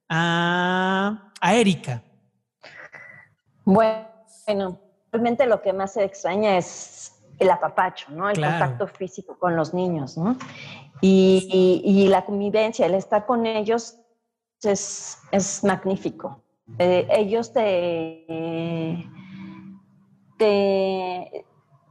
a, 0.09 1.31
a 1.41 1.55
Erika. 1.55 2.03
Bueno, 3.65 4.79
realmente 5.11 5.45
lo 5.47 5.61
que 5.61 5.73
más 5.73 5.93
se 5.93 6.03
extraña 6.03 6.57
es 6.57 7.13
el 7.39 7.49
apapacho, 7.49 8.11
¿no? 8.11 8.29
El 8.29 8.35
contacto 8.35 8.87
físico 8.87 9.37
con 9.39 9.55
los 9.55 9.73
niños, 9.73 10.17
¿no? 10.17 10.37
Y, 11.01 12.07
la 12.09 12.23
convivencia, 12.23 12.85
el 12.85 12.93
estar 12.93 13.25
con 13.25 13.45
ellos 13.45 13.97
es, 14.65 15.61
magnífico. 15.63 16.41
Eh, 16.79 17.07
ellos 17.11 17.51
te, 17.53 19.05
te, 20.37 21.45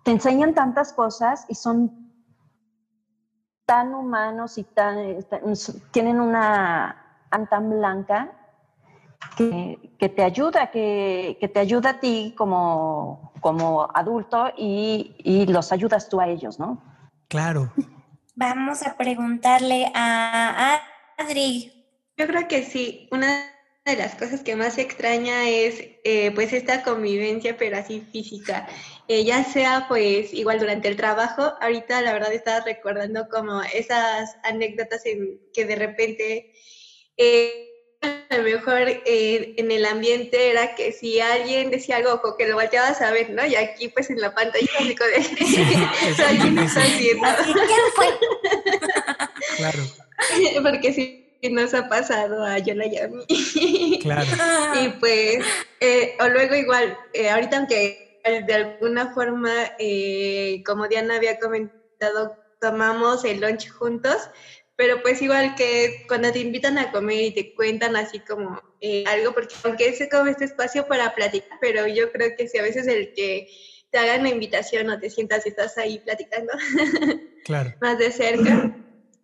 enseñan 0.05 0.55
tantas 0.55 0.93
cosas 0.93 1.45
y 1.49 1.55
son 1.55 2.11
tan 3.66 3.95
humanos 3.95 4.59
y 4.59 4.64
tan, 4.64 5.18
tienen 5.93 6.20
una 6.20 7.27
tan 7.49 7.70
blanca 7.70 8.33
que, 9.37 10.12
te 10.14 10.23
ayuda, 10.23 10.70
que, 10.70 11.51
te 11.53 11.61
ayuda 11.61 11.91
a 11.91 12.01
ti 12.01 12.35
como, 12.37 13.33
como 13.41 13.89
adulto 13.95 14.49
y, 14.57 15.47
los 15.49 15.73
ayudas 15.73 16.09
tú 16.09 16.20
a 16.20 16.29
ellos, 16.29 16.59
¿no? 16.59 16.83
Claro. 17.29 17.73
Vamos 18.35 18.83
a 18.83 18.97
preguntarle 18.97 19.91
a 19.95 20.81
Adri. 21.18 21.82
Yo 22.23 22.29
creo 22.29 22.47
que 22.47 22.62
sí, 22.62 23.09
una 23.11 23.53
de 23.85 23.97
las 23.97 24.14
cosas 24.14 24.45
que 24.45 24.55
más 24.55 24.79
extraña 24.79 25.49
es 25.49 25.83
eh, 26.05 26.31
pues 26.37 26.53
esta 26.53 26.85
convivencia, 26.85 27.57
pero 27.57 27.79
así 27.79 28.01
física. 28.12 28.68
Eh, 29.09 29.25
ya 29.25 29.43
sea 29.43 29.87
pues 29.89 30.33
igual 30.33 30.61
durante 30.61 30.87
el 30.87 30.95
trabajo, 30.95 31.53
ahorita 31.61 32.01
la 32.01 32.12
verdad 32.12 32.33
estaba 32.33 32.64
recordando 32.64 33.29
como 33.29 33.61
esas 33.75 34.37
anécdotas 34.45 35.05
en 35.05 35.41
que 35.53 35.64
de 35.64 35.75
repente 35.75 36.53
eh, 37.16 37.68
a 38.31 38.37
lo 38.37 38.45
mejor 38.45 38.83
en 39.05 39.70
el 39.73 39.85
ambiente 39.85 40.51
era 40.51 40.77
que 40.77 40.93
si 40.93 41.18
alguien 41.18 41.73
decía 41.73 41.97
algo 41.97 42.20
o 42.23 42.37
que 42.37 42.47
lo 42.47 42.55
volteabas 42.55 43.03
a 43.03 43.11
ver, 43.11 43.31
¿no? 43.31 43.45
Y 43.45 43.57
aquí 43.57 43.89
pues 43.89 44.11
en 44.11 44.20
la 44.20 44.33
pantalla 44.33 44.70
de 44.79 45.23
sí, 45.25 46.23
alguien 46.25 46.57
está 46.57 46.83
haciendo. 46.83 47.27
¿Quién 47.47 47.81
fue? 47.97 48.07
claro. 49.57 49.83
Porque 50.62 50.93
sí 51.43 51.51
nos 51.51 51.74
ha 51.74 51.88
pasado 51.88 52.45
a 52.45 52.59
Yola 52.59 52.86
y 52.86 52.97
a 52.99 53.09
mí. 53.09 53.26
Claro. 54.03 54.26
y 54.82 54.88
pues, 54.99 55.45
eh, 55.80 56.16
o 56.20 56.28
luego 56.28 56.55
igual, 56.55 56.97
eh, 57.12 57.30
ahorita 57.30 57.59
aunque 57.59 58.20
de 58.24 58.55
alguna 58.55 59.12
forma, 59.14 59.53
eh, 59.78 60.62
como 60.64 60.88
Diana 60.88 61.16
había 61.16 61.38
comentado, 61.38 62.36
tomamos 62.61 63.24
el 63.24 63.40
lunch 63.40 63.68
juntos, 63.70 64.28
pero 64.76 65.03
pues 65.03 65.22
igual 65.22 65.55
que 65.55 66.05
cuando 66.09 66.32
te 66.32 66.40
invitan 66.40 66.78
a 66.78 66.90
comer 66.90 67.22
y 67.22 67.34
te 67.34 67.55
cuentan 67.55 67.97
así 67.97 68.20
como 68.20 68.61
algo, 69.07 69.32
porque 69.32 69.55
aunque 69.64 69.93
se 69.93 70.09
come 70.09 70.32
este 70.32 70.47
espacio 70.47 70.86
para 70.86 71.14
platicar, 71.14 71.59
pero 71.61 71.86
yo 71.86 72.11
creo 72.12 72.30
que 72.36 72.49
si 72.49 72.59
a 72.59 72.62
veces 72.62 72.86
el 72.86 73.12
que 73.14 73.49
te 73.90 73.99
hagan 73.99 74.22
la 74.22 74.30
invitación 74.30 74.90
o 74.90 74.99
te 74.99 75.11
sientas 75.11 75.47
y 75.47 75.51
estás 75.51 75.78
ahí 75.78 75.99
platicando 76.01 76.53
claro. 77.45 77.74
más 77.80 77.99
de 77.99 78.11
cerca, 78.11 78.74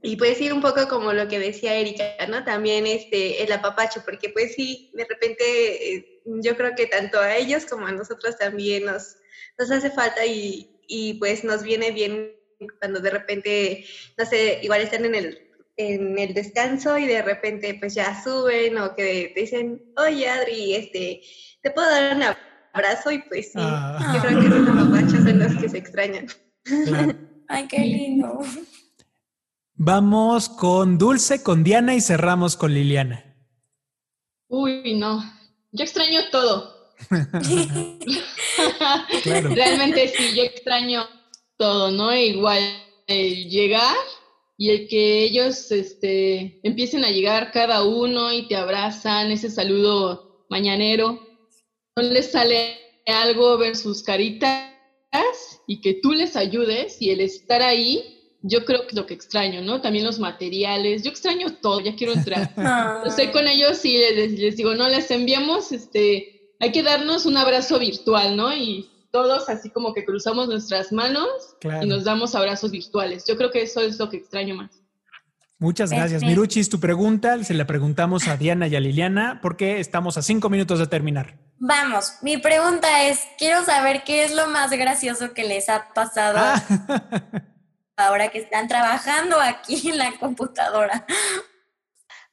y 0.02 0.16
pues 0.16 0.38
sí, 0.38 0.50
un 0.50 0.60
poco 0.60 0.86
como 0.88 1.12
lo 1.12 1.26
que 1.28 1.38
decía 1.38 1.74
Erika, 1.74 2.04
¿no? 2.28 2.44
También 2.44 2.86
este, 2.86 3.42
el 3.42 3.50
apapacho, 3.52 4.02
porque 4.04 4.28
pues 4.30 4.54
sí, 4.54 4.92
de 4.94 5.04
repente 5.04 5.94
eh, 5.94 6.20
yo 6.24 6.56
creo 6.56 6.74
que 6.76 6.86
tanto 6.86 7.18
a 7.18 7.36
ellos 7.36 7.64
como 7.66 7.86
a 7.86 7.92
nosotros 7.92 8.36
también 8.38 8.84
nos, 8.84 9.16
nos 9.58 9.70
hace 9.70 9.90
falta 9.90 10.24
y, 10.24 10.70
y 10.86 11.14
pues 11.14 11.42
nos 11.42 11.62
viene 11.62 11.90
bien 11.90 12.32
cuando 12.80 13.00
de 13.00 13.10
repente, 13.10 13.84
no 14.16 14.24
sé, 14.24 14.60
igual 14.62 14.82
están 14.82 15.04
en 15.04 15.14
el, 15.14 15.50
en 15.76 16.18
el 16.18 16.34
descanso 16.34 16.96
y 16.98 17.06
de 17.06 17.22
repente 17.22 17.76
pues 17.80 17.94
ya 17.94 18.20
suben 18.22 18.78
o 18.78 18.94
que 18.94 19.32
te 19.34 19.40
dicen, 19.40 19.82
oye 19.96 20.28
Adri, 20.28 20.74
este, 20.74 21.20
te 21.62 21.70
puedo 21.70 21.88
dar 21.90 22.16
un 22.16 22.22
abrazo 22.72 23.10
y 23.10 23.18
pues 23.22 23.46
sí, 23.46 23.58
Ah. 23.60 24.12
yo 24.14 24.20
creo 24.28 24.40
que 24.40 24.46
esos 24.46 24.68
apapachos 24.68 25.24
son 25.24 25.38
los 25.38 25.54
que 25.56 25.68
se 25.68 25.78
extrañan. 25.78 26.26
Ay, 27.48 27.66
qué 27.68 27.78
lindo. 27.78 28.40
Vamos 29.80 30.48
con 30.48 30.98
Dulce, 30.98 31.44
con 31.44 31.62
Diana 31.62 31.94
y 31.94 32.00
cerramos 32.00 32.56
con 32.56 32.74
Liliana. 32.74 33.24
Uy, 34.48 34.94
no. 34.94 35.22
Yo 35.70 35.84
extraño 35.84 36.20
todo. 36.30 36.76
Claro. 39.22 39.50
Realmente 39.50 40.08
sí, 40.08 40.34
yo 40.34 40.42
extraño 40.42 41.06
todo, 41.56 41.92
¿no? 41.92 42.12
Igual 42.12 42.60
el 43.06 43.48
llegar 43.48 43.94
y 44.56 44.70
el 44.70 44.88
que 44.88 45.22
ellos 45.22 45.70
este, 45.70 46.58
empiecen 46.64 47.04
a 47.04 47.10
llegar 47.10 47.52
cada 47.52 47.84
uno 47.84 48.32
y 48.32 48.48
te 48.48 48.56
abrazan, 48.56 49.30
ese 49.30 49.48
saludo 49.48 50.44
mañanero. 50.50 51.20
No 51.94 52.02
les 52.02 52.32
sale 52.32 52.78
algo 53.06 53.56
ver 53.58 53.76
sus 53.76 54.02
caritas 54.02 54.72
y 55.68 55.80
que 55.80 55.94
tú 55.94 56.12
les 56.12 56.34
ayudes 56.34 57.00
y 57.00 57.10
el 57.10 57.20
estar 57.20 57.62
ahí, 57.62 58.17
yo 58.42 58.64
creo 58.64 58.82
que 58.82 58.88
es 58.88 58.94
lo 58.94 59.06
que 59.06 59.14
extraño, 59.14 59.62
¿no? 59.62 59.80
También 59.80 60.04
los 60.04 60.18
materiales, 60.18 61.02
yo 61.02 61.10
extraño 61.10 61.54
todo, 61.60 61.80
ya 61.80 61.94
quiero 61.96 62.12
entrar. 62.12 62.52
Estoy 63.06 63.28
con 63.28 63.46
ellos 63.48 63.84
y 63.84 63.96
les, 63.98 64.32
les 64.38 64.56
digo, 64.56 64.74
no, 64.74 64.88
les 64.88 65.10
enviamos, 65.10 65.72
este, 65.72 66.52
hay 66.60 66.72
que 66.72 66.82
darnos 66.82 67.26
un 67.26 67.36
abrazo 67.36 67.78
virtual, 67.78 68.36
¿no? 68.36 68.54
Y 68.54 68.90
todos 69.10 69.48
así 69.48 69.70
como 69.70 69.94
que 69.94 70.04
cruzamos 70.04 70.48
nuestras 70.48 70.92
manos 70.92 71.26
Claro. 71.60 71.84
y 71.84 71.88
nos 71.88 72.04
damos 72.04 72.34
abrazos 72.34 72.70
virtuales. 72.70 73.24
Yo 73.26 73.36
creo 73.36 73.50
que 73.50 73.62
eso 73.62 73.80
es 73.80 73.98
lo 73.98 74.08
que 74.10 74.18
extraño 74.18 74.54
más. 74.54 74.70
Muchas 75.60 75.90
gracias. 75.90 76.20
Perfecto. 76.20 76.26
Miruchis, 76.28 76.68
tu 76.68 76.78
pregunta 76.78 77.42
se 77.42 77.54
la 77.54 77.66
preguntamos 77.66 78.28
a 78.28 78.36
Diana 78.36 78.68
y 78.68 78.76
a 78.76 78.80
Liliana 78.80 79.40
porque 79.42 79.80
estamos 79.80 80.16
a 80.16 80.22
cinco 80.22 80.48
minutos 80.50 80.78
de 80.78 80.86
terminar. 80.86 81.36
Vamos, 81.58 82.12
mi 82.22 82.36
pregunta 82.36 83.08
es, 83.08 83.18
quiero 83.36 83.64
saber 83.64 84.04
qué 84.04 84.22
es 84.22 84.32
lo 84.32 84.46
más 84.48 84.70
gracioso 84.70 85.34
que 85.34 85.42
les 85.42 85.68
ha 85.68 85.88
pasado 85.92 86.38
Ah. 86.40 86.62
ahora 87.98 88.28
que 88.28 88.38
están 88.38 88.68
trabajando 88.68 89.40
aquí 89.40 89.90
en 89.90 89.98
la 89.98 90.16
computadora. 90.18 91.04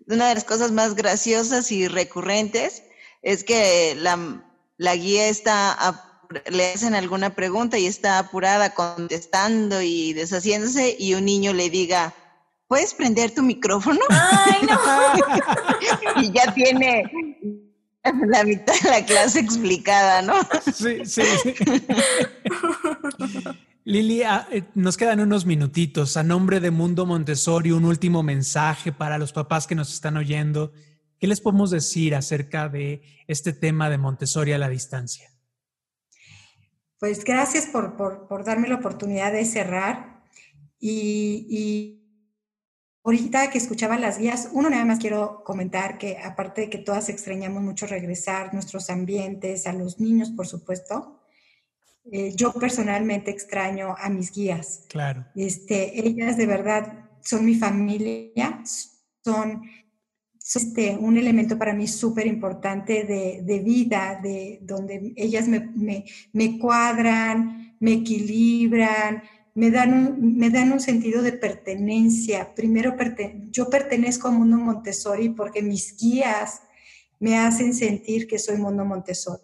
Una 0.07 0.29
de 0.29 0.35
las 0.35 0.43
cosas 0.43 0.71
más 0.71 0.93
graciosas 0.95 1.71
y 1.71 1.87
recurrentes 1.87 2.83
es 3.21 3.43
que 3.43 3.95
la, 3.97 4.43
la 4.77 4.95
guía 4.95 5.27
está, 5.27 6.19
le 6.47 6.73
hacen 6.73 6.93
alguna 6.93 7.35
pregunta 7.35 7.79
y 7.79 7.87
está 7.87 8.19
apurada 8.19 8.73
contestando 8.73 9.81
y 9.81 10.13
deshaciéndose 10.13 10.95
y 10.99 11.15
un 11.15 11.25
niño 11.25 11.53
le 11.53 11.71
diga, 11.71 12.13
¿puedes 12.67 12.93
prender 12.93 13.33
tu 13.33 13.41
micrófono? 13.41 14.01
Ay, 14.09 14.67
no. 14.69 14.79
y 16.21 16.31
ya 16.31 16.53
tiene 16.53 17.11
la 18.27 18.43
mitad 18.43 18.79
de 18.79 18.89
la 18.91 19.03
clase 19.03 19.39
explicada, 19.39 20.21
¿no? 20.21 20.35
Sí, 20.71 21.03
sí, 21.05 21.23
sí. 21.41 21.55
Lili, 23.87 24.23
ah, 24.23 24.47
eh, 24.51 24.63
nos 24.73 24.97
quedan 24.97 25.19
unos 25.19 25.45
minutitos. 25.45 26.17
A 26.17 26.23
nombre 26.23 26.59
de 26.59 26.71
Mundo 26.71 27.05
Montessori, 27.05 27.71
un 27.71 27.85
último 27.85 28.23
mensaje 28.23 28.91
para 28.91 29.19
los 29.19 29.31
papás 29.31 29.67
que 29.67 29.75
nos 29.75 29.93
están 29.93 30.17
oyendo. 30.17 30.73
¿Qué 31.19 31.27
les 31.27 31.39
podemos 31.39 31.69
decir 31.69 32.15
acerca 32.15 32.67
de 32.67 33.03
este 33.27 33.53
tema 33.53 33.91
de 33.91 33.99
Montessori 33.99 34.53
a 34.53 34.57
la 34.57 34.69
distancia? 34.69 35.29
Pues 36.99 37.23
gracias 37.23 37.67
por, 37.67 37.95
por- 37.95 38.43
darme 38.43 38.67
la 38.67 38.75
oportunidad 38.75 39.31
de 39.31 39.45
cerrar. 39.45 40.23
Y, 40.79 41.45
y 41.47 42.31
ahorita 43.03 43.51
que 43.51 43.59
escuchaba 43.59 43.99
las 43.99 44.17
guías, 44.17 44.49
uno 44.51 44.67
nada 44.71 44.85
más 44.85 44.97
quiero 44.97 45.43
comentar 45.43 45.99
que 45.99 46.17
aparte 46.17 46.61
de 46.61 46.69
que 46.71 46.79
todas 46.79 47.07
extrañamos 47.09 47.61
mucho 47.61 47.85
regresar, 47.85 48.51
nuestros 48.51 48.89
ambientes, 48.89 49.67
a 49.67 49.73
los 49.73 49.99
niños, 49.99 50.31
por 50.31 50.47
supuesto, 50.47 51.21
eh, 52.11 52.33
yo 52.35 52.53
personalmente 52.53 53.31
extraño 53.31 53.95
a 53.97 54.09
mis 54.09 54.31
guías. 54.31 54.85
Claro. 54.89 55.25
Este, 55.35 56.07
ellas 56.07 56.37
de 56.37 56.45
verdad 56.45 57.09
son 57.21 57.45
mi 57.45 57.55
familia, 57.55 58.61
son, 58.63 59.61
son, 60.37 60.61
este, 60.61 60.95
un 60.95 61.17
elemento 61.17 61.57
para 61.57 61.73
mí 61.73 61.87
súper 61.87 62.27
importante 62.27 63.03
de, 63.03 63.41
de 63.43 63.59
vida, 63.59 64.19
de 64.21 64.59
donde 64.61 65.13
ellas 65.15 65.47
me, 65.47 65.59
me- 65.75 66.05
me 66.33 66.59
cuadran, 66.59 67.75
me 67.79 67.93
equilibran, 67.93 69.23
me 69.55 69.71
dan 69.71 69.93
un, 69.93 70.37
me 70.37 70.49
dan 70.49 70.71
un 70.71 70.79
sentido 70.79 71.21
de 71.23 71.31
pertenencia. 71.33 72.53
Primero, 72.53 72.95
perte- 72.95 73.47
yo 73.51 73.69
pertenezco 73.69 74.27
a 74.27 74.31
Mundo 74.31 74.57
Montessori 74.57 75.29
porque 75.29 75.61
mis 75.63 75.97
guías 75.97 76.61
me 77.19 77.37
hacen 77.37 77.73
sentir 77.73 78.27
que 78.27 78.37
soy 78.37 78.57
Mundo 78.57 78.85
Montessori. 78.85 79.41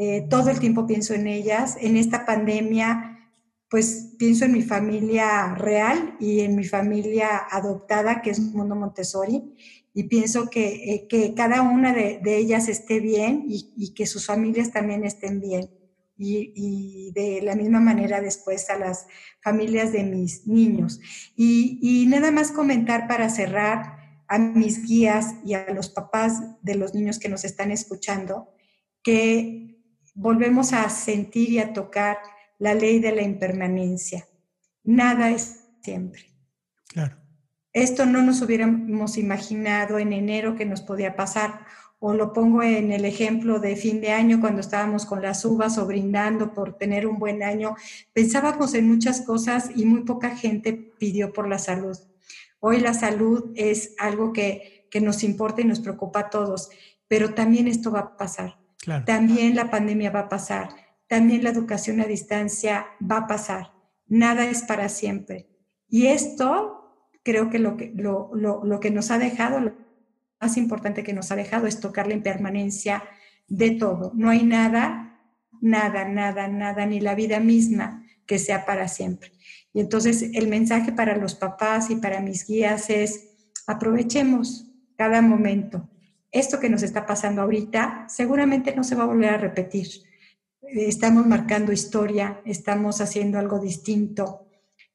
Eh, 0.00 0.28
todo 0.30 0.48
el 0.50 0.60
tiempo 0.60 0.86
pienso 0.86 1.12
en 1.12 1.26
ellas. 1.26 1.76
En 1.80 1.96
esta 1.96 2.24
pandemia, 2.24 3.18
pues 3.68 4.14
pienso 4.16 4.44
en 4.44 4.52
mi 4.52 4.62
familia 4.62 5.56
real 5.56 6.16
y 6.20 6.40
en 6.40 6.54
mi 6.54 6.64
familia 6.64 7.36
adoptada, 7.50 8.22
que 8.22 8.30
es 8.30 8.38
Mundo 8.38 8.76
Montessori, 8.76 9.54
y 9.92 10.04
pienso 10.04 10.48
que, 10.48 10.94
eh, 10.94 11.06
que 11.08 11.34
cada 11.34 11.62
una 11.62 11.92
de, 11.92 12.20
de 12.22 12.36
ellas 12.36 12.68
esté 12.68 13.00
bien 13.00 13.46
y, 13.48 13.72
y 13.76 13.92
que 13.92 14.06
sus 14.06 14.24
familias 14.24 14.70
también 14.70 15.04
estén 15.04 15.40
bien. 15.40 15.68
Y, 16.16 16.52
y 16.54 17.12
de 17.12 17.42
la 17.42 17.54
misma 17.54 17.80
manera 17.80 18.20
después 18.20 18.70
a 18.70 18.78
las 18.78 19.06
familias 19.42 19.92
de 19.92 20.04
mis 20.04 20.46
niños. 20.46 21.00
Y, 21.36 21.78
y 21.82 22.06
nada 22.06 22.30
más 22.30 22.52
comentar 22.52 23.08
para 23.08 23.30
cerrar 23.30 23.98
a 24.28 24.38
mis 24.38 24.84
guías 24.84 25.34
y 25.44 25.54
a 25.54 25.66
los 25.72 25.90
papás 25.90 26.40
de 26.62 26.74
los 26.76 26.94
niños 26.94 27.18
que 27.18 27.28
nos 27.28 27.44
están 27.44 27.70
escuchando, 27.70 28.48
que 29.02 29.77
volvemos 30.18 30.72
a 30.72 30.90
sentir 30.90 31.50
y 31.50 31.58
a 31.60 31.72
tocar 31.72 32.18
la 32.58 32.74
ley 32.74 32.98
de 32.98 33.12
la 33.12 33.22
impermanencia. 33.22 34.26
Nada 34.82 35.30
es 35.30 35.60
siempre. 35.80 36.32
Claro. 36.88 37.16
Esto 37.72 38.04
no 38.04 38.22
nos 38.22 38.42
hubiéramos 38.42 39.16
imaginado 39.16 39.98
en 39.98 40.12
enero 40.12 40.56
que 40.56 40.66
nos 40.66 40.82
podía 40.82 41.14
pasar. 41.14 41.64
O 42.00 42.14
lo 42.14 42.32
pongo 42.32 42.62
en 42.62 42.92
el 42.92 43.04
ejemplo 43.04 43.58
de 43.58 43.74
fin 43.76 44.00
de 44.00 44.12
año, 44.12 44.40
cuando 44.40 44.60
estábamos 44.60 45.04
con 45.04 45.20
las 45.20 45.44
uvas 45.44 45.78
o 45.78 45.86
brindando 45.86 46.52
por 46.52 46.76
tener 46.76 47.06
un 47.06 47.18
buen 47.18 47.42
año. 47.42 47.76
Pensábamos 48.12 48.74
en 48.74 48.88
muchas 48.88 49.20
cosas 49.22 49.70
y 49.74 49.84
muy 49.84 50.02
poca 50.02 50.36
gente 50.36 50.72
pidió 50.72 51.32
por 51.32 51.48
la 51.48 51.58
salud. 51.58 51.96
Hoy 52.60 52.80
la 52.80 52.94
salud 52.94 53.52
es 53.54 53.94
algo 53.98 54.32
que, 54.32 54.86
que 54.90 55.00
nos 55.00 55.22
importa 55.22 55.60
y 55.60 55.64
nos 55.64 55.80
preocupa 55.80 56.20
a 56.20 56.30
todos, 56.30 56.70
pero 57.06 57.34
también 57.34 57.68
esto 57.68 57.90
va 57.92 58.00
a 58.00 58.16
pasar. 58.16 58.58
También 59.04 59.54
la 59.54 59.70
pandemia 59.70 60.10
va 60.10 60.20
a 60.20 60.28
pasar. 60.28 60.68
También 61.06 61.42
la 61.44 61.50
educación 61.50 62.00
a 62.00 62.04
distancia 62.04 62.86
va 63.00 63.18
a 63.18 63.26
pasar. 63.26 63.72
Nada 64.06 64.48
es 64.48 64.62
para 64.62 64.88
siempre. 64.88 65.48
Y 65.88 66.06
esto 66.06 67.06
creo 67.22 67.50
que 67.50 67.58
lo 67.58 67.76
que, 67.76 67.92
lo, 67.94 68.30
lo, 68.34 68.64
lo 68.64 68.80
que 68.80 68.90
nos 68.90 69.10
ha 69.10 69.18
dejado 69.18 69.60
más 70.40 70.56
importante 70.56 71.02
que 71.02 71.12
nos 71.12 71.32
ha 71.32 71.36
dejado 71.36 71.66
es 71.66 71.80
tocar 71.80 72.06
la 72.06 72.14
impermanencia 72.14 73.04
de 73.48 73.72
todo. 73.72 74.12
No 74.14 74.30
hay 74.30 74.44
nada, 74.44 75.20
nada, 75.60 76.04
nada, 76.04 76.48
nada, 76.48 76.86
ni 76.86 77.00
la 77.00 77.14
vida 77.14 77.40
misma 77.40 78.04
que 78.26 78.38
sea 78.38 78.64
para 78.64 78.88
siempre. 78.88 79.32
Y 79.72 79.80
entonces 79.80 80.30
el 80.34 80.48
mensaje 80.48 80.92
para 80.92 81.16
los 81.16 81.34
papás 81.34 81.90
y 81.90 81.96
para 81.96 82.20
mis 82.20 82.46
guías 82.46 82.90
es, 82.90 83.30
aprovechemos 83.66 84.70
cada 84.96 85.22
momento. 85.22 85.88
Esto 86.30 86.60
que 86.60 86.68
nos 86.68 86.82
está 86.82 87.06
pasando 87.06 87.42
ahorita 87.42 88.06
seguramente 88.08 88.74
no 88.74 88.84
se 88.84 88.94
va 88.94 89.04
a 89.04 89.06
volver 89.06 89.30
a 89.30 89.38
repetir. 89.38 89.88
Estamos 90.62 91.26
marcando 91.26 91.72
historia, 91.72 92.40
estamos 92.44 93.00
haciendo 93.00 93.38
algo 93.38 93.58
distinto 93.58 94.46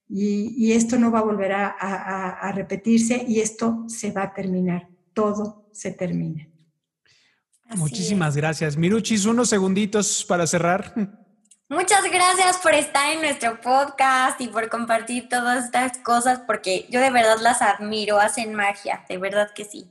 y, 0.07 0.73
esto 0.73 0.97
no 0.99 1.11
va 1.11 1.19
a 1.19 1.23
volver 1.23 1.53
a, 1.53 1.69
a 1.69 2.51
repetirse 2.51 3.25
y 3.27 3.39
esto 3.39 3.85
se 3.87 4.11
va 4.11 4.23
a 4.23 4.33
terminar 4.33 4.93
todo 5.13 5.69
se 5.71 5.91
termina. 5.91 6.47
Muchísimas 7.75 8.35
gracias. 8.35 8.77
Miruchis, 8.77 9.25
unos 9.25 9.49
segunditos 9.49 10.25
para 10.25 10.45
cerrar. 10.45 10.93
Muchas 11.69 12.03
gracias 12.03 12.57
por 12.57 12.73
estar 12.73 13.11
en 13.13 13.21
nuestro 13.21 13.59
podcast 13.59 14.39
y 14.41 14.47
por 14.47 14.69
compartir 14.69 15.27
todas 15.27 15.65
estas 15.65 15.97
cosas, 15.99 16.41
porque 16.45 16.85
yo 16.89 16.99
de 16.99 17.09
verdad 17.09 17.37
las 17.41 17.61
admiro, 17.61 18.19
hacen 18.19 18.53
magia, 18.53 19.03
de 19.09 19.17
verdad 19.17 19.51
que 19.55 19.65
sí. 19.65 19.89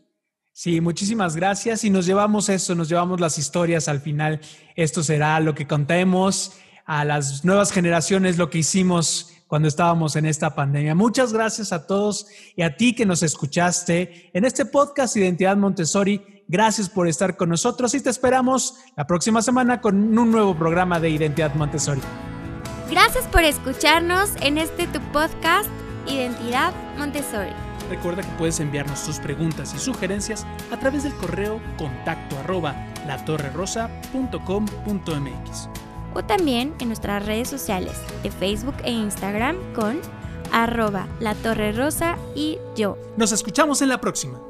Sí, 0.52 0.80
muchísimas 0.80 1.34
gracias 1.34 1.82
y 1.84 1.90
nos 1.90 2.04
llevamos 2.04 2.48
eso, 2.48 2.74
nos 2.74 2.88
llevamos 2.88 3.20
las 3.20 3.38
historias 3.38 3.88
al 3.88 4.00
final. 4.00 4.40
Esto 4.76 5.02
será 5.02 5.40
lo 5.40 5.54
que 5.54 5.66
contemos 5.66 6.52
a 6.84 7.04
las 7.04 7.44
nuevas 7.44 7.72
generaciones, 7.72 8.36
lo 8.36 8.50
que 8.50 8.58
hicimos 8.58 9.32
cuando 9.46 9.68
estábamos 9.68 10.16
en 10.16 10.26
esta 10.26 10.54
pandemia. 10.54 10.94
Muchas 10.94 11.32
gracias 11.32 11.72
a 11.72 11.86
todos 11.86 12.26
y 12.56 12.62
a 12.62 12.76
ti 12.76 12.94
que 12.94 13.06
nos 13.06 13.22
escuchaste 13.22 14.30
en 14.32 14.44
este 14.44 14.66
podcast 14.66 15.16
Identidad 15.16 15.56
Montessori. 15.56 16.44
Gracias 16.48 16.88
por 16.88 17.08
estar 17.08 17.36
con 17.36 17.48
nosotros 17.48 17.94
y 17.94 18.00
te 18.00 18.10
esperamos 18.10 18.76
la 18.96 19.06
próxima 19.06 19.40
semana 19.42 19.80
con 19.80 20.18
un 20.18 20.30
nuevo 20.30 20.56
programa 20.56 21.00
de 21.00 21.10
Identidad 21.10 21.54
Montessori. 21.54 22.00
Gracias 22.90 23.26
por 23.28 23.42
escucharnos 23.42 24.30
en 24.42 24.58
este 24.58 24.86
tu 24.86 25.00
podcast 25.12 25.68
Identidad 26.06 26.74
Montessori. 26.98 27.61
Recuerda 27.92 28.22
que 28.22 28.32
puedes 28.38 28.58
enviarnos 28.58 29.04
tus 29.04 29.18
preguntas 29.18 29.74
y 29.74 29.78
sugerencias 29.78 30.46
a 30.70 30.78
través 30.78 31.02
del 31.02 31.14
correo 31.16 31.60
contacto 31.76 32.38
arroba 32.38 32.74
latorrerosa.com.mx 33.06 35.68
o 36.14 36.24
también 36.24 36.74
en 36.78 36.88
nuestras 36.88 37.26
redes 37.26 37.50
sociales 37.50 38.00
de 38.22 38.30
Facebook 38.30 38.76
e 38.84 38.92
Instagram 38.92 39.58
con 39.74 40.00
arroba 40.52 41.06
la 41.20 41.34
torre 41.34 41.72
rosa 41.72 42.16
y 42.34 42.56
yo. 42.74 42.96
Nos 43.18 43.30
escuchamos 43.30 43.82
en 43.82 43.90
la 43.90 44.00
próxima. 44.00 44.40